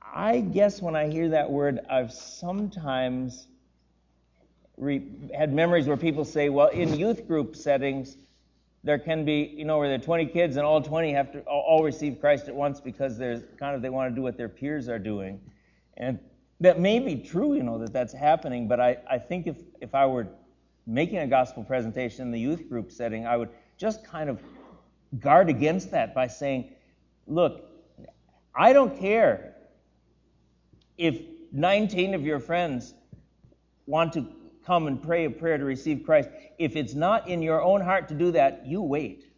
I 0.00 0.40
guess 0.40 0.80
when 0.80 0.94
I 0.94 1.08
hear 1.08 1.30
that 1.30 1.50
word, 1.50 1.80
I've 1.90 2.12
sometimes 2.12 3.48
re- 4.76 5.04
had 5.36 5.52
memories 5.52 5.86
where 5.86 5.96
people 5.96 6.24
say, 6.24 6.48
well, 6.48 6.68
in 6.68 6.96
youth 6.96 7.26
group 7.26 7.56
settings, 7.56 8.16
there 8.86 9.00
can 9.00 9.24
be, 9.24 9.52
you 9.56 9.64
know, 9.64 9.78
where 9.78 9.88
there 9.88 9.98
are 9.98 10.00
20 10.00 10.26
kids 10.26 10.56
and 10.56 10.64
all 10.64 10.80
20 10.80 11.12
have 11.12 11.32
to 11.32 11.40
all 11.40 11.82
receive 11.82 12.20
Christ 12.20 12.46
at 12.46 12.54
once 12.54 12.80
because 12.80 13.18
there's 13.18 13.42
kind 13.58 13.74
of 13.74 13.82
they 13.82 13.90
want 13.90 14.12
to 14.12 14.14
do 14.14 14.22
what 14.22 14.36
their 14.36 14.48
peers 14.48 14.88
are 14.88 15.00
doing, 15.00 15.40
and 15.96 16.20
that 16.60 16.78
may 16.78 17.00
be 17.00 17.16
true, 17.16 17.54
you 17.54 17.64
know, 17.64 17.78
that 17.78 17.92
that's 17.92 18.12
happening. 18.12 18.68
But 18.68 18.78
I, 18.78 18.98
I 19.10 19.18
think 19.18 19.48
if 19.48 19.56
if 19.80 19.92
I 19.92 20.06
were 20.06 20.28
making 20.86 21.18
a 21.18 21.26
gospel 21.26 21.64
presentation 21.64 22.26
in 22.26 22.30
the 22.30 22.38
youth 22.38 22.68
group 22.68 22.92
setting, 22.92 23.26
I 23.26 23.36
would 23.36 23.48
just 23.76 24.06
kind 24.06 24.30
of 24.30 24.40
guard 25.18 25.48
against 25.48 25.90
that 25.90 26.14
by 26.14 26.28
saying, 26.28 26.70
look, 27.26 27.64
I 28.54 28.72
don't 28.72 28.96
care 28.96 29.56
if 30.96 31.22
19 31.50 32.14
of 32.14 32.24
your 32.24 32.38
friends 32.38 32.94
want 33.86 34.12
to 34.12 34.28
come 34.66 34.86
and 34.86 35.02
pray 35.02 35.24
a 35.24 35.30
prayer 35.30 35.56
to 35.56 35.64
receive 35.64 36.02
Christ. 36.04 36.28
If 36.58 36.76
it's 36.76 36.94
not 36.94 37.28
in 37.28 37.40
your 37.40 37.62
own 37.62 37.80
heart 37.80 38.08
to 38.08 38.14
do 38.14 38.32
that, 38.32 38.66
you 38.66 38.82
wait. 38.82 39.30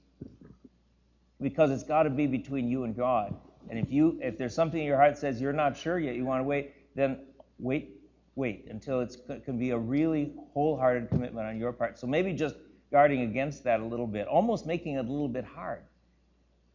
Because 1.41 1.70
it's 1.70 1.85
got 1.85 2.05
to 2.05 2.11
be 2.11 2.26
between 2.26 2.68
you 2.68 2.85
and 2.85 2.97
God. 2.97 3.35
And 3.70 3.79
if 3.79 3.93
you 3.93 4.18
if 4.22 4.39
there's 4.39 4.55
something 4.55 4.81
in 4.81 4.87
your 4.87 4.97
heart 4.97 5.14
that 5.14 5.20
says 5.20 5.41
you're 5.41 5.53
not 5.53 5.76
sure 5.76 5.99
yet, 5.99 6.16
you 6.16 6.24
want 6.24 6.41
to 6.41 6.45
wait, 6.45 6.72
then 6.97 7.18
wait 7.59 7.99
wait 8.39 8.66
until 8.70 9.01
it 9.01 9.16
can 9.45 9.59
be 9.59 9.70
a 9.70 9.79
really 9.79 10.33
wholehearted 10.55 11.11
commitment 11.11 11.47
on 11.47 11.59
your 11.59 11.72
part. 11.72 11.99
So 11.99 12.07
maybe 12.07 12.33
just 12.33 12.55
guarding 12.93 13.22
against 13.22 13.64
that 13.64 13.81
a 13.81 13.85
little 13.85 14.07
bit, 14.07 14.29
almost 14.29 14.64
making 14.64 14.95
it 14.95 14.99
a 15.05 15.11
little 15.11 15.29
bit 15.29 15.45
hard. 15.45 15.83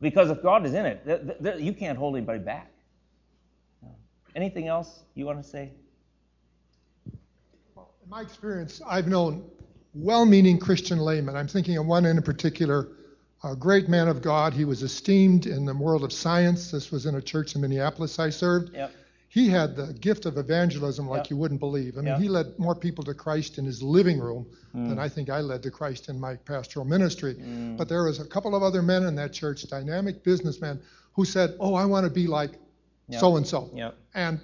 Because 0.02 0.30
if 0.30 0.44
God 0.44 0.66
is 0.66 0.74
in 0.74 0.86
it, 0.86 1.06
th- 1.06 1.22
th- 1.42 1.62
you 1.62 1.74
can't 1.74 1.98
hold 1.98 2.18
anybody 2.18 2.40
back. 2.40 2.70
Anything 4.36 4.68
else 4.68 5.04
you 5.16 5.26
want 5.26 5.42
to 5.42 5.50
say? 5.50 5.72
In 8.04 8.10
my 8.10 8.22
experience, 8.22 8.82
I've 8.86 9.08
known 9.08 9.44
well-meaning 9.94 10.60
Christian 10.60 11.00
laymen. 11.00 11.36
I'm 11.36 11.48
thinking 11.48 11.78
of 11.78 11.86
one 11.86 12.06
in 12.06 12.22
particular, 12.22 12.90
a 13.44 13.56
great 13.56 13.88
man 13.88 14.08
of 14.08 14.22
God. 14.22 14.54
He 14.54 14.66
was 14.66 14.84
esteemed 14.84 15.46
in 15.46 15.66
the 15.66 15.74
world 15.74 16.04
of 16.04 16.12
science. 16.12 16.72
This 16.72 16.92
was 16.92 17.06
in 17.06 17.16
a 17.16 17.22
church 17.22 17.56
in 17.56 17.62
Minneapolis 17.62 18.20
I 18.20 18.30
served. 18.30 18.74
Yep. 18.74 18.92
he 19.30 19.50
had 19.50 19.76
the 19.76 19.92
gift 19.94 20.28
of 20.28 20.38
evangelism 20.38 21.08
like 21.08 21.22
Yep. 21.24 21.30
you 21.32 21.38
wouldn't 21.38 21.60
believe. 21.60 21.94
I 21.98 22.02
mean, 22.02 22.08
Yep. 22.10 22.20
he 22.22 22.30
led 22.30 22.60
more 22.60 22.76
people 22.76 23.04
to 23.06 23.16
Christ 23.16 23.58
in 23.58 23.66
his 23.66 23.82
living 23.82 24.20
room 24.20 24.46
Mm. 24.76 24.90
than 24.90 25.00
I 25.00 25.10
think 25.10 25.32
I 25.32 25.42
led 25.42 25.64
to 25.64 25.72
Christ 25.72 26.08
in 26.08 26.20
my 26.20 26.36
pastoral 26.36 26.86
ministry. 26.86 27.34
Mm. 27.34 27.76
But 27.76 27.90
there 27.90 28.04
was 28.04 28.20
a 28.20 28.26
couple 28.26 28.54
of 28.56 28.62
other 28.62 28.84
men 28.84 29.02
in 29.06 29.16
that 29.16 29.34
church, 29.34 29.64
dynamic 29.68 30.24
businessmen, 30.24 30.80
who 31.14 31.26
said, 31.26 31.56
"Oh, 31.60 31.74
I 31.74 31.84
want 31.86 32.04
to 32.04 32.12
be 32.12 32.28
like 32.28 32.60
so 33.10 33.38
and 33.38 33.48
so," 33.48 33.72
and 34.14 34.40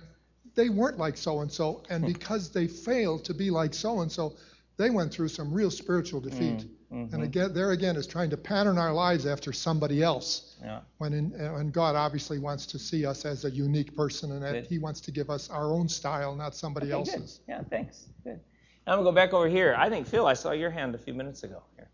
they 0.59 0.67
weren't 0.67 0.97
like 0.97 1.15
so 1.15 1.39
and 1.39 1.49
so, 1.49 1.81
and 1.89 2.05
because 2.05 2.51
they 2.51 2.67
failed 2.67 3.23
to 3.23 3.33
be 3.33 3.49
like 3.49 3.73
so 3.73 4.01
and 4.01 4.11
so, 4.11 4.35
they 4.75 4.89
went 4.89 5.09
through 5.09 5.29
some 5.29 5.53
real 5.53 5.71
spiritual 5.71 6.19
defeat. 6.19 6.65
Mm-hmm. 6.91 7.13
And 7.15 7.23
again, 7.23 7.53
there 7.53 7.71
again 7.71 7.95
is 7.95 8.05
trying 8.05 8.29
to 8.31 8.35
pattern 8.35 8.77
our 8.77 8.91
lives 8.91 9.25
after 9.25 9.53
somebody 9.53 10.03
else 10.03 10.57
Yeah. 10.61 10.81
when 10.97 11.13
in, 11.13 11.29
when 11.53 11.71
God 11.71 11.95
obviously 11.95 12.39
wants 12.39 12.65
to 12.67 12.77
see 12.79 13.05
us 13.05 13.23
as 13.23 13.45
a 13.45 13.49
unique 13.51 13.95
person 13.95 14.33
and 14.33 14.43
that 14.43 14.51
Good. 14.51 14.65
He 14.67 14.79
wants 14.79 14.99
to 15.01 15.11
give 15.11 15.29
us 15.29 15.49
our 15.49 15.71
own 15.71 15.87
style, 15.87 16.35
not 16.35 16.55
somebody 16.55 16.91
Okay, 16.91 17.03
good. 17.05 17.13
else's. 17.21 17.39
Yeah, 17.47 17.61
thanks. 17.69 18.07
Good. 18.25 18.41
I'm 18.85 18.95
gonna 18.97 19.03
go 19.03 19.13
back 19.13 19.31
over 19.31 19.47
here. 19.47 19.75
I 19.77 19.87
think 19.89 20.07
Phil, 20.07 20.25
I 20.27 20.33
saw 20.33 20.51
your 20.51 20.71
hand 20.71 20.93
a 20.93 20.97
few 20.97 21.13
minutes 21.13 21.43
ago. 21.43 21.63
Here. 21.77 21.87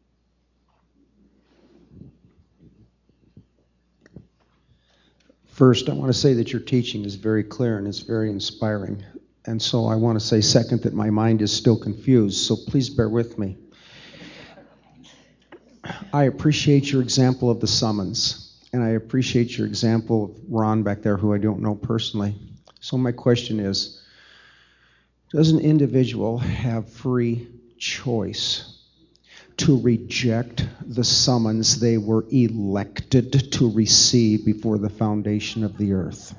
First, 5.55 5.87
I 5.87 5.93
want 5.93 6.11
to 6.11 6.19
say 6.19 6.33
that 6.33 6.51
your 6.51 6.61
teaching 6.61 7.05
is 7.05 7.15
very 7.15 7.41
clear 7.41 7.77
and 7.77 7.87
it's 7.87 7.99
very 8.01 8.29
inspiring. 8.29 9.05
And 9.45 9.61
so 9.61 9.85
I 9.85 9.95
want 9.95 10.19
to 10.19 10.25
say, 10.25 10.41
second, 10.41 10.81
that 10.81 10.93
my 10.93 11.09
mind 11.09 11.41
is 11.41 11.53
still 11.53 11.77
confused, 11.77 12.45
so 12.45 12.57
please 12.67 12.89
bear 12.89 13.07
with 13.07 13.39
me. 13.39 13.55
I 16.11 16.23
appreciate 16.23 16.91
your 16.91 17.01
example 17.01 17.49
of 17.49 17.61
the 17.61 17.67
summons, 17.67 18.59
and 18.73 18.83
I 18.83 18.89
appreciate 18.89 19.57
your 19.57 19.65
example 19.65 20.25
of 20.25 20.31
Ron 20.49 20.83
back 20.83 21.01
there, 21.01 21.15
who 21.15 21.33
I 21.33 21.37
don't 21.37 21.61
know 21.61 21.75
personally. 21.75 22.35
So 22.81 22.97
my 22.97 23.13
question 23.13 23.61
is 23.61 24.03
Does 25.31 25.51
an 25.51 25.61
individual 25.61 26.37
have 26.37 26.89
free 26.89 27.47
choice 27.77 28.74
to 29.57 29.79
reject 29.79 30.67
the 30.85 31.03
summons 31.03 31.79
they 31.79 31.97
were 31.97 32.25
elected 32.31 33.51
to 33.53 33.71
receive 33.71 34.45
before 34.45 34.77
the 34.77 34.89
foundation 34.89 35.63
of 35.63 35.77
the 35.77 35.93
earth. 35.93 36.35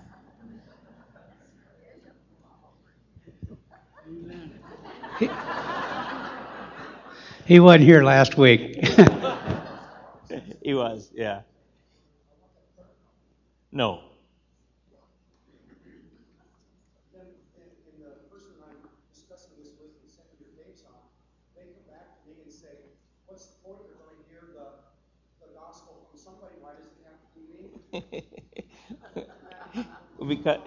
He 7.46 7.60
wasn't 7.60 7.84
here 7.84 8.02
last 8.02 8.36
week. 8.36 8.76
He 10.66 10.74
was, 10.74 11.12
yeah. 11.14 11.42
No. 13.70 14.02
Then, 17.14 17.22
and 17.22 18.02
the 18.02 18.26
person 18.26 18.50
I'm 18.66 18.90
discussing 19.14 19.54
this 19.62 19.78
with 19.78 19.94
and 20.02 20.10
sending 20.10 20.42
your 20.42 20.58
dates 20.58 20.82
on, 20.90 20.98
they 21.54 21.70
come 21.70 21.86
back 21.86 22.18
to 22.18 22.26
me 22.26 22.42
and 22.42 22.50
say, 22.52 22.82
what's 23.30 23.46
the 23.46 23.62
point? 23.62 23.86
They're 23.86 23.94
going 23.94 24.18
to 24.18 24.26
hear 24.26 24.50
the, 24.58 24.82
the 25.38 25.54
gospel 25.54 26.10
from 26.10 26.18
somebody. 26.18 26.58
Why 26.58 26.74
does 26.74 26.90
it 26.90 26.98
have 27.06 27.22
to 27.22 27.30
be 27.38 27.46
me? 27.46 27.85
Because, 30.28 30.60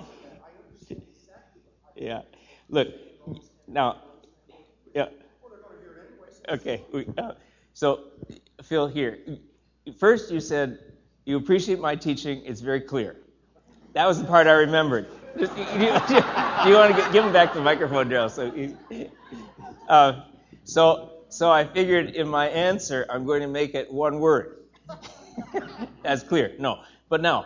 yeah. 1.95 2.21
Look, 2.69 2.87
now, 3.67 4.01
yeah. 4.93 5.07
Okay. 6.49 6.83
Uh, 7.17 7.33
so, 7.73 8.05
Phil, 8.63 8.87
here. 8.87 9.19
First, 9.97 10.31
you 10.31 10.39
said 10.39 10.79
you 11.25 11.37
appreciate 11.37 11.79
my 11.79 11.95
teaching. 11.95 12.43
It's 12.45 12.61
very 12.61 12.81
clear. 12.81 13.17
That 13.93 14.07
was 14.07 14.21
the 14.21 14.27
part 14.27 14.47
I 14.47 14.53
remembered. 14.53 15.07
Just, 15.39 15.55
you, 15.57 15.63
you, 15.63 15.79
you 15.79 16.75
want 16.75 16.95
to 16.95 17.09
give 17.13 17.25
him 17.25 17.33
back 17.33 17.53
the 17.53 17.61
microphone, 17.61 18.09
Daryl? 18.09 18.29
So, 18.31 18.53
you- 18.53 18.77
uh, 19.87 20.23
so, 20.63 21.11
so 21.29 21.51
I 21.51 21.65
figured 21.65 22.11
in 22.11 22.27
my 22.27 22.47
answer, 22.49 23.05
I'm 23.09 23.25
going 23.25 23.41
to 23.41 23.47
make 23.47 23.75
it 23.75 23.91
one 23.91 24.19
word. 24.19 24.57
That's 26.03 26.23
clear. 26.23 26.53
No, 26.59 26.81
but 27.09 27.21
now, 27.21 27.45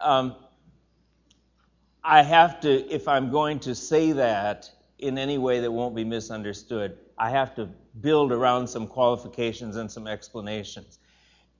um, 0.00 0.34
I 2.02 2.22
have 2.22 2.60
to, 2.60 2.70
if 2.92 3.06
I'm 3.06 3.30
going 3.30 3.60
to 3.60 3.74
say 3.74 4.12
that 4.12 4.70
in 4.98 5.18
any 5.18 5.38
way 5.38 5.60
that 5.60 5.70
won't 5.70 5.94
be 5.94 6.04
misunderstood, 6.04 6.96
I 7.18 7.30
have 7.30 7.54
to 7.56 7.68
build 8.00 8.32
around 8.32 8.68
some 8.68 8.86
qualifications 8.86 9.76
and 9.76 9.90
some 9.90 10.06
explanations. 10.06 10.98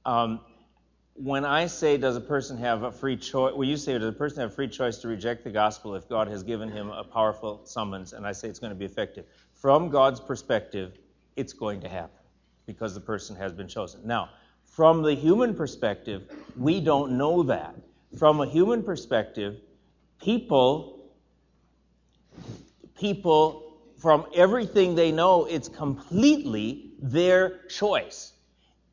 Um, 0.04 0.40
when 1.14 1.44
I 1.44 1.66
say, 1.66 1.96
does 1.96 2.16
a 2.16 2.20
person 2.20 2.56
have 2.58 2.84
a 2.84 2.92
free 2.92 3.16
choice? 3.16 3.52
Well, 3.54 3.68
you 3.68 3.76
say, 3.76 3.98
does 3.98 4.08
a 4.08 4.12
person 4.12 4.40
have 4.40 4.54
free 4.54 4.68
choice 4.68 4.98
to 4.98 5.08
reject 5.08 5.42
the 5.42 5.50
gospel 5.50 5.96
if 5.96 6.08
God 6.08 6.28
has 6.28 6.44
given 6.44 6.70
him 6.70 6.90
a 6.90 7.02
powerful 7.02 7.60
summons? 7.64 8.12
And 8.12 8.24
I 8.24 8.32
say 8.32 8.48
it's 8.48 8.60
going 8.60 8.70
to 8.70 8.78
be 8.78 8.84
effective. 8.84 9.26
From 9.52 9.90
God's 9.90 10.20
perspective, 10.20 10.96
it's 11.34 11.52
going 11.52 11.80
to 11.80 11.88
happen 11.88 12.22
because 12.66 12.94
the 12.94 13.00
person 13.00 13.34
has 13.34 13.52
been 13.52 13.66
chosen. 13.66 14.00
Now, 14.04 14.30
from 14.78 15.02
the 15.02 15.12
human 15.12 15.56
perspective, 15.56 16.22
we 16.56 16.80
don't 16.80 17.18
know 17.18 17.42
that. 17.42 17.74
From 18.16 18.40
a 18.40 18.46
human 18.46 18.84
perspective, 18.84 19.56
people 20.22 21.10
people 22.96 23.76
from 23.98 24.26
everything 24.36 24.94
they 24.94 25.10
know 25.10 25.46
it's 25.46 25.68
completely 25.68 26.92
their 27.02 27.64
choice. 27.66 28.34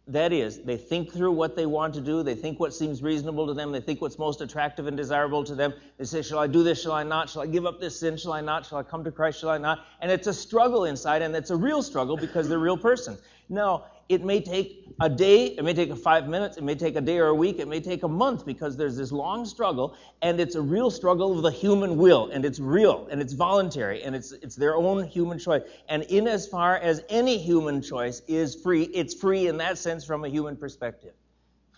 That 0.07 0.33
is 0.33 0.63
they 0.63 0.77
think 0.77 1.13
through 1.13 1.33
what 1.33 1.55
they 1.55 1.67
want 1.67 1.93
to 1.93 2.01
do 2.01 2.23
they 2.23 2.33
think 2.33 2.59
what 2.59 2.73
seems 2.73 3.03
reasonable 3.03 3.45
to 3.45 3.53
them 3.53 3.71
they 3.71 3.79
think 3.79 4.01
what's 4.01 4.17
most 4.17 4.41
attractive 4.41 4.87
and 4.87 4.97
desirable 4.97 5.43
to 5.43 5.53
them. 5.53 5.71
They 5.99 6.05
say 6.05 6.23
shall 6.23 6.39
i 6.39 6.47
do 6.47 6.63
this? 6.63 6.81
Shall 6.81 6.93
i 6.93 7.03
not? 7.03 7.29
Shall 7.29 7.43
i 7.43 7.45
give 7.45 7.67
up 7.67 7.79
this 7.79 7.99
sin? 7.99 8.17
Shall 8.17 8.33
i 8.33 8.41
not? 8.41 8.65
Shall 8.65 8.79
i 8.79 8.83
come 8.83 9.03
to 9.03 9.11
christ? 9.11 9.39
Shall 9.39 9.49
i 9.49 9.59
not? 9.59 9.85
And 10.01 10.11
it's 10.11 10.25
a 10.25 10.33
struggle 10.33 10.85
inside 10.85 11.21
and 11.21 11.35
it's 11.35 11.51
a 11.51 11.55
real 11.55 11.83
struggle 11.83 12.17
because 12.17 12.49
they're 12.49 12.57
real 12.57 12.75
persons. 12.75 13.21
Now 13.49 13.85
it 14.09 14.23
may 14.23 14.39
take 14.39 14.85
a 15.01 15.09
day 15.09 15.47
it 15.47 15.63
may 15.63 15.73
take 15.73 15.93
five 15.97 16.27
minutes 16.27 16.57
it 16.57 16.63
may 16.63 16.75
take 16.75 16.95
a 16.95 17.01
day 17.01 17.17
or 17.17 17.27
a 17.27 17.35
week 17.35 17.59
it 17.59 17.67
may 17.67 17.81
take 17.81 18.03
a 18.03 18.07
month 18.07 18.45
because 18.45 18.77
there's 18.77 18.95
this 18.95 19.11
long 19.11 19.45
struggle 19.45 19.95
and 20.21 20.39
it's 20.39 20.55
a 20.55 20.61
real 20.61 20.89
struggle 20.89 21.35
of 21.35 21.41
the 21.41 21.51
human 21.51 21.97
will 21.97 22.29
and 22.31 22.45
it's 22.45 22.59
real 22.59 23.07
and 23.11 23.21
it's 23.21 23.33
voluntary 23.33 24.03
and 24.03 24.15
it's 24.15 24.31
it's 24.31 24.55
their 24.55 24.75
own 24.75 25.05
human 25.05 25.37
choice. 25.37 25.63
And 25.89 26.03
in 26.03 26.27
as 26.27 26.47
far 26.47 26.77
as 26.77 27.03
any 27.09 27.37
human 27.37 27.81
choice 27.81 28.21
is 28.27 28.55
free 28.55 28.83
it's 28.83 29.13
free 29.13 29.47
in 29.47 29.57
that 29.57 29.77
sense 29.77 30.05
from 30.05 30.23
a 30.23 30.29
human 30.29 30.55
perspective. 30.55 31.13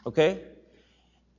Okay? 0.06 0.42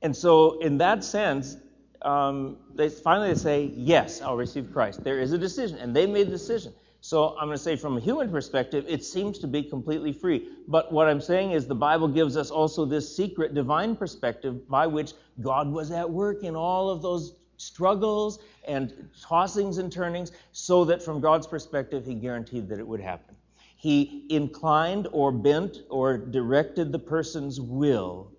And 0.01 0.15
so 0.15 0.59
in 0.59 0.77
that 0.79 1.03
sense 1.03 1.55
um, 2.01 2.57
they 2.75 2.89
finally 2.89 3.29
they 3.29 3.39
say 3.39 3.71
yes 3.75 4.21
i'll 4.21 4.37
receive 4.37 4.71
christ. 4.73 5.03
There 5.03 5.19
is 5.19 5.31
a 5.31 5.37
decision 5.37 5.77
and 5.77 5.95
they 5.95 6.05
made 6.05 6.27
a 6.27 6.31
decision 6.31 6.73
so 7.01 7.29
i'm 7.37 7.47
going 7.47 7.57
to 7.57 7.63
say 7.63 7.75
from 7.75 7.97
a 7.97 7.99
human 7.99 8.29
perspective 8.29 8.85
it 8.87 9.03
seems 9.03 9.39
to 9.39 9.47
be 9.47 9.63
completely 9.63 10.11
free 10.11 10.49
but 10.67 10.91
what 10.91 11.07
i'm 11.07 11.21
saying 11.21 11.51
is 11.51 11.67
the 11.67 11.75
bible 11.75 12.07
gives 12.07 12.35
us 12.35 12.51
also 12.51 12.85
this 12.85 13.15
secret 13.15 13.53
divine 13.53 13.95
perspective 13.95 14.67
by 14.69 14.85
which 14.85 15.13
god 15.41 15.71
was 15.71 15.91
at 15.91 16.09
work 16.09 16.43
in 16.43 16.55
all 16.55 16.89
of 16.89 17.01
those 17.01 17.35
struggles 17.57 18.39
and 18.67 19.09
tossings 19.21 19.79
and 19.79 19.91
turnings 19.91 20.31
so 20.51 20.85
that 20.85 21.01
from 21.01 21.19
god's 21.19 21.47
perspective 21.47 22.05
he 22.05 22.13
guaranteed 22.13 22.67
that 22.67 22.79
it 22.79 22.87
would 22.87 23.01
happen 23.01 23.35
he 23.75 24.25
inclined 24.29 25.07
or 25.11 25.31
bent 25.31 25.77
or 25.89 26.17
directed 26.17 26.91
the 26.91 26.99
person's 26.99 27.61
will 27.61 28.31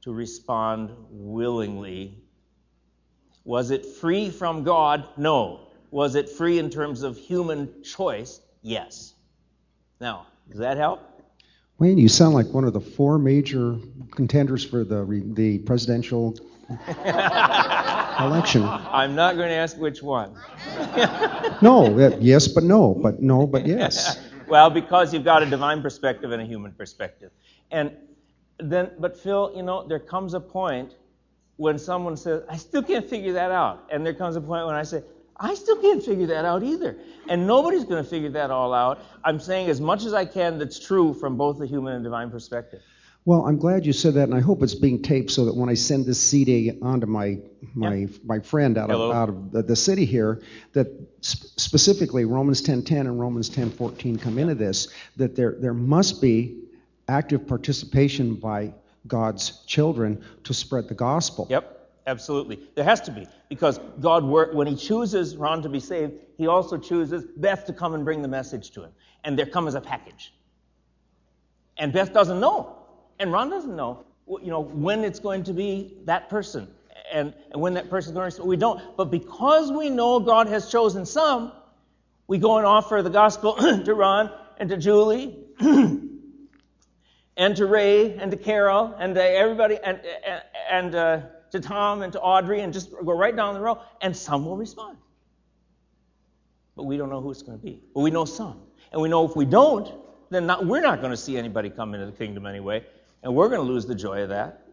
to 0.00 0.12
respond 0.12 0.90
willingly 1.10 2.18
was 3.48 3.70
it 3.70 3.86
free 3.86 4.28
from 4.28 4.62
God? 4.62 5.08
No. 5.16 5.67
Was 5.90 6.14
it 6.14 6.28
free 6.28 6.58
in 6.58 6.70
terms 6.70 7.02
of 7.02 7.16
human 7.16 7.82
choice? 7.82 8.40
Yes. 8.62 9.14
Now, 10.00 10.26
does 10.48 10.58
that 10.58 10.76
help? 10.76 11.00
Wayne, 11.78 11.98
you 11.98 12.08
sound 12.08 12.34
like 12.34 12.48
one 12.48 12.64
of 12.64 12.72
the 12.72 12.80
four 12.80 13.18
major 13.18 13.78
contenders 14.10 14.64
for 14.64 14.84
the 14.84 15.04
the 15.34 15.58
presidential 15.60 16.36
election. 18.20 18.62
I'm 18.64 19.14
not 19.14 19.36
going 19.36 19.48
to 19.48 19.54
ask 19.54 19.76
which 19.76 20.02
one. 20.02 20.34
No, 21.60 21.86
uh, 21.98 22.16
yes, 22.20 22.46
but 22.46 22.62
no, 22.62 22.94
but 22.94 23.20
no, 23.20 23.44
but 23.44 23.66
yes. 23.66 24.20
well, 24.48 24.70
because 24.70 25.12
you've 25.12 25.24
got 25.24 25.42
a 25.42 25.46
divine 25.46 25.82
perspective 25.82 26.30
and 26.30 26.40
a 26.40 26.44
human 26.44 26.70
perspective. 26.70 27.32
And 27.72 27.96
then, 28.60 28.92
but 29.00 29.18
Phil, 29.18 29.52
you 29.56 29.64
know, 29.64 29.84
there 29.88 29.98
comes 29.98 30.34
a 30.34 30.40
point 30.40 30.94
when 31.56 31.76
someone 31.76 32.16
says, 32.16 32.44
I 32.48 32.56
still 32.56 32.84
can't 32.84 33.08
figure 33.08 33.32
that 33.32 33.50
out. 33.50 33.88
And 33.90 34.06
there 34.06 34.14
comes 34.14 34.36
a 34.36 34.40
point 34.40 34.66
when 34.66 34.76
I 34.76 34.84
say, 34.84 35.02
I 35.40 35.54
still 35.54 35.76
can't 35.76 36.02
figure 36.02 36.26
that 36.28 36.44
out 36.44 36.62
either. 36.62 36.98
And 37.28 37.46
nobody's 37.46 37.84
going 37.84 38.02
to 38.02 38.08
figure 38.08 38.30
that 38.30 38.50
all 38.50 38.74
out. 38.74 39.00
I'm 39.22 39.38
saying 39.38 39.68
as 39.70 39.80
much 39.80 40.04
as 40.04 40.12
I 40.12 40.24
can 40.24 40.58
that's 40.58 40.78
true 40.78 41.14
from 41.14 41.36
both 41.36 41.58
the 41.58 41.66
human 41.66 41.94
and 41.94 42.04
divine 42.04 42.30
perspective. 42.30 42.82
Well, 43.24 43.46
I'm 43.46 43.58
glad 43.58 43.84
you 43.84 43.92
said 43.92 44.14
that, 44.14 44.22
and 44.22 44.34
I 44.34 44.40
hope 44.40 44.62
it's 44.62 44.74
being 44.74 45.02
taped 45.02 45.30
so 45.30 45.44
that 45.46 45.54
when 45.54 45.68
I 45.68 45.74
send 45.74 46.06
this 46.06 46.18
CD 46.18 46.78
on 46.80 47.00
to 47.02 47.06
my 47.06 47.40
my 47.74 48.08
my 48.24 48.38
friend 48.38 48.78
out 48.78 48.88
Hello. 48.88 49.10
of 49.10 49.16
out 49.16 49.28
of 49.28 49.52
the, 49.52 49.62
the 49.62 49.76
city 49.76 50.06
here, 50.06 50.40
that 50.72 50.86
sp- 51.20 51.52
specifically 51.58 52.24
Romans 52.24 52.62
10:10 52.62 53.00
and 53.00 53.20
Romans 53.20 53.50
10:14 53.50 54.18
come 54.18 54.38
into 54.38 54.54
this, 54.54 54.88
that 55.16 55.36
there 55.36 55.56
there 55.60 55.74
must 55.74 56.22
be 56.22 56.62
active 57.06 57.46
participation 57.46 58.34
by 58.34 58.72
God's 59.06 59.62
children 59.66 60.24
to 60.44 60.54
spread 60.54 60.88
the 60.88 60.94
gospel. 60.94 61.46
Yep, 61.50 61.77
Absolutely. 62.08 62.58
There 62.74 62.84
has 62.84 63.02
to 63.02 63.10
be. 63.10 63.26
Because 63.50 63.78
God, 64.00 64.24
when 64.24 64.66
He 64.66 64.74
chooses 64.74 65.36
Ron 65.36 65.62
to 65.62 65.68
be 65.68 65.78
saved, 65.78 66.14
He 66.38 66.46
also 66.46 66.78
chooses 66.78 67.26
Beth 67.36 67.66
to 67.66 67.74
come 67.74 67.92
and 67.92 68.02
bring 68.02 68.22
the 68.22 68.28
message 68.28 68.70
to 68.70 68.84
him. 68.84 68.92
And 69.24 69.38
they 69.38 69.44
come 69.44 69.68
as 69.68 69.74
a 69.74 69.80
package. 69.80 70.32
And 71.76 71.92
Beth 71.92 72.14
doesn't 72.14 72.40
know. 72.40 72.76
And 73.18 73.30
Ron 73.30 73.50
doesn't 73.50 73.76
know, 73.76 74.06
you 74.26 74.48
know, 74.48 74.60
when 74.60 75.04
it's 75.04 75.20
going 75.20 75.44
to 75.44 75.52
be 75.52 75.98
that 76.06 76.30
person. 76.30 76.66
And, 77.12 77.34
and 77.52 77.60
when 77.60 77.74
that 77.74 77.90
person's 77.90 78.14
going 78.14 78.30
to 78.30 78.44
we 78.44 78.56
don't. 78.56 78.96
But 78.96 79.10
because 79.10 79.70
we 79.70 79.90
know 79.90 80.18
God 80.18 80.48
has 80.48 80.70
chosen 80.70 81.04
some, 81.04 81.52
we 82.26 82.38
go 82.38 82.56
and 82.56 82.66
offer 82.66 83.02
the 83.02 83.10
gospel 83.10 83.54
to 83.84 83.94
Ron 83.94 84.30
and 84.56 84.70
to 84.70 84.78
Julie 84.78 85.36
and 85.60 87.56
to 87.56 87.66
Ray 87.66 88.16
and 88.16 88.30
to 88.30 88.36
Carol 88.38 88.94
and 88.98 89.14
to 89.14 89.22
everybody 89.22 89.78
and, 89.82 90.00
and, 90.24 90.42
and 90.70 90.94
uh, 90.94 91.20
to 91.50 91.60
Tom 91.60 92.02
and 92.02 92.12
to 92.12 92.20
Audrey 92.20 92.60
and 92.60 92.72
just 92.72 92.90
go 92.92 93.12
right 93.12 93.34
down 93.34 93.54
the 93.54 93.60
row, 93.60 93.80
and 94.00 94.16
some 94.16 94.44
will 94.44 94.56
respond. 94.56 94.98
But 96.76 96.84
we 96.84 96.96
don't 96.96 97.10
know 97.10 97.20
who 97.20 97.30
it's 97.30 97.42
going 97.42 97.58
to 97.58 97.64
be. 97.64 97.82
But 97.94 98.00
we 98.00 98.10
know 98.10 98.24
some. 98.24 98.60
And 98.92 99.02
we 99.02 99.08
know 99.08 99.24
if 99.24 99.34
we 99.34 99.44
don't, 99.44 99.92
then 100.30 100.46
not, 100.46 100.66
we're 100.66 100.80
not 100.80 101.00
going 101.00 101.10
to 101.10 101.16
see 101.16 101.36
anybody 101.36 101.70
come 101.70 101.94
into 101.94 102.06
the 102.06 102.12
kingdom 102.12 102.46
anyway, 102.46 102.84
and 103.22 103.34
we're 103.34 103.48
going 103.48 103.60
to 103.60 103.66
lose 103.66 103.86
the 103.86 103.94
joy 103.94 104.22
of 104.22 104.28
that. 104.28 104.68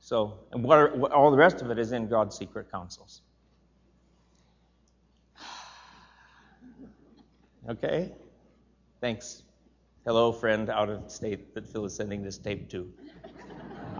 So, 0.00 0.38
and 0.52 0.62
what, 0.62 0.78
are, 0.78 0.94
what 0.94 1.12
all 1.12 1.30
the 1.30 1.36
rest 1.36 1.62
of 1.62 1.70
it 1.70 1.78
is 1.78 1.92
in 1.92 2.08
God's 2.08 2.36
secret 2.36 2.70
counsels. 2.70 3.22
Okay? 7.68 8.12
Thanks. 9.00 9.42
Hello, 10.04 10.30
friend 10.30 10.70
out 10.70 10.88
of 10.88 11.10
state 11.10 11.52
that 11.54 11.66
Phil 11.66 11.84
is 11.84 11.92
sending 11.94 12.22
this 12.22 12.38
tape 12.38 12.70
to. 12.70 12.88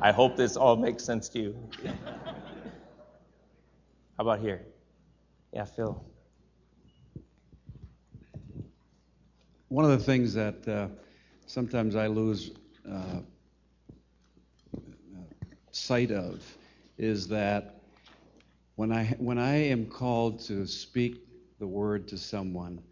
I 0.02 0.12
hope 0.12 0.36
this 0.36 0.56
all 0.56 0.76
makes 0.76 1.04
sense 1.04 1.28
to 1.30 1.38
you. 1.40 1.56
How 1.84 1.92
about 4.18 4.40
here? 4.40 4.62
Yeah, 5.52 5.64
Phil. 5.64 6.04
One 9.68 9.84
of 9.84 9.90
the 9.90 10.04
things 10.04 10.34
that 10.34 10.68
uh, 10.68 10.88
sometimes 11.46 11.96
I 11.96 12.06
lose 12.06 12.52
uh, 12.90 13.20
sight 15.72 16.10
of 16.10 16.44
is 16.98 17.28
that 17.28 17.80
when 18.76 18.92
I 18.92 19.06
when 19.18 19.38
I 19.38 19.54
am 19.54 19.86
called 19.86 20.40
to 20.40 20.66
speak 20.66 21.22
the 21.58 21.66
word 21.66 22.06
to 22.08 22.18
someone, 22.18 22.82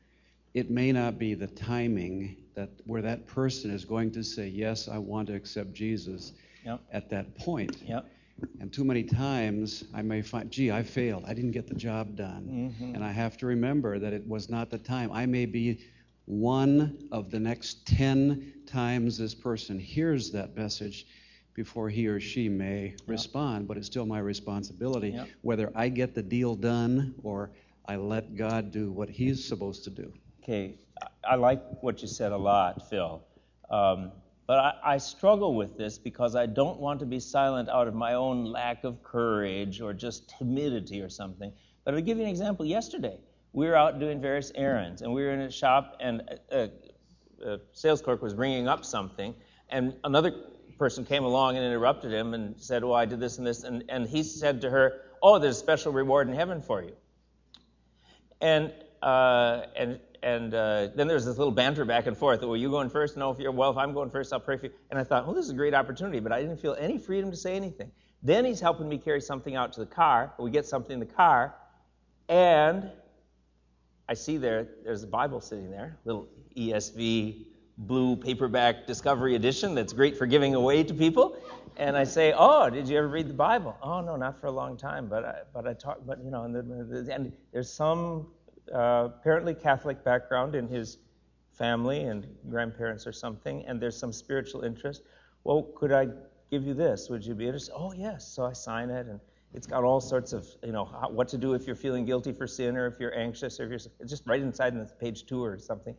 it 0.55 0.71
may 0.71 0.91
not 0.91 1.19
be 1.19 1.35
the 1.35 1.47
timing 1.49 2.37
that 2.55 2.71
where 2.87 3.03
that 3.03 3.27
person 3.27 3.71
is 3.71 3.85
going 3.85 4.11
to 4.13 4.23
say 4.25 4.49
yes, 4.49 4.89
I 4.89 4.99
want 4.99 5.29
to 5.29 5.35
accept 5.35 5.73
Jesus 5.75 6.33
Yep. 6.65 6.81
at 6.93 7.11
that 7.11 7.37
point. 7.39 7.77
Yep. 7.87 8.07
And 8.61 8.73
too 8.73 8.85
many 8.85 9.05
times 9.05 9.85
I 9.95 10.03
may 10.03 10.21
find, 10.23 10.51
gee, 10.51 10.71
I 10.73 10.83
failed. 10.83 11.25
I 11.27 11.35
didn't 11.35 11.53
get 11.53 11.67
the 11.69 11.75
job 11.75 12.17
done. 12.17 12.75
Mm-hmm. 12.81 12.95
And 12.95 13.05
I 13.05 13.13
have 13.13 13.37
to 13.39 13.47
remember 13.47 13.99
that 13.99 14.13
it 14.13 14.27
was 14.27 14.51
not 14.51 14.71
the 14.71 14.79
time. 14.79 15.13
I 15.13 15.25
may 15.27 15.47
be 15.47 15.81
one 16.27 17.07
of 17.13 17.31
the 17.31 17.39
next 17.39 17.87
10 17.87 18.53
times 18.67 19.17
this 19.19 19.35
person 19.35 19.79
hears 19.79 20.31
that 20.33 20.57
message 20.57 21.07
before 21.55 21.89
he 21.89 22.09
or 22.09 22.19
she 22.19 22.49
may 22.49 22.95
respond, 23.07 23.69
but 23.69 23.77
it's 23.77 23.87
still 23.87 24.07
my 24.07 24.19
responsibility 24.19 25.11
Yep. 25.11 25.29
whether 25.43 25.71
I 25.77 25.89
get 25.89 26.15
the 26.15 26.23
deal 26.23 26.57
done 26.57 27.15
or 27.23 27.51
I 27.87 27.97
let 27.97 28.35
God 28.35 28.73
do 28.73 28.91
what 28.91 29.09
he's 29.09 29.45
supposed 29.47 29.85
to 29.85 29.91
do. 29.91 30.13
Okay, 30.43 30.75
I- 31.01 31.07
I 31.33 31.35
like 31.37 31.63
what 31.83 32.03
you 32.03 32.09
said 32.09 32.33
a 32.33 32.37
lot, 32.37 32.89
Phil. 32.91 33.23
Um, 33.71 34.11
but 34.47 34.59
I, 34.59 34.95
I 34.95 34.99
struggle 34.99 35.55
with 35.55 35.77
this 35.77 35.99
because 35.99 36.37
I 36.37 36.47
don't 36.47 36.79
want 36.79 37.01
to 37.01 37.07
be 37.07 37.21
silent 37.21 37.69
out 37.69 37.89
of 37.89 37.95
my 37.95 38.15
own 38.15 38.45
lack 38.45 38.85
of 38.85 39.03
courage 39.03 39.81
or 39.81 39.93
just 39.93 40.29
timidity 40.39 41.01
or 41.01 41.09
something. 41.09 41.53
But 41.85 41.95
I'll 41.95 42.01
give 42.01 42.19
you 42.19 42.25
an 42.25 42.31
example. 42.31 42.67
Yesterday, 42.67 43.19
we 43.53 43.67
were 43.67 43.77
out 43.77 44.01
doing 44.01 44.21
various 44.21 44.53
errands, 44.55 45.03
and 45.03 45.13
we 45.13 45.23
were 45.23 45.33
in 45.33 45.41
a 45.41 45.51
shop, 45.51 45.97
and 46.01 46.23
a, 46.51 46.59
a, 46.59 46.71
a 47.55 47.61
sales 47.73 48.03
clerk 48.03 48.21
was 48.23 48.35
bringing 48.35 48.69
up 48.69 48.85
something, 48.85 49.35
and 49.71 49.95
another 50.05 50.33
person 50.79 51.05
came 51.05 51.25
along 51.25 51.57
and 51.57 51.65
interrupted 51.65 52.13
him 52.13 52.35
and 52.35 52.61
said, 52.61 52.85
"Well, 52.85 52.95
I 52.95 53.05
did 53.05 53.21
this 53.21 53.39
and 53.39 53.47
this," 53.47 53.63
and, 53.63 53.85
and 53.89 54.07
he 54.07 54.23
said 54.23 54.61
to 54.63 54.71
her, 54.71 55.01
"Oh, 55.23 55.39
there's 55.39 55.57
a 55.57 55.61
special 55.61 55.93
reward 55.93 56.29
in 56.29 56.35
heaven 56.35 56.63
for 56.63 56.83
you." 56.83 56.95
And 58.41 58.73
uh, 59.03 59.67
and 59.77 60.01
and 60.25 60.55
uh, 60.55 60.89
then 60.95 61.07
there's 61.07 61.27
this 61.27 61.37
little 61.37 61.53
banter 61.53 61.85
back 61.85 62.07
and 62.07 62.17
forth. 62.17 62.41
Well, 62.41 62.57
you 62.57 62.71
going 62.71 62.89
first? 62.89 63.19
No, 63.19 63.31
if 63.31 63.39
you're 63.39 63.53
well, 63.53 63.71
if 63.71 63.77
I'm 63.77 63.93
going 63.93 64.09
first, 64.09 64.33
I'll 64.33 64.41
pray 64.41 64.57
for 64.57 64.67
you. 64.67 64.73
And 64.91 64.99
I 64.99 65.05
thought, 65.05 65.27
well, 65.27 65.35
this 65.35 65.45
is 65.45 65.51
a 65.51 65.55
great 65.55 65.75
opportunity, 65.75 66.19
but 66.19 66.33
I 66.33 66.41
didn't 66.41 66.57
feel 66.57 66.75
any 66.81 66.97
freedom 66.97 67.31
to 67.31 67.37
say 67.37 67.55
anything. 67.55 67.93
Then 68.23 68.47
he's 68.47 68.59
helping 68.59 68.89
me 68.89 68.97
carry 68.97 69.21
something 69.21 69.55
out 69.55 69.75
to 69.75 69.81
the 69.81 69.87
car. 69.87 70.33
We 70.39 70.51
get 70.51 70.65
something 70.65 70.95
in 70.95 71.01
the 71.01 71.15
car, 71.15 71.55
and 72.31 72.91
I 74.09 74.15
see 74.15 74.39
there 74.39 74.67
there's 74.83 75.03
a 75.03 75.07
Bible 75.07 75.43
sitting 75.43 75.71
there, 75.71 75.99
little 76.07 76.27
ESV 76.57 77.45
blue 77.77 78.17
paperback 78.17 78.87
Discovery 78.87 79.35
edition 79.35 79.75
that's 79.75 79.93
great 79.93 80.17
for 80.17 80.25
giving 80.25 80.55
away 80.55 80.85
to 80.85 80.95
people. 80.95 81.37
And 81.77 81.99
I 81.99 82.05
say, 82.05 82.33
"Oh, 82.35 82.71
did 82.71 82.89
you 82.89 82.97
ever 82.97 83.09
read 83.09 83.29
the 83.29 83.35
Bible?" 83.35 83.77
"Oh, 83.83 84.01
no, 84.01 84.17
not 84.17 84.41
for 84.41 84.47
a 84.47 84.53
long 84.53 84.79
time, 84.79 85.07
but 85.07 85.25
I, 85.25 85.41
but 85.53 85.67
I 85.67 85.75
talk, 85.75 85.99
but 86.07 86.25
you 86.25 86.31
know, 86.31 86.45
and, 86.45 86.55
the, 86.55 87.13
and 87.13 87.31
there's 87.53 87.71
some 87.71 88.29
uh, 88.73 89.09
apparently 89.19 89.55
Catholic 89.55 90.05
background 90.05 90.55
in 90.55 90.69
his 90.69 90.99
family 91.53 92.05
and 92.05 92.27
grandparents 92.49 93.07
or 93.07 93.13
something, 93.13 93.65
and 93.67 93.81
there's 93.81 93.97
some 93.97 94.13
spiritual 94.13 94.63
interest. 94.63 95.03
Well, 95.45 95.63
could 95.77 95.93
I 95.93 96.09
give 96.51 96.65
you 96.67 96.75
this? 96.75 97.09
Would 97.11 97.25
you 97.25 97.35
be 97.35 97.47
interested? 97.47 97.75
Oh, 97.77 97.93
yes. 97.93 98.27
So 98.27 98.45
I 98.45 98.53
sign 98.53 98.91
it, 98.91 99.07
and 99.07 99.21
it's 99.53 99.67
got 99.67 99.85
all 99.85 100.01
sorts 100.01 100.33
of, 100.33 100.47
you 100.65 100.73
know, 100.73 100.85
what 101.11 101.29
to 101.29 101.39
do 101.39 101.55
if 101.55 101.67
you're 101.67 101.77
feeling 101.77 102.05
guilty 102.05 102.33
for 102.33 102.47
sin 102.47 102.77
or 102.77 102.87
if 102.87 102.99
you're 102.99 103.17
anxious 103.17 103.61
or 103.61 103.65
if 103.65 103.71
you're, 103.71 103.93
it's 104.01 104.11
just 104.11 104.27
right 104.27 104.41
inside 104.41 104.75
in 104.75 104.85
page 105.01 105.27
two 105.27 105.43
or 105.45 105.59
something. 105.59 105.95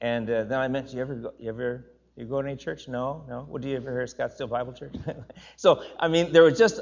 And 0.00 0.28
uh, 0.30 0.44
then 0.44 0.60
I 0.60 0.68
mentioned, 0.68 0.96
you 0.96 1.02
ever, 1.02 1.32
you 1.38 1.48
ever, 1.48 1.86
you 2.16 2.24
go 2.26 2.42
to 2.42 2.48
any 2.48 2.56
church? 2.56 2.88
No, 2.88 3.24
no. 3.28 3.46
Well, 3.48 3.60
do 3.60 3.68
you 3.68 3.76
ever 3.76 3.90
hear 3.90 4.04
Scottsdale 4.04 4.48
Bible 4.48 4.72
Church? 4.72 4.94
so, 5.56 5.82
I 5.98 6.08
mean, 6.08 6.32
there 6.32 6.42
was 6.42 6.58
just, 6.58 6.80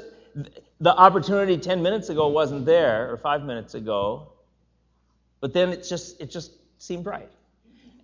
the 0.79 0.95
opportunity 0.95 1.57
10 1.57 1.81
minutes 1.81 2.09
ago 2.09 2.27
wasn't 2.27 2.65
there, 2.65 3.11
or 3.11 3.17
five 3.17 3.43
minutes 3.43 3.73
ago, 3.73 4.31
but 5.41 5.53
then 5.53 5.69
it 5.69 5.83
just, 5.83 6.21
it 6.21 6.31
just 6.31 6.53
seemed 6.77 7.05
right. 7.05 7.29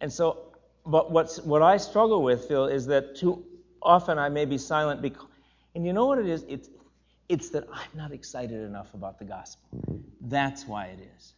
And 0.01 0.11
so, 0.11 0.39
but 0.85 1.11
what's, 1.11 1.39
what 1.39 1.61
I 1.61 1.77
struggle 1.77 2.23
with, 2.23 2.45
Phil, 2.45 2.65
is 2.65 2.87
that 2.87 3.15
too 3.15 3.45
often 3.81 4.17
I 4.17 4.29
may 4.29 4.45
be 4.45 4.57
silent 4.57 5.01
because, 5.01 5.27
and 5.75 5.85
you 5.85 5.93
know 5.93 6.05
what 6.05 6.17
it 6.17 6.27
is? 6.27 6.43
It's, 6.49 6.69
it's 7.29 7.49
that 7.49 7.67
I'm 7.71 7.95
not 7.95 8.11
excited 8.11 8.61
enough 8.63 8.93
about 8.93 9.19
the 9.19 9.25
gospel. 9.25 9.69
Mm-hmm. 9.75 10.01
That's 10.21 10.65
why 10.65 10.87
it 10.87 10.99
is. 11.17 11.33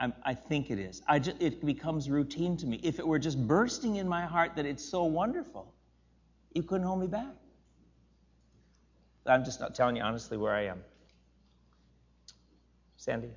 I'm, 0.00 0.12
i 0.24 0.34
think 0.34 0.70
it 0.70 0.78
is. 0.78 1.02
I 1.06 1.18
just, 1.18 1.40
it 1.40 1.64
becomes 1.64 2.10
routine 2.10 2.56
to 2.58 2.66
me. 2.66 2.80
If 2.82 2.98
it 2.98 3.06
were 3.06 3.18
just 3.18 3.46
bursting 3.46 3.96
in 3.96 4.08
my 4.08 4.22
heart 4.22 4.56
that 4.56 4.66
it's 4.66 4.84
so 4.84 5.04
wonderful, 5.04 5.72
you 6.54 6.62
couldn't 6.62 6.86
hold 6.86 7.00
me 7.00 7.06
back. 7.06 7.34
I'm 9.26 9.44
just 9.44 9.60
not 9.60 9.74
telling 9.74 9.96
you 9.96 10.02
honestly 10.02 10.36
where 10.36 10.54
I 10.54 10.66
am. 10.66 10.82
Sandy? 12.96 13.28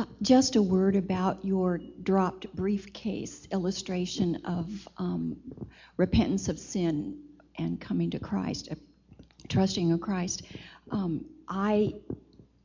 Uh, 0.00 0.06
just 0.22 0.56
a 0.56 0.62
word 0.62 0.96
about 0.96 1.44
your 1.44 1.78
dropped 2.02 2.50
briefcase 2.56 3.46
illustration 3.52 4.36
of 4.46 4.88
um, 4.96 5.36
repentance 5.98 6.48
of 6.48 6.58
sin 6.58 7.18
and 7.58 7.78
coming 7.78 8.08
to 8.08 8.18
Christ, 8.18 8.68
uh, 8.70 8.76
trusting 9.50 9.90
in 9.90 9.98
Christ. 9.98 10.44
Um, 10.90 11.26
I 11.46 11.92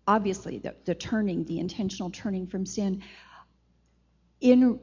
obviously 0.08 0.60
the, 0.60 0.76
the 0.86 0.96
turning, 0.96 1.44
the 1.44 1.60
intentional 1.60 2.10
turning 2.10 2.48
from 2.48 2.66
sin. 2.66 3.04
In 4.40 4.80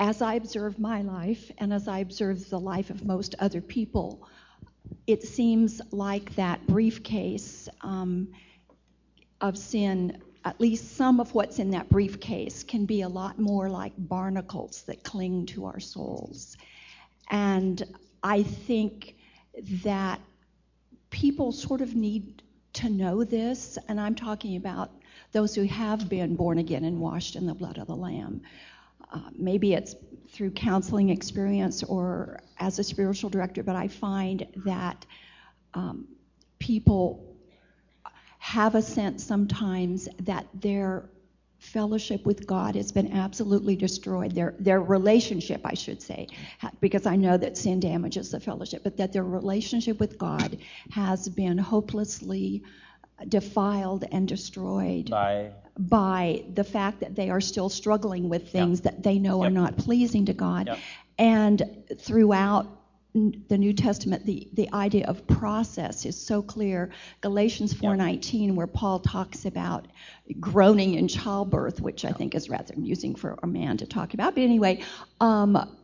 as 0.00 0.20
I 0.20 0.34
observe 0.34 0.80
my 0.80 1.02
life 1.02 1.48
and 1.58 1.72
as 1.72 1.86
I 1.86 2.00
observe 2.00 2.50
the 2.50 2.58
life 2.58 2.90
of 2.90 3.04
most 3.06 3.36
other 3.38 3.60
people, 3.60 4.26
it 5.06 5.22
seems 5.22 5.80
like 5.92 6.34
that 6.34 6.66
briefcase 6.66 7.68
um, 7.82 8.32
of 9.40 9.56
sin 9.56 10.20
at 10.44 10.60
least 10.60 10.96
some 10.96 11.20
of 11.20 11.34
what's 11.34 11.58
in 11.58 11.70
that 11.70 11.88
briefcase 11.88 12.64
can 12.64 12.84
be 12.84 13.02
a 13.02 13.08
lot 13.08 13.38
more 13.38 13.68
like 13.68 13.92
barnacles 13.96 14.82
that 14.82 15.04
cling 15.04 15.46
to 15.46 15.66
our 15.66 15.80
souls. 15.80 16.56
And 17.30 17.82
I 18.22 18.42
think 18.42 19.16
that 19.84 20.20
people 21.10 21.52
sort 21.52 21.80
of 21.80 21.94
need 21.94 22.42
to 22.74 22.88
know 22.88 23.22
this, 23.22 23.78
and 23.88 24.00
I'm 24.00 24.14
talking 24.14 24.56
about 24.56 24.90
those 25.32 25.54
who 25.54 25.64
have 25.64 26.08
been 26.08 26.36
born 26.36 26.58
again 26.58 26.84
and 26.84 27.00
washed 27.00 27.36
in 27.36 27.46
the 27.46 27.54
blood 27.54 27.78
of 27.78 27.86
the 27.86 27.96
Lamb. 27.96 28.42
Uh, 29.12 29.30
maybe 29.36 29.74
it's 29.74 29.94
through 30.30 30.50
counseling 30.50 31.10
experience 31.10 31.82
or 31.82 32.40
as 32.58 32.78
a 32.78 32.84
spiritual 32.84 33.30
director, 33.30 33.62
but 33.62 33.76
I 33.76 33.88
find 33.88 34.46
that 34.64 35.04
um, 35.74 36.08
people 36.58 37.31
have 38.52 38.74
a 38.74 38.82
sense 38.82 39.24
sometimes 39.24 40.08
that 40.20 40.46
their 40.54 41.08
fellowship 41.58 42.26
with 42.26 42.46
God 42.46 42.74
has 42.74 42.92
been 42.92 43.12
absolutely 43.12 43.76
destroyed. 43.76 44.32
Their 44.34 44.54
their 44.58 44.80
relationship, 44.82 45.62
I 45.64 45.74
should 45.74 46.02
say, 46.02 46.26
because 46.80 47.06
I 47.06 47.16
know 47.16 47.36
that 47.38 47.56
sin 47.56 47.80
damages 47.80 48.30
the 48.30 48.40
fellowship, 48.40 48.82
but 48.84 48.96
that 48.98 49.12
their 49.14 49.24
relationship 49.24 49.98
with 50.00 50.18
God 50.18 50.58
has 50.90 51.28
been 51.28 51.56
hopelessly 51.56 52.62
defiled 53.28 54.04
and 54.12 54.28
destroyed 54.28 55.08
by 55.08 55.52
by 55.78 56.44
the 56.52 56.64
fact 56.64 57.00
that 57.00 57.14
they 57.14 57.30
are 57.30 57.40
still 57.40 57.70
struggling 57.70 58.28
with 58.28 58.50
things 58.50 58.80
Yep. 58.80 58.84
that 58.84 59.02
they 59.02 59.18
know 59.18 59.42
are 59.42 59.50
not 59.62 59.78
pleasing 59.78 60.26
to 60.26 60.34
God. 60.34 60.66
Yep. 60.66 60.78
And 61.18 61.84
throughout 61.98 62.66
the 63.14 63.58
New 63.58 63.74
Testament, 63.74 64.24
the, 64.24 64.48
the 64.54 64.72
idea 64.72 65.06
of 65.06 65.26
process 65.26 66.06
is 66.06 66.16
so 66.16 66.40
clear. 66.42 66.90
Galatians 67.20 67.74
4:19, 67.74 68.54
where 68.54 68.66
Paul 68.66 69.00
talks 69.00 69.44
about 69.44 69.86
groaning 70.40 70.94
in 70.94 71.08
childbirth, 71.08 71.80
which 71.80 72.06
I 72.06 72.12
think 72.12 72.34
is 72.34 72.48
rather 72.48 72.72
amusing 72.74 73.14
for 73.14 73.38
a 73.42 73.46
man 73.46 73.76
to 73.78 73.86
talk 73.86 74.14
about. 74.14 74.34
But 74.34 74.44
anyway, 74.44 74.82
um, 75.20 75.76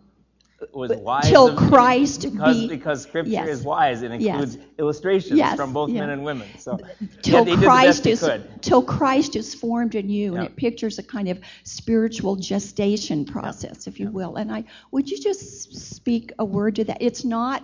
was 0.73 0.91
wise 0.91 1.29
till 1.29 1.49
of- 1.49 1.57
Christ 1.57 2.23
because, 2.33 2.57
be- 2.57 2.69
because 2.69 3.03
scripture 3.03 3.31
Yes. 3.31 3.49
is 3.49 3.63
wise 3.63 4.03
and 4.03 4.21
Yes. 4.21 4.33
includes 4.55 4.59
illustrations 4.79 5.39
Yes, 5.39 5.57
from 5.57 5.73
both 5.73 5.91
yeah. 5.91 6.01
men 6.01 6.11
and 6.11 6.25
women. 6.25 6.49
So 6.59 6.79
till 7.23 7.47
yeah, 7.47 7.55
the 7.57 7.63
Christ 7.65 8.07
is 8.07 8.29
till 8.61 8.83
Christ 8.83 9.37
is 9.37 9.55
formed 9.55 9.95
in 9.95 10.09
you, 10.09 10.35
and 10.35 10.45
it 10.45 10.57
pictures 10.57 10.99
a 10.99 11.03
kind 11.03 11.29
of 11.29 11.39
spiritual 11.65 12.37
gestation 12.37 13.25
process, 13.25 13.87
if 13.87 14.01
you 14.01 14.11
will. 14.11 14.37
And 14.37 14.51
I 14.53 14.65
would 14.91 15.09
you 15.11 15.19
just 15.19 15.77
speak 15.97 16.33
a 16.39 16.45
word 16.45 16.77
to 16.77 16.85
that? 16.85 16.99
It's 17.01 17.25
not 17.25 17.63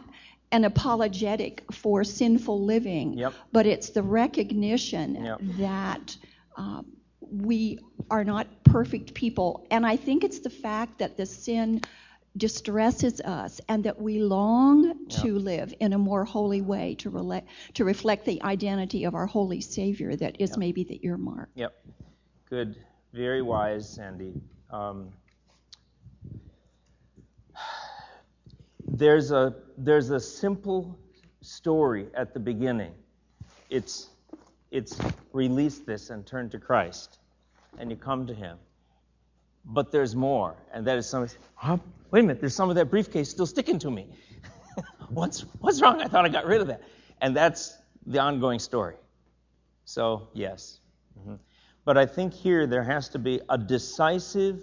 an 0.53 0.65
apologetic 0.65 1.65
for 1.73 2.05
sinful 2.05 2.65
living, 2.65 3.15
Yep. 3.15 3.35
but 3.53 3.67
it's 3.67 3.91
the 3.91 4.03
recognition 4.03 5.25
Yep. 5.25 5.41
that. 5.59 6.17
Um, 6.57 6.87
we 7.21 7.79
are 8.11 8.23
not 8.23 8.47
perfect 8.65 9.15
people, 9.15 9.67
and 9.71 9.85
I 9.87 9.97
think 9.97 10.23
it's 10.25 10.41
the 10.41 10.51
fact 10.51 10.99
that 10.99 11.17
the 11.17 11.25
sin 11.27 11.81
distresses 12.37 13.21
us 13.21 13.61
and 13.69 13.85
that 13.85 14.01
we 14.01 14.19
long 14.19 15.07
to 15.09 15.39
live 15.39 15.73
in 15.81 15.93
a 15.93 15.99
more 15.99 16.25
holy 16.25 16.61
way 16.61 16.95
to, 16.97 17.11
rela- 17.11 17.45
to 17.75 17.85
reflect 17.85 18.25
the 18.25 18.43
identity 18.43 19.05
of 19.05 19.15
our 19.15 19.27
holy 19.27 19.61
Savior 19.61 20.17
that 20.17 20.41
is 20.41 20.57
maybe 20.57 20.85
the 20.85 21.01
earmark. 21.07 21.49
Yep. 21.55 21.75
Good. 22.51 22.77
Very 23.13 23.43
wise, 23.43 23.89
Sandy. 23.89 24.33
Um, 24.71 25.13
there's 28.87 29.31
a 29.31 29.55
there's 29.79 30.11
a 30.11 30.21
simple 30.21 30.99
story 31.41 32.07
at 32.15 32.35
the 32.35 32.41
beginning. 32.41 32.93
It's 33.71 34.11
it's 34.71 34.99
release 35.33 35.79
this 35.79 36.11
and 36.11 36.27
turn 36.27 36.51
to 36.51 36.59
Christ, 36.59 37.19
and 37.79 37.91
you 37.91 37.97
come 37.97 38.27
to 38.27 38.35
Him. 38.35 38.59
But 39.65 39.91
there's 39.93 40.15
more, 40.15 40.57
and 40.73 40.87
that 40.87 40.99
is 40.99 41.09
some. 41.09 41.27
Huh? 41.55 41.79
Wait 42.11 42.21
a 42.21 42.23
minute, 42.23 42.41
there's 42.41 42.55
some 42.55 42.69
of 42.69 42.77
that 42.77 42.91
briefcase 42.91 43.31
still 43.31 43.47
sticking 43.47 43.79
to 43.81 43.91
me. 43.91 44.09
what's 45.09 45.41
what's 45.61 45.81
wrong? 45.81 46.01
I 46.01 46.09
thought 46.09 46.25
I 46.25 46.29
got 46.29 46.47
rid 46.47 46.61
of 46.61 46.67
that, 46.69 46.83
and 47.21 47.35
that's 47.35 47.77
the 48.07 48.19
ongoing 48.19 48.59
story. 48.59 48.97
So 49.85 50.29
yes. 50.35 50.81
Mhm. 51.19 51.39
But 51.85 51.99
I 51.99 52.07
think 52.07 52.33
here 52.33 52.67
there 52.67 52.83
has 52.83 53.09
to 53.11 53.19
be 53.19 53.41
a 53.49 53.59
decisive 53.59 54.63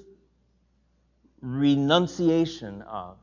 renunciation 1.41 2.82
of, 2.84 3.18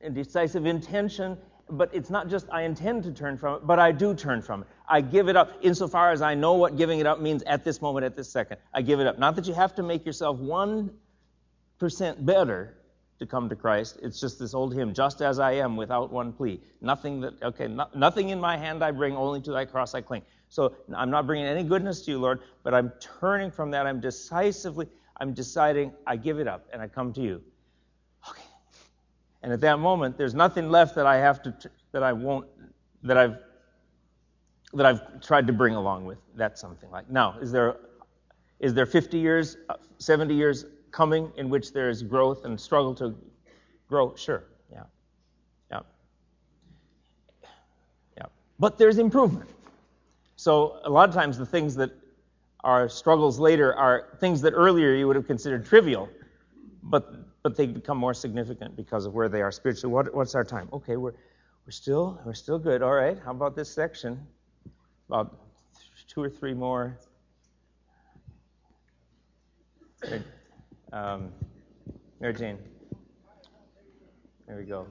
a 0.00 0.10
decisive 0.10 0.66
intention. 0.66 1.38
But 1.68 1.90
it's 1.92 2.10
not 2.10 2.28
just 2.28 2.46
I 2.50 2.62
intend 2.62 3.02
to 3.04 3.12
turn 3.12 3.36
from 3.38 3.56
it, 3.56 3.66
but 3.66 3.78
I 3.80 3.90
do 3.90 4.14
turn 4.14 4.40
from 4.40 4.62
it. 4.62 4.68
I 4.88 5.00
give 5.00 5.28
it 5.28 5.36
up 5.36 5.50
insofar 5.62 6.12
as 6.12 6.22
I 6.22 6.34
know 6.34 6.54
what 6.54 6.76
giving 6.76 7.00
it 7.00 7.06
up 7.06 7.20
means 7.20 7.42
at 7.42 7.64
this 7.64 7.82
moment, 7.82 8.04
at 8.04 8.14
this 8.14 8.30
second. 8.30 8.58
I 8.72 8.82
give 8.82 9.00
it 9.00 9.06
up. 9.06 9.18
Not 9.18 9.34
that 9.36 9.46
you 9.48 9.54
have 9.54 9.74
to 9.74 9.82
make 9.82 10.06
yourself 10.06 10.38
1% 10.38 10.90
better 12.24 12.76
to 13.18 13.26
come 13.26 13.48
to 13.48 13.56
Christ. 13.56 13.98
It's 14.02 14.20
just 14.20 14.38
this 14.38 14.54
old 14.54 14.74
hymn, 14.74 14.94
just 14.94 15.22
as 15.22 15.38
I 15.38 15.52
am, 15.52 15.76
without 15.76 16.12
one 16.12 16.32
plea. 16.32 16.60
Nothing 16.80 17.20
that, 17.22 17.42
okay, 17.42 17.66
no, 17.66 17.86
nothing 17.94 18.28
in 18.28 18.38
my 18.40 18.56
hand 18.56 18.84
I 18.84 18.90
bring, 18.90 19.16
only 19.16 19.40
to 19.42 19.52
thy 19.52 19.64
cross 19.64 19.94
I 19.94 20.02
cling. 20.02 20.22
So 20.48 20.74
I'm 20.94 21.10
not 21.10 21.26
bringing 21.26 21.46
any 21.46 21.64
goodness 21.64 22.02
to 22.02 22.10
you, 22.12 22.18
Lord, 22.18 22.40
but 22.62 22.74
I'm 22.74 22.92
turning 23.00 23.50
from 23.50 23.70
that. 23.72 23.86
I'm 23.86 24.00
decisively, 24.00 24.86
I'm 25.18 25.32
deciding, 25.32 25.92
I 26.06 26.16
give 26.16 26.38
it 26.38 26.46
up 26.46 26.68
and 26.72 26.80
I 26.80 26.88
come 26.88 27.12
to 27.14 27.20
you. 27.20 27.42
And 29.46 29.52
at 29.52 29.60
that 29.60 29.78
moment, 29.78 30.18
there's 30.18 30.34
nothing 30.34 30.70
left 30.70 30.96
that 30.96 31.06
I 31.06 31.18
have 31.18 31.40
to, 31.44 31.54
that 31.92 32.02
I 32.02 32.12
won't, 32.12 32.48
that 33.04 33.16
I've, 33.16 33.36
that 34.74 34.84
I've 34.84 35.20
tried 35.20 35.46
to 35.46 35.52
bring 35.52 35.76
along 35.76 36.04
with. 36.04 36.18
That's 36.34 36.60
something 36.60 36.90
like. 36.90 37.08
Now, 37.08 37.38
is 37.40 37.52
there, 37.52 37.76
is 38.58 38.74
there 38.74 38.86
50 38.86 39.18
years, 39.18 39.56
uh, 39.68 39.74
70 39.98 40.34
years 40.34 40.64
coming 40.90 41.30
in 41.36 41.48
which 41.48 41.72
there 41.72 41.88
is 41.88 42.02
growth 42.02 42.44
and 42.44 42.60
struggle 42.60 42.92
to 42.96 43.14
grow? 43.88 44.16
Sure. 44.16 44.42
Yeah. 44.72 44.82
Yeah. 45.70 45.80
Yeah. 48.16 48.26
But 48.58 48.78
there's 48.78 48.98
improvement. 48.98 49.48
So 50.34 50.80
a 50.82 50.90
lot 50.90 51.08
of 51.08 51.14
times 51.14 51.38
the 51.38 51.46
things 51.46 51.76
that 51.76 51.92
are 52.64 52.88
struggles 52.88 53.38
later 53.38 53.72
are 53.76 54.08
things 54.18 54.40
that 54.40 54.54
earlier 54.54 54.92
you 54.96 55.06
would 55.06 55.14
have 55.14 55.28
considered 55.28 55.64
trivial, 55.64 56.08
but 56.82 57.25
but 57.46 57.56
they 57.56 57.66
become 57.66 57.96
more 57.96 58.12
significant 58.12 58.74
because 58.74 59.06
of 59.06 59.14
where 59.14 59.28
they 59.28 59.40
are 59.40 59.52
spiritually. 59.52 59.94
What, 59.94 60.12
what's 60.12 60.34
our 60.34 60.42
time? 60.42 60.68
Okay, 60.72 60.96
we're 60.96 61.12
we're 61.64 61.70
still 61.70 62.20
we're 62.26 62.34
still 62.34 62.58
good. 62.58 62.82
All 62.82 62.92
right. 62.92 63.16
How 63.24 63.30
about 63.30 63.54
this 63.54 63.70
section? 63.72 64.20
About 65.08 65.38
two 66.08 66.20
or 66.20 66.28
three 66.28 66.54
more. 66.54 66.98
Um, 70.92 71.30
Mary 72.18 72.34
Jane. 72.34 72.58
There 74.48 74.56
we 74.56 74.64
go. 74.64 74.88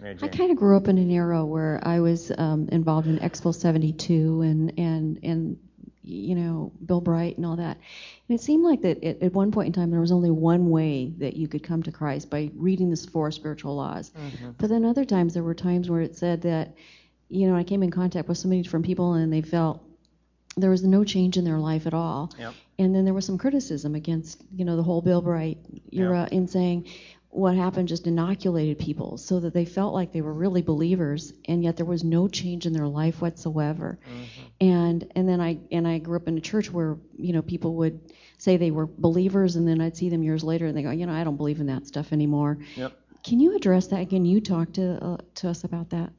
Mary 0.00 0.18
I 0.20 0.26
kind 0.26 0.50
of 0.50 0.56
grew 0.56 0.76
up 0.76 0.88
in 0.88 0.98
an 0.98 1.12
era 1.12 1.46
where 1.46 1.80
I 1.84 2.00
was 2.00 2.32
um, 2.36 2.68
involved 2.72 3.06
in 3.06 3.20
Explo 3.20 3.54
72 3.54 4.42
and 4.42 4.72
and 4.76 5.20
and 5.22 5.58
you 6.08 6.34
know 6.34 6.72
Bill 6.84 7.00
Bright 7.00 7.36
and 7.36 7.46
all 7.46 7.56
that. 7.56 7.78
And 8.28 8.38
it 8.38 8.42
seemed 8.42 8.64
like 8.64 8.82
that 8.82 9.02
at, 9.04 9.22
at 9.22 9.32
one 9.32 9.52
point 9.52 9.68
in 9.68 9.72
time 9.72 9.90
there 9.90 10.00
was 10.00 10.12
only 10.12 10.30
one 10.30 10.70
way 10.70 11.12
that 11.18 11.36
you 11.36 11.48
could 11.48 11.62
come 11.62 11.82
to 11.84 11.92
Christ 11.92 12.30
by 12.30 12.50
reading 12.54 12.90
the 12.90 12.96
four 12.96 13.30
spiritual 13.30 13.76
laws. 13.76 14.10
Mm-hmm. 14.10 14.50
But 14.58 14.70
then 14.70 14.84
other 14.84 15.04
times 15.04 15.34
there 15.34 15.42
were 15.42 15.54
times 15.54 15.90
where 15.90 16.00
it 16.00 16.16
said 16.16 16.42
that 16.42 16.74
you 17.28 17.46
know 17.46 17.56
I 17.56 17.64
came 17.64 17.82
in 17.82 17.90
contact 17.90 18.28
with 18.28 18.38
so 18.38 18.48
many 18.48 18.62
different 18.62 18.86
people 18.86 19.14
and 19.14 19.32
they 19.32 19.42
felt 19.42 19.82
there 20.56 20.70
was 20.70 20.84
no 20.84 21.04
change 21.04 21.36
in 21.36 21.44
their 21.44 21.58
life 21.58 21.86
at 21.86 21.94
all. 21.94 22.32
Yep. 22.38 22.54
And 22.78 22.94
then 22.94 23.04
there 23.04 23.14
was 23.14 23.26
some 23.26 23.38
criticism 23.38 23.94
against, 23.94 24.42
you 24.54 24.64
know, 24.64 24.76
the 24.76 24.82
whole 24.82 25.02
Bill 25.02 25.20
Bright 25.20 25.58
era 25.92 26.28
in 26.30 26.46
saying 26.48 26.86
what 27.30 27.54
happened 27.54 27.88
just 27.88 28.06
inoculated 28.06 28.78
people 28.78 29.18
so 29.18 29.40
that 29.40 29.52
they 29.52 29.64
felt 29.64 29.94
like 29.94 30.12
they 30.12 30.22
were 30.22 30.32
really 30.32 30.62
believers 30.62 31.32
and 31.46 31.62
yet 31.62 31.76
there 31.76 31.86
was 31.86 32.02
no 32.02 32.26
change 32.26 32.66
in 32.66 32.72
their 32.72 32.88
life 32.88 33.20
whatsoever. 33.20 33.98
And 34.60 35.10
and 35.14 35.28
then 35.28 35.40
I 35.40 35.58
and 35.70 35.86
I 35.86 35.98
grew 35.98 36.16
up 36.16 36.26
in 36.26 36.38
a 36.38 36.40
church 36.40 36.70
where, 36.72 36.96
you 37.16 37.32
know, 37.32 37.42
people 37.42 37.74
would 37.76 38.00
say 38.38 38.56
they 38.56 38.70
were 38.70 38.86
believers 38.86 39.56
and 39.56 39.68
then 39.68 39.80
I'd 39.80 39.96
see 39.96 40.08
them 40.08 40.22
years 40.22 40.42
later 40.42 40.66
and 40.66 40.76
they 40.76 40.82
go, 40.82 40.90
you 40.90 41.06
know, 41.06 41.12
I 41.12 41.22
don't 41.22 41.36
believe 41.36 41.60
in 41.60 41.66
that 41.66 41.86
stuff 41.86 42.12
anymore. 42.12 42.58
Yep. 42.76 42.92
Can 43.22 43.40
you 43.40 43.54
address 43.54 43.88
that? 43.88 44.08
Can 44.08 44.24
you 44.24 44.40
talk 44.40 44.72
to 44.74 45.04
uh, 45.04 45.16
to 45.36 45.50
us 45.50 45.64
about 45.64 45.90
that? 45.90 46.10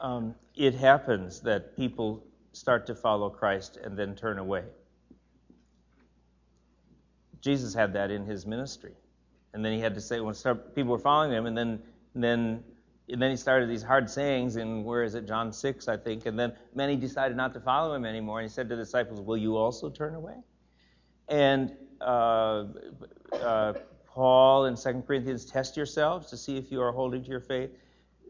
um, 0.00 0.34
it 0.54 0.74
happens 0.74 1.40
that 1.40 1.76
people 1.76 2.24
start 2.52 2.86
to 2.86 2.94
follow 2.94 3.30
Christ 3.30 3.78
and 3.82 3.96
then 3.96 4.14
turn 4.14 4.38
away. 4.38 4.64
Jesus 7.40 7.74
had 7.74 7.92
that 7.94 8.10
in 8.10 8.24
his 8.24 8.46
ministry, 8.46 8.94
and 9.52 9.64
then 9.64 9.72
he 9.72 9.80
had 9.80 9.94
to 9.94 10.00
say 10.00 10.20
when 10.20 10.34
start, 10.34 10.74
people 10.74 10.92
were 10.92 10.98
following 10.98 11.32
him, 11.32 11.46
and 11.46 11.56
then 11.56 11.82
then 12.14 12.64
and 13.10 13.22
then 13.22 13.30
he 13.30 13.36
started 13.36 13.68
these 13.68 13.82
hard 13.82 14.10
sayings 14.10 14.56
in 14.56 14.84
where 14.84 15.02
is 15.02 15.14
it 15.14 15.26
John 15.26 15.52
six 15.52 15.88
I 15.88 15.96
think, 15.96 16.26
and 16.26 16.38
then 16.38 16.52
many 16.74 16.96
decided 16.96 17.36
not 17.36 17.54
to 17.54 17.60
follow 17.60 17.94
him 17.94 18.04
anymore, 18.04 18.40
and 18.40 18.48
he 18.48 18.52
said 18.52 18.68
to 18.68 18.76
the 18.76 18.82
disciples, 18.82 19.20
"Will 19.20 19.36
you 19.36 19.56
also 19.56 19.88
turn 19.88 20.14
away?" 20.14 20.36
And 21.28 21.74
uh, 22.00 22.64
uh, 23.32 23.74
Paul 24.06 24.66
in 24.66 24.76
2 24.76 25.04
Corinthians, 25.06 25.44
test 25.44 25.76
yourselves 25.76 26.28
to 26.30 26.36
see 26.36 26.56
if 26.56 26.72
you 26.72 26.80
are 26.82 26.92
holding 26.92 27.22
to 27.22 27.28
your 27.28 27.40
faith. 27.40 27.70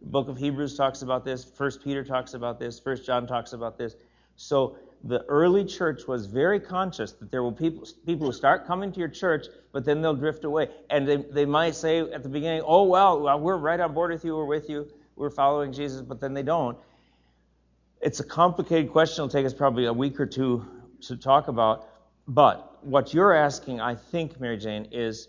Book 0.02 0.28
of 0.28 0.36
Hebrews 0.36 0.76
talks 0.76 1.02
about 1.02 1.24
this. 1.24 1.44
First 1.44 1.82
Peter 1.82 2.04
talks 2.04 2.34
about 2.34 2.58
this. 2.58 2.78
First 2.78 3.04
John 3.04 3.26
talks 3.26 3.52
about 3.52 3.78
this. 3.78 3.96
So 4.36 4.76
the 5.04 5.24
early 5.24 5.64
church 5.64 6.06
was 6.06 6.26
very 6.26 6.58
conscious 6.58 7.12
that 7.12 7.30
there 7.30 7.42
will 7.42 7.52
people 7.52 7.86
people 8.04 8.26
who 8.26 8.32
start 8.32 8.66
coming 8.66 8.92
to 8.92 8.98
your 8.98 9.08
church, 9.08 9.46
but 9.72 9.84
then 9.84 10.02
they'll 10.02 10.14
drift 10.14 10.44
away, 10.44 10.68
and 10.90 11.06
they 11.06 11.16
they 11.16 11.46
might 11.46 11.74
say 11.74 12.00
at 12.00 12.22
the 12.22 12.28
beginning, 12.28 12.62
"Oh 12.66 12.84
well, 12.84 13.20
well 13.20 13.38
we're 13.38 13.56
right 13.56 13.78
on 13.78 13.94
board 13.94 14.10
with 14.10 14.24
you. 14.24 14.36
We're 14.36 14.44
with 14.44 14.68
you. 14.68 14.88
We're 15.16 15.30
following 15.30 15.72
Jesus," 15.72 16.02
but 16.02 16.20
then 16.20 16.34
they 16.34 16.42
don't. 16.42 16.76
It's 18.00 18.20
a 18.20 18.24
complicated 18.24 18.90
question. 18.90 19.24
It'll 19.24 19.32
take 19.32 19.46
us 19.46 19.54
probably 19.54 19.86
a 19.86 19.92
week 19.92 20.20
or 20.20 20.26
two 20.26 20.64
to 21.02 21.16
talk 21.16 21.48
about. 21.48 21.88
But 22.26 22.84
what 22.84 23.14
you're 23.14 23.32
asking, 23.34 23.80
I 23.80 23.94
think, 23.94 24.40
Mary 24.40 24.58
Jane, 24.58 24.88
is 24.92 25.28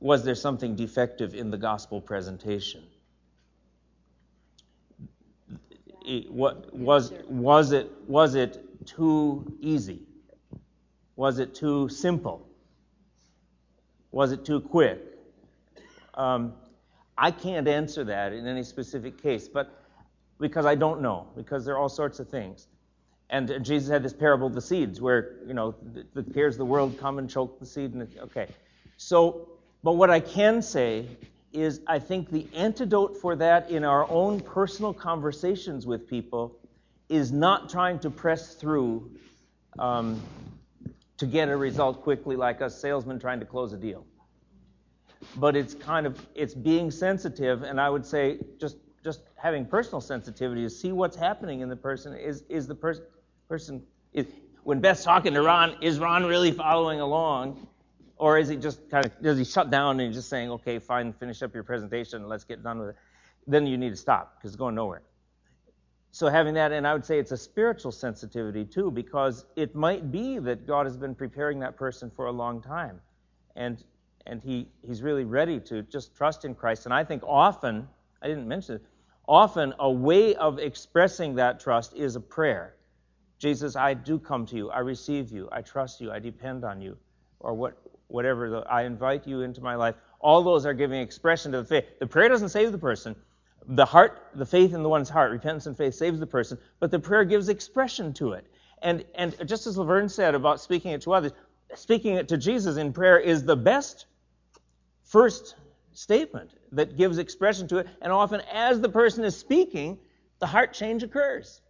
was 0.00 0.24
there 0.24 0.34
something 0.34 0.76
defective 0.76 1.34
in 1.34 1.50
the 1.50 1.56
gospel 1.56 2.00
presentation? 2.00 2.82
What 6.28 6.74
was 6.74 7.12
was 7.28 7.72
it 7.72 7.90
was 8.06 8.34
it 8.34 8.86
too 8.86 9.56
easy? 9.60 10.02
Was 11.16 11.38
it 11.38 11.54
too 11.54 11.88
simple? 11.88 12.46
Was 14.10 14.32
it 14.32 14.44
too 14.44 14.60
quick? 14.60 15.00
Um, 16.14 16.54
I 17.16 17.30
can't 17.30 17.68
answer 17.68 18.04
that 18.04 18.32
in 18.32 18.46
any 18.46 18.62
specific 18.62 19.22
case, 19.22 19.48
but 19.48 19.82
because 20.38 20.66
I 20.66 20.74
don't 20.74 21.00
know, 21.00 21.28
because 21.36 21.64
there 21.64 21.74
are 21.74 21.78
all 21.78 21.88
sorts 21.88 22.18
of 22.18 22.28
things. 22.28 22.66
And 23.30 23.64
Jesus 23.64 23.88
had 23.88 24.02
this 24.02 24.12
parable 24.12 24.46
of 24.46 24.54
the 24.54 24.60
seeds, 24.60 25.00
where 25.00 25.36
you 25.46 25.54
know 25.54 25.74
the, 25.94 26.22
the 26.22 26.32
cares 26.32 26.54
of 26.54 26.58
the 26.58 26.66
world 26.66 26.98
come 26.98 27.18
and 27.18 27.28
choke 27.30 27.58
the 27.58 27.66
seed. 27.66 27.94
And 27.94 28.08
okay, 28.18 28.48
so 28.96 29.48
but 29.82 29.92
what 29.92 30.10
I 30.10 30.20
can 30.20 30.62
say 30.62 31.06
is, 31.54 31.80
I 31.86 31.98
think 31.98 32.30
the 32.30 32.46
antidote 32.54 33.16
for 33.16 33.36
that 33.36 33.70
in 33.70 33.84
our 33.84 34.10
own 34.10 34.40
personal 34.40 34.92
conversations 34.92 35.86
with 35.86 36.08
people 36.08 36.58
is 37.08 37.32
not 37.32 37.70
trying 37.70 37.98
to 38.00 38.10
press 38.10 38.54
through 38.54 39.10
um, 39.78 40.20
to 41.16 41.26
get 41.26 41.48
a 41.48 41.56
result 41.56 42.02
quickly, 42.02 42.36
like 42.36 42.60
a 42.60 42.68
salesman 42.68 43.20
trying 43.20 43.40
to 43.40 43.46
close 43.46 43.72
a 43.72 43.76
deal. 43.76 44.04
But 45.36 45.56
it's 45.56 45.74
kind 45.74 46.06
of 46.06 46.20
it's 46.34 46.54
being 46.54 46.90
sensitive, 46.90 47.62
and 47.62 47.80
I 47.80 47.88
would 47.88 48.04
say 48.04 48.38
just 48.60 48.76
just 49.02 49.20
having 49.36 49.64
personal 49.64 50.00
sensitivity 50.00 50.62
to 50.62 50.70
see 50.70 50.92
what's 50.92 51.16
happening 51.16 51.60
in 51.60 51.68
the 51.68 51.76
person. 51.76 52.14
Is 52.14 52.42
is 52.48 52.66
the 52.66 52.74
person 52.74 53.04
person 53.48 53.82
is 54.12 54.26
when 54.64 54.80
Beth's 54.80 55.04
talking 55.04 55.34
to 55.34 55.42
Ron, 55.42 55.76
is 55.80 55.98
Ron 55.98 56.24
really 56.24 56.52
following 56.52 57.00
along? 57.00 57.66
Or 58.24 58.38
is 58.38 58.48
he 58.48 58.56
just 58.56 58.88
kind 58.88 59.04
of, 59.04 59.12
does 59.20 59.36
he 59.36 59.44
shut 59.44 59.70
down 59.70 60.00
and 60.00 60.14
just 60.14 60.30
saying, 60.30 60.50
okay, 60.50 60.78
fine, 60.78 61.12
finish 61.12 61.42
up 61.42 61.52
your 61.52 61.62
presentation 61.62 62.22
and 62.22 62.28
let's 62.30 62.44
get 62.44 62.62
done 62.62 62.78
with 62.78 62.88
it? 62.88 62.96
Then 63.46 63.66
you 63.66 63.76
need 63.76 63.90
to 63.90 63.96
stop 63.96 64.36
because 64.36 64.52
it's 64.52 64.56
going 64.56 64.74
nowhere. 64.74 65.02
So 66.10 66.28
having 66.28 66.54
that, 66.54 66.72
and 66.72 66.86
I 66.86 66.94
would 66.94 67.04
say 67.04 67.18
it's 67.18 67.32
a 67.32 67.36
spiritual 67.36 67.92
sensitivity 67.92 68.64
too, 68.64 68.90
because 68.90 69.44
it 69.56 69.74
might 69.74 70.10
be 70.10 70.38
that 70.38 70.66
God 70.66 70.86
has 70.86 70.96
been 70.96 71.14
preparing 71.14 71.58
that 71.58 71.76
person 71.76 72.10
for 72.10 72.24
a 72.24 72.32
long 72.32 72.62
time. 72.62 72.98
And 73.56 73.84
and 74.26 74.42
he, 74.42 74.68
he's 74.80 75.02
really 75.02 75.24
ready 75.24 75.60
to 75.60 75.82
just 75.82 76.16
trust 76.16 76.46
in 76.46 76.54
Christ. 76.54 76.86
And 76.86 76.94
I 76.94 77.04
think 77.04 77.22
often, 77.26 77.86
I 78.22 78.28
didn't 78.28 78.48
mention 78.48 78.76
it, 78.76 78.82
often 79.28 79.74
a 79.78 79.90
way 79.90 80.34
of 80.36 80.58
expressing 80.58 81.34
that 81.34 81.60
trust 81.60 81.92
is 81.94 82.16
a 82.16 82.20
prayer. 82.20 82.74
Jesus, 83.38 83.76
I 83.76 83.92
do 83.92 84.18
come 84.18 84.46
to 84.46 84.56
you. 84.56 84.70
I 84.70 84.78
receive 84.78 85.30
you. 85.30 85.50
I 85.52 85.60
trust 85.60 86.00
you. 86.00 86.10
I 86.10 86.20
depend 86.20 86.64
on 86.64 86.80
you. 86.80 86.96
Or 87.40 87.52
what, 87.52 87.76
whatever, 88.08 88.50
the, 88.50 88.58
I 88.60 88.82
invite 88.82 89.26
you 89.26 89.42
into 89.42 89.60
my 89.60 89.74
life. 89.74 89.94
All 90.20 90.42
those 90.42 90.66
are 90.66 90.74
giving 90.74 91.00
expression 91.00 91.52
to 91.52 91.58
the 91.62 91.64
faith. 91.64 91.84
The 91.98 92.06
prayer 92.06 92.28
doesn't 92.28 92.48
save 92.50 92.72
the 92.72 92.78
person. 92.78 93.14
The 93.66 93.84
heart, 93.84 94.28
the 94.34 94.46
faith 94.46 94.74
in 94.74 94.82
the 94.82 94.88
one's 94.88 95.08
heart, 95.08 95.30
repentance 95.30 95.66
and 95.66 95.76
faith 95.76 95.94
saves 95.94 96.20
the 96.20 96.26
person, 96.26 96.58
but 96.80 96.90
the 96.90 96.98
prayer 96.98 97.24
gives 97.24 97.48
expression 97.48 98.12
to 98.14 98.32
it. 98.32 98.46
And, 98.82 99.04
and 99.14 99.34
just 99.46 99.66
as 99.66 99.78
Laverne 99.78 100.08
said 100.08 100.34
about 100.34 100.60
speaking 100.60 100.92
it 100.92 101.00
to 101.02 101.14
others, 101.14 101.32
speaking 101.74 102.16
it 102.16 102.28
to 102.28 102.36
Jesus 102.36 102.76
in 102.76 102.92
prayer 102.92 103.18
is 103.18 103.44
the 103.44 103.56
best 103.56 104.06
first 105.02 105.56
statement 105.92 106.50
that 106.72 106.96
gives 106.96 107.18
expression 107.18 107.68
to 107.68 107.78
it. 107.78 107.88
And 108.02 108.12
often, 108.12 108.42
as 108.52 108.80
the 108.80 108.88
person 108.88 109.24
is 109.24 109.36
speaking, 109.36 109.98
the 110.40 110.46
heart 110.46 110.72
change 110.74 111.02
occurs. 111.02 111.62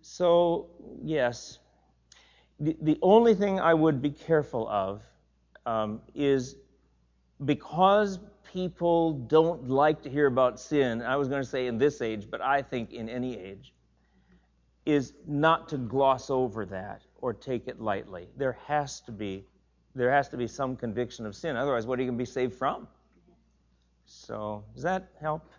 So, 0.00 0.70
yes, 1.02 1.58
the, 2.58 2.76
the 2.80 2.98
only 3.02 3.34
thing 3.34 3.60
I 3.60 3.74
would 3.74 4.00
be 4.00 4.10
careful 4.10 4.68
of 4.68 5.02
um, 5.66 6.00
is 6.14 6.56
because 7.44 8.18
people 8.52 9.12
don't 9.12 9.68
like 9.68 10.02
to 10.02 10.08
hear 10.08 10.26
about 10.26 10.58
sin, 10.58 11.02
I 11.02 11.16
was 11.16 11.28
going 11.28 11.42
to 11.42 11.48
say 11.48 11.66
in 11.66 11.76
this 11.76 12.00
age, 12.00 12.28
but 12.30 12.40
I 12.40 12.62
think 12.62 12.92
in 12.92 13.08
any 13.08 13.38
age, 13.38 13.74
is 14.86 15.12
not 15.26 15.68
to 15.68 15.76
gloss 15.76 16.30
over 16.30 16.64
that 16.64 17.02
or 17.20 17.34
take 17.34 17.66
it 17.66 17.80
lightly. 17.80 18.28
There 18.36 18.56
has 18.66 19.00
to 19.02 19.12
be 19.12 19.44
there 19.96 20.12
has 20.12 20.28
to 20.28 20.36
be 20.36 20.46
some 20.46 20.76
conviction 20.76 21.24
of 21.24 21.34
sin. 21.34 21.56
Otherwise, 21.56 21.86
what 21.86 21.98
are 21.98 22.02
you 22.02 22.08
going 22.08 22.18
to 22.18 22.22
be 22.22 22.30
saved 22.30 22.54
from? 22.54 22.86
So, 24.04 24.62
does 24.74 24.82
that 24.82 25.08
help? 25.18 25.50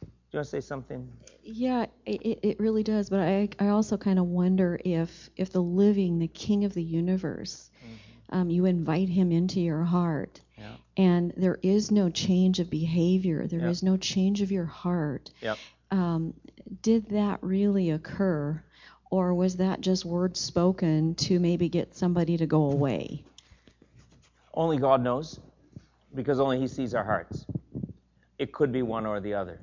Do 0.00 0.06
you 0.32 0.38
want 0.38 0.46
to 0.46 0.50
say 0.50 0.60
something? 0.60 1.08
Yeah, 1.42 1.86
it, 2.04 2.40
it 2.42 2.60
really 2.60 2.82
does. 2.82 3.08
But 3.08 3.20
I, 3.20 3.48
I 3.60 3.68
also 3.68 3.96
kind 3.96 4.18
of 4.18 4.26
wonder 4.26 4.80
if, 4.84 5.30
if 5.36 5.52
the 5.52 5.62
living, 5.62 6.18
the 6.18 6.26
King 6.26 6.64
of 6.64 6.74
the 6.74 6.82
universe, 6.82 7.70
mm-hmm. 7.78 7.94
Um, 8.30 8.50
you 8.50 8.66
invite 8.66 9.08
him 9.08 9.32
into 9.32 9.60
your 9.60 9.84
heart, 9.84 10.40
yeah. 10.56 10.72
and 10.96 11.32
there 11.36 11.58
is 11.62 11.90
no 11.90 12.10
change 12.10 12.60
of 12.60 12.70
behavior, 12.70 13.46
There 13.46 13.60
yep. 13.60 13.70
is 13.70 13.82
no 13.82 13.96
change 13.96 14.42
of 14.42 14.50
your 14.52 14.64
heart. 14.64 15.30
Yep. 15.40 15.58
Um, 15.90 16.34
did 16.82 17.08
that 17.10 17.38
really 17.42 17.90
occur, 17.90 18.62
or 19.10 19.34
was 19.34 19.56
that 19.56 19.80
just 19.80 20.04
words 20.04 20.38
spoken 20.38 21.14
to 21.16 21.40
maybe 21.40 21.68
get 21.68 21.96
somebody 21.96 22.36
to 22.36 22.46
go 22.46 22.70
away? 22.70 23.24
Only 24.54 24.78
God 24.78 25.02
knows, 25.02 25.40
because 26.14 26.40
only 26.40 26.60
He 26.60 26.68
sees 26.68 26.94
our 26.94 27.04
hearts. 27.04 27.44
It 28.38 28.52
could 28.52 28.72
be 28.72 28.82
one 28.82 29.06
or 29.06 29.20
the 29.20 29.34
other. 29.34 29.60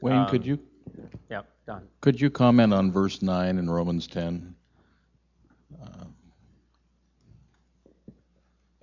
Wayne, 0.00 0.18
um, 0.18 0.28
could 0.28 0.46
you? 0.46 0.58
Yeah, 1.30 1.42
Don. 1.66 1.88
Could 2.00 2.20
you 2.20 2.30
comment 2.30 2.72
on 2.72 2.92
verse 2.92 3.22
9 3.22 3.58
in 3.58 3.68
Romans 3.68 4.06
10? 4.06 4.54
Uh, 5.82 6.04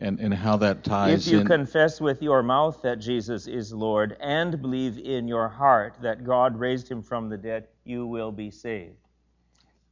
and, 0.04 0.20
and 0.20 0.34
how 0.34 0.58
that 0.58 0.84
ties 0.84 1.28
If 1.28 1.34
you 1.34 1.40
in. 1.40 1.48
confess 1.48 2.00
with 2.00 2.22
your 2.22 2.44
mouth 2.44 2.82
that 2.84 3.00
Jesus 3.00 3.48
is 3.48 3.74
Lord 3.74 4.16
and 4.20 4.62
believe 4.62 5.00
in 5.00 5.28
your 5.28 5.48
heart 5.48 5.96
that 6.02 6.24
God 6.24 6.60
raised 6.60 6.90
him 6.90 7.02
from 7.02 7.30
the 7.30 7.38
dead, 7.38 7.68
you 7.84 8.06
will 8.06 8.32
be 8.32 8.52
saved. 8.52 8.98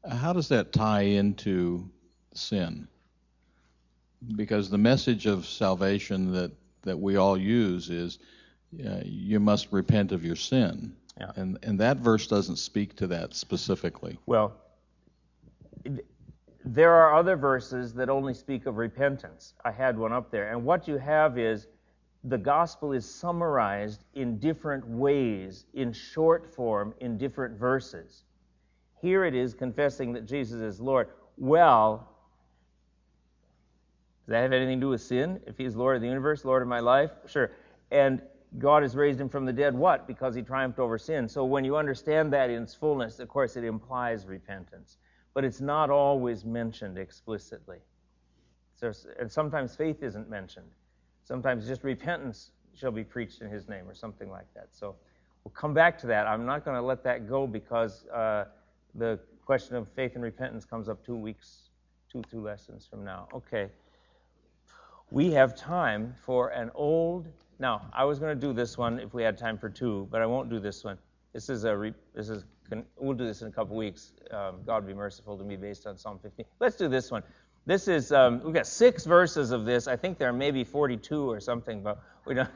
How 0.09 0.33
does 0.33 0.49
that 0.49 0.71
tie 0.73 1.01
into 1.01 1.89
sin? 2.33 2.87
because 4.35 4.69
the 4.69 4.77
message 4.77 5.25
of 5.25 5.45
salvation 5.45 6.31
that, 6.33 6.51
that 6.83 6.99
we 6.99 7.15
all 7.15 7.37
use 7.37 7.89
is 7.89 8.19
uh, 8.85 9.01
you 9.03 9.39
must 9.39 9.71
repent 9.71 10.11
of 10.11 10.23
your 10.23 10.35
sin. 10.35 10.95
Yeah. 11.19 11.31
And, 11.35 11.57
and 11.63 11.79
that 11.79 11.97
verse 11.97 12.27
doesn't 12.27 12.57
speak 12.57 12.95
to 12.97 13.07
that 13.07 13.33
specifically. 13.35 14.17
Well, 14.25 14.53
there 16.63 16.93
are 16.93 17.15
other 17.15 17.35
verses 17.35 17.93
that 17.93 18.09
only 18.09 18.33
speak 18.33 18.65
of 18.65 18.77
repentance. 18.77 19.53
I 19.65 19.71
had 19.71 19.97
one 19.97 20.13
up 20.13 20.31
there. 20.31 20.51
And 20.51 20.63
what 20.63 20.87
you 20.87 20.97
have 20.97 21.37
is 21.37 21.67
the 22.23 22.37
gospel 22.37 22.91
is 22.93 23.09
summarized 23.09 24.03
in 24.13 24.37
different 24.37 24.87
ways, 24.87 25.65
in 25.73 25.91
short 25.91 26.53
form, 26.53 26.93
in 26.99 27.17
different 27.17 27.57
verses. 27.57 28.23
Here 29.01 29.25
it 29.25 29.33
is 29.33 29.55
confessing 29.55 30.13
that 30.13 30.27
Jesus 30.27 30.61
is 30.61 30.79
Lord. 30.79 31.07
Well, 31.37 32.07
does 34.25 34.33
that 34.33 34.41
have 34.43 34.53
anything 34.53 34.79
to 34.79 34.85
do 34.85 34.89
with 34.89 35.01
sin? 35.01 35.41
If 35.47 35.57
he's 35.57 35.75
Lord 35.75 35.95
of 35.95 36.01
the 36.03 36.07
universe, 36.07 36.45
Lord 36.45 36.61
of 36.61 36.67
my 36.67 36.79
life? 36.79 37.11
Sure. 37.25 37.51
And 37.89 38.21
God 38.59 38.83
has 38.83 38.95
raised 38.95 39.19
him 39.19 39.29
from 39.29 39.45
the 39.45 39.53
dead. 39.53 39.73
What? 39.73 40.05
Because 40.05 40.35
he 40.35 40.43
triumphed 40.43 40.77
over 40.77 40.99
sin. 40.99 41.27
So 41.27 41.43
when 41.43 41.65
you 41.65 41.75
understand 41.75 42.31
that 42.33 42.51
in 42.51 42.61
its 42.61 42.75
fullness, 42.75 43.19
of 43.19 43.29
course, 43.29 43.55
it 43.55 43.63
implies 43.63 44.27
repentance. 44.27 44.97
But 45.33 45.45
it's 45.45 45.61
not 45.61 45.89
always 45.89 46.43
mentioned 46.43 46.97
explicitly. 46.97 47.77
So, 48.75 48.91
and 49.19 49.31
sometimes 49.31 49.75
faith 49.75 50.03
isn't 50.03 50.29
mentioned. 50.29 50.69
Sometimes 51.23 51.67
just 51.67 51.83
repentance 51.83 52.51
shall 52.73 52.91
be 52.91 53.03
preached 53.03 53.41
in 53.41 53.49
his 53.49 53.69
name 53.69 53.87
or 53.87 53.93
something 53.93 54.29
like 54.29 54.51
that. 54.55 54.67
So 54.71 54.95
we'll 55.43 55.53
come 55.53 55.73
back 55.73 55.97
to 55.99 56.07
that. 56.07 56.27
I'm 56.27 56.45
not 56.45 56.65
going 56.65 56.75
to 56.75 56.81
let 56.81 57.03
that 57.03 57.29
go 57.29 57.47
because 57.47 58.05
uh, 58.07 58.45
the 58.95 59.19
question 59.45 59.75
of 59.75 59.87
faith 59.89 60.15
and 60.15 60.23
repentance 60.23 60.65
comes 60.65 60.89
up 60.89 61.05
two 61.05 61.15
weeks, 61.15 61.69
two, 62.11 62.21
two 62.29 62.41
lessons 62.41 62.87
from 62.89 63.05
now. 63.05 63.27
Okay 63.33 63.69
we 65.11 65.31
have 65.31 65.55
time 65.55 66.15
for 66.25 66.49
an 66.49 66.71
old. 66.73 67.27
Now, 67.59 67.85
I 67.93 68.05
was 68.05 68.17
going 68.17 68.33
to 68.33 68.47
do 68.47 68.53
this 68.53 68.77
one 68.77 68.99
if 68.99 69.13
we 69.13 69.21
had 69.21 69.37
time 69.37 69.57
for 69.57 69.69
two, 69.69 70.07
but 70.09 70.21
I 70.21 70.25
won't 70.25 70.49
do 70.49 70.59
this 70.59 70.83
one. 70.83 70.97
This 71.33 71.49
is 71.49 71.65
a. 71.65 71.77
Re, 71.77 71.93
this 72.15 72.29
is. 72.29 72.45
We'll 72.97 73.17
do 73.17 73.25
this 73.25 73.41
in 73.41 73.47
a 73.47 73.51
couple 73.51 73.75
weeks. 73.75 74.13
Um, 74.31 74.61
God 74.65 74.87
be 74.87 74.93
merciful 74.93 75.37
to 75.37 75.43
me, 75.43 75.55
based 75.55 75.87
on 75.87 75.97
Psalm 75.97 76.19
15. 76.21 76.45
Let's 76.59 76.75
do 76.75 76.87
this 76.87 77.11
one. 77.11 77.23
This 77.65 77.87
is. 77.87 78.11
Um, 78.11 78.41
we've 78.43 78.53
got 78.53 78.67
six 78.67 79.05
verses 79.05 79.51
of 79.51 79.65
this. 79.65 79.87
I 79.87 79.95
think 79.95 80.17
there 80.17 80.29
are 80.29 80.33
maybe 80.33 80.63
42 80.63 81.29
or 81.29 81.39
something, 81.39 81.83
but 81.83 82.01
we 82.25 82.33
don't. 82.33 82.49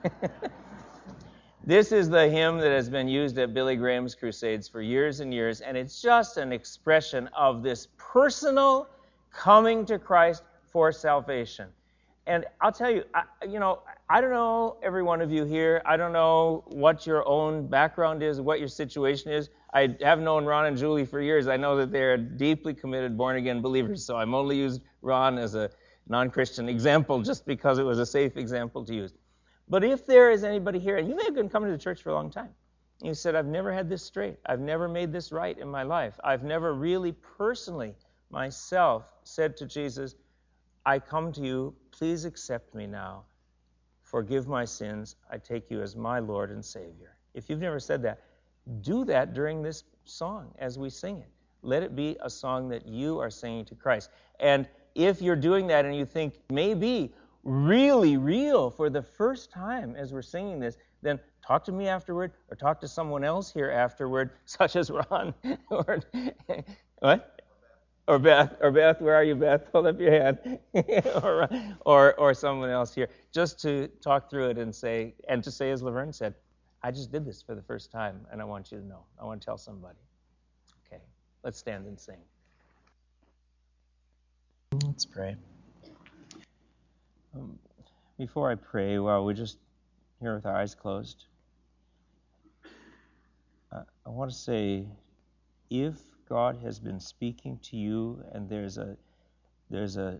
this 1.66 1.91
is 1.91 2.09
the 2.09 2.30
hymn 2.30 2.57
that 2.59 2.72
has 2.72 2.89
been 2.89 3.07
used 3.07 3.38
at 3.38 3.53
Billy 3.53 3.76
Graham's 3.76 4.16
crusades 4.16 4.68
for 4.68 4.82
years 4.82 5.20
and 5.20 5.34
years, 5.34 5.61
and 5.61 5.78
it's 5.78 6.01
just 6.01 6.38
an 6.38 6.51
expression 6.51 7.30
of 7.36 7.61
this 7.61 7.89
personal 7.97 8.88
coming 9.32 9.86
to 9.86 9.99
Christ 9.99 10.43
for 10.63 10.91
salvation. 10.91 11.68
And 12.28 12.46
I'll 12.62 12.72
tell 12.72 12.92
you, 12.92 13.04
I, 13.14 13.24
you 13.48 13.60
know, 13.60 13.82
I 14.10 14.22
don't 14.22 14.32
know 14.32 14.78
every 14.84 15.04
one 15.04 15.22
of 15.22 15.32
you 15.32 15.46
here. 15.46 15.82
I 15.86 15.98
don't 15.98 16.14
know 16.14 16.64
what 16.68 17.06
your 17.08 17.28
own 17.28 17.68
background 17.68 18.24
is, 18.24 18.42
what 18.42 18.60
your 18.60 18.68
situation 18.70 19.32
is. 19.32 19.50
I 19.74 19.96
have 20.02 20.20
known 20.20 20.46
Ron 20.46 20.68
and 20.68 20.78
Julie 20.78 21.06
for 21.06 21.22
years. 21.22 21.48
I 21.48 21.58
know 21.58 21.78
that 21.78 21.92
they're 21.92 22.18
deeply 22.18 22.74
committed, 22.74 23.18
born 23.18 23.38
again 23.38 23.62
believers. 23.62 24.06
So 24.06 24.18
I'm 24.18 24.34
only 24.36 24.58
used 24.58 24.82
Ron 25.02 25.38
as 25.38 25.56
a 25.56 25.70
non 26.08 26.30
Christian 26.32 26.70
example 26.70 27.22
just 27.22 27.46
because 27.46 27.80
it 27.80 27.84
was 27.84 28.00
a 28.00 28.06
safe 28.06 28.38
example 28.38 28.86
to 28.86 28.96
use. 28.96 29.14
But 29.70 29.84
if 29.84 30.06
there 30.06 30.32
is 30.32 30.44
anybody 30.44 30.80
here, 30.80 30.98
and 30.98 31.10
you 31.10 31.16
may 31.16 31.26
have 31.26 31.36
been 31.36 31.50
coming 31.50 31.70
to 31.70 31.78
the 31.78 31.84
church 31.84 32.04
for 32.04 32.12
a 32.12 32.14
long 32.16 32.32
time, 32.32 32.52
You 33.02 33.14
said, 33.14 33.36
I've 33.36 33.46
never 33.48 33.74
had 33.74 33.90
this 33.90 34.04
straight. 34.04 34.38
I've 34.46 34.60
never 34.62 34.88
made 34.88 35.14
this 35.14 35.32
right 35.32 35.58
in 35.58 35.70
my 35.70 35.84
life. 35.84 36.20
I've 36.24 36.44
never 36.44 36.74
really 36.74 37.14
personally, 37.38 37.96
myself, 38.32 39.12
said 39.24 39.58
to 39.58 39.66
Jesus, 39.68 40.16
I 40.86 41.00
come 41.00 41.32
to 41.34 41.42
you. 41.42 41.74
Please 41.92 42.26
accept 42.26 42.76
me 42.76 42.88
now. 42.88 43.24
Forgive 44.04 44.48
my 44.48 44.66
sins. 44.66 45.16
I 45.32 45.38
take 45.38 45.72
you 45.72 45.82
as 45.82 45.96
my 45.96 46.20
Lord 46.20 46.52
and 46.52 46.64
Savior. 46.64 47.18
If 47.34 47.50
you've 47.50 47.60
never 47.60 47.80
said 47.80 48.02
that, 48.04 48.22
do 48.82 49.04
that 49.06 49.34
during 49.34 49.62
this 49.62 49.84
song 50.04 50.54
as 50.60 50.78
we 50.78 50.90
sing 50.90 51.18
it. 51.18 51.30
Let 51.62 51.84
it 51.84 51.96
be 51.96 52.18
a 52.22 52.30
song 52.30 52.70
that 52.70 52.88
you 52.88 53.20
are 53.20 53.30
singing 53.30 53.66
to 53.66 53.76
Christ. 53.76 54.10
And 54.40 54.68
if 54.94 55.22
you're 55.22 55.36
doing 55.36 55.68
that 55.68 55.86
and 55.86 55.96
you 55.96 56.06
think 56.06 56.36
maybe 56.50 57.14
really 57.44 58.18
real 58.18 58.70
for 58.70 58.90
the 58.90 59.02
first 59.02 59.52
time 59.52 59.96
as 59.96 60.14
we're 60.14 60.22
singing 60.22 60.60
this, 60.60 60.78
then 61.02 61.20
talk 61.46 61.64
to 61.66 61.72
me 61.72 61.88
afterward 61.88 62.32
or 62.50 62.56
talk 62.56 62.80
to 62.82 62.88
someone 62.88 63.24
else 63.24 63.52
here 63.52 63.70
afterward, 63.70 64.32
such 64.46 64.76
as 64.76 64.92
Ron 64.92 65.34
what? 67.00 67.35
Or 68.08 68.20
Beth, 68.20 68.56
or 68.62 68.72
Beth, 68.72 69.01
where 69.01 69.16
are 69.16 69.24
you, 69.24 69.36
Beth? 69.36 69.68
Hold 69.72 69.88
up 69.88 69.99
your 69.99 70.12
hand, 70.12 70.60
or, 71.24 71.49
or, 71.86 72.14
or 72.16 72.34
someone 72.36 72.70
else 72.70 72.93
here, 72.93 73.10
just 73.34 73.60
to 73.62 73.88
talk 73.99 74.30
through 74.30 74.49
it 74.49 74.58
and 74.60 74.74
say, 74.74 75.16
and 75.28 75.43
to 75.43 75.51
say, 75.51 75.72
as 75.72 75.82
Laverne 75.82 76.14
said, 76.14 76.36
I 76.84 76.91
just 76.91 77.12
did 77.12 77.26
this 77.26 77.41
for 77.41 77.56
the 77.56 77.64
first 77.64 77.91
time, 77.91 78.28
and 78.32 78.39
I 78.41 78.45
want 78.45 78.72
you 78.72 78.78
to 78.78 78.86
know. 78.86 79.06
I 79.20 79.26
want 79.26 79.41
to 79.41 79.45
tell 79.45 79.58
somebody. 79.58 79.97
Okay, 80.86 81.01
let's 81.43 81.58
stand 81.58 81.88
and 81.88 81.99
sing. 81.99 82.20
Let's 84.86 85.06
pray. 85.06 85.36
Um, 87.36 87.58
before 88.20 88.51
I 88.51 88.56
pray, 88.56 88.99
while 88.99 89.26
we're 89.26 89.34
just 89.34 89.58
here 90.22 90.36
with 90.36 90.45
our 90.45 90.56
eyes 90.56 90.76
closed. 90.76 91.26
Uh, 93.72 93.82
I 94.06 94.10
want 94.10 94.32
to 94.32 94.38
say, 94.38 94.86
if 95.70 95.97
God 96.28 96.58
has 96.64 96.80
been 96.80 97.00
speaking 97.00 97.60
to 97.64 97.78
you 97.78 98.24
and 98.32 98.50
there's 98.50 98.78
a 98.78 98.98
there's 99.70 99.98
a, 99.98 100.20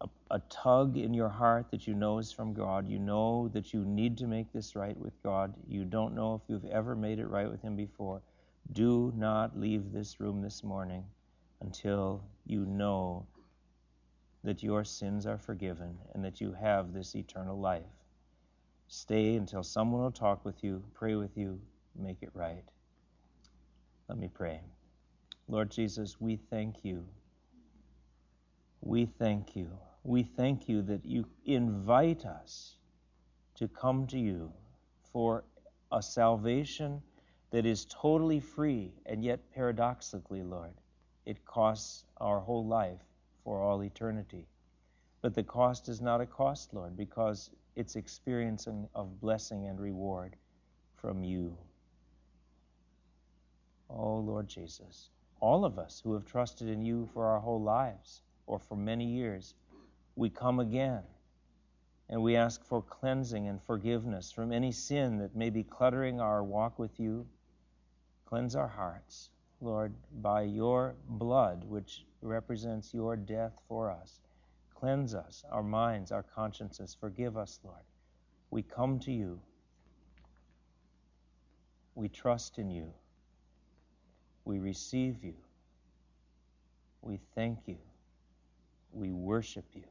a, 0.00 0.08
a 0.30 0.38
tug 0.50 0.96
in 0.96 1.12
your 1.12 1.28
heart 1.28 1.70
that 1.70 1.86
you 1.86 1.94
know 1.94 2.18
is 2.18 2.32
from 2.32 2.54
God, 2.54 2.88
you 2.88 2.98
know 2.98 3.48
that 3.48 3.72
you 3.74 3.84
need 3.84 4.18
to 4.18 4.26
make 4.26 4.52
this 4.52 4.74
right 4.74 4.96
with 4.96 5.22
God, 5.22 5.54
you 5.68 5.84
don't 5.84 6.14
know 6.14 6.34
if 6.34 6.42
you've 6.48 6.70
ever 6.70 6.96
made 6.96 7.18
it 7.18 7.26
right 7.26 7.50
with 7.50 7.62
Him 7.62 7.76
before, 7.76 8.22
do 8.72 9.12
not 9.16 9.58
leave 9.58 9.92
this 9.92 10.20
room 10.20 10.40
this 10.42 10.64
morning 10.64 11.04
until 11.60 12.22
you 12.46 12.64
know 12.64 13.26
that 14.42 14.62
your 14.62 14.84
sins 14.84 15.26
are 15.26 15.38
forgiven 15.38 15.98
and 16.14 16.24
that 16.24 16.40
you 16.40 16.52
have 16.52 16.92
this 16.92 17.14
eternal 17.14 17.58
life. 17.58 17.82
Stay 18.88 19.36
until 19.36 19.62
someone 19.62 20.02
will 20.02 20.10
talk 20.10 20.44
with 20.44 20.64
you, 20.64 20.82
pray 20.94 21.14
with 21.14 21.36
you, 21.36 21.60
make 21.94 22.22
it 22.22 22.30
right. 22.32 22.64
Let 24.08 24.18
me 24.18 24.28
pray. 24.32 24.60
Lord 25.50 25.68
Jesus, 25.68 26.20
we 26.20 26.36
thank 26.36 26.84
you. 26.84 27.04
We 28.80 29.06
thank 29.06 29.56
you. 29.56 29.68
We 30.04 30.22
thank 30.22 30.68
you 30.68 30.80
that 30.82 31.04
you 31.04 31.26
invite 31.44 32.24
us 32.24 32.76
to 33.56 33.66
come 33.66 34.06
to 34.06 34.18
you 34.18 34.52
for 35.12 35.42
a 35.90 36.00
salvation 36.00 37.02
that 37.50 37.66
is 37.66 37.84
totally 37.90 38.38
free, 38.38 38.92
and 39.06 39.24
yet 39.24 39.40
paradoxically, 39.52 40.44
Lord, 40.44 40.72
it 41.26 41.44
costs 41.44 42.04
our 42.18 42.38
whole 42.38 42.64
life 42.64 43.02
for 43.42 43.60
all 43.60 43.82
eternity. 43.82 44.46
But 45.20 45.34
the 45.34 45.42
cost 45.42 45.88
is 45.88 46.00
not 46.00 46.20
a 46.20 46.26
cost, 46.26 46.72
Lord, 46.72 46.96
because 46.96 47.50
it's 47.74 47.96
experiencing 47.96 48.88
of 48.94 49.20
blessing 49.20 49.66
and 49.66 49.80
reward 49.80 50.36
from 50.94 51.24
you. 51.24 51.58
Oh, 53.90 54.18
Lord 54.18 54.46
Jesus, 54.46 55.10
all 55.40 55.64
of 55.64 55.78
us 55.78 56.00
who 56.04 56.12
have 56.14 56.24
trusted 56.24 56.68
in 56.68 56.82
you 56.82 57.08
for 57.12 57.26
our 57.26 57.40
whole 57.40 57.60
lives 57.60 58.22
or 58.46 58.58
for 58.58 58.76
many 58.76 59.06
years, 59.06 59.54
we 60.16 60.30
come 60.30 60.60
again 60.60 61.02
and 62.08 62.22
we 62.22 62.36
ask 62.36 62.64
for 62.64 62.82
cleansing 62.82 63.46
and 63.48 63.62
forgiveness 63.62 64.32
from 64.32 64.52
any 64.52 64.72
sin 64.72 65.18
that 65.18 65.36
may 65.36 65.48
be 65.48 65.62
cluttering 65.62 66.20
our 66.20 66.42
walk 66.42 66.78
with 66.78 66.98
you. 66.98 67.26
Cleanse 68.26 68.56
our 68.56 68.68
hearts, 68.68 69.30
Lord, 69.60 69.94
by 70.20 70.42
your 70.42 70.96
blood, 71.08 71.64
which 71.64 72.04
represents 72.20 72.92
your 72.92 73.16
death 73.16 73.52
for 73.68 73.90
us. 73.90 74.20
Cleanse 74.74 75.14
us, 75.14 75.44
our 75.50 75.62
minds, 75.62 76.10
our 76.10 76.22
consciences. 76.22 76.96
Forgive 76.98 77.36
us, 77.36 77.60
Lord. 77.62 77.84
We 78.50 78.62
come 78.62 78.98
to 79.00 79.12
you. 79.12 79.40
We 81.94 82.08
trust 82.08 82.58
in 82.58 82.70
you. 82.70 82.92
We 84.44 84.58
receive 84.58 85.22
you. 85.22 85.34
We 87.02 87.18
thank 87.34 87.58
you. 87.66 87.78
We 88.92 89.12
worship 89.12 89.64
you. 89.74 89.84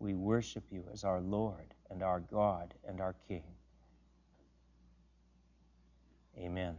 We 0.00 0.14
worship 0.14 0.64
you 0.70 0.84
as 0.92 1.04
our 1.04 1.20
Lord 1.20 1.74
and 1.90 2.02
our 2.02 2.20
God 2.20 2.74
and 2.86 3.00
our 3.00 3.14
King. 3.28 3.42
Amen. 6.38 6.76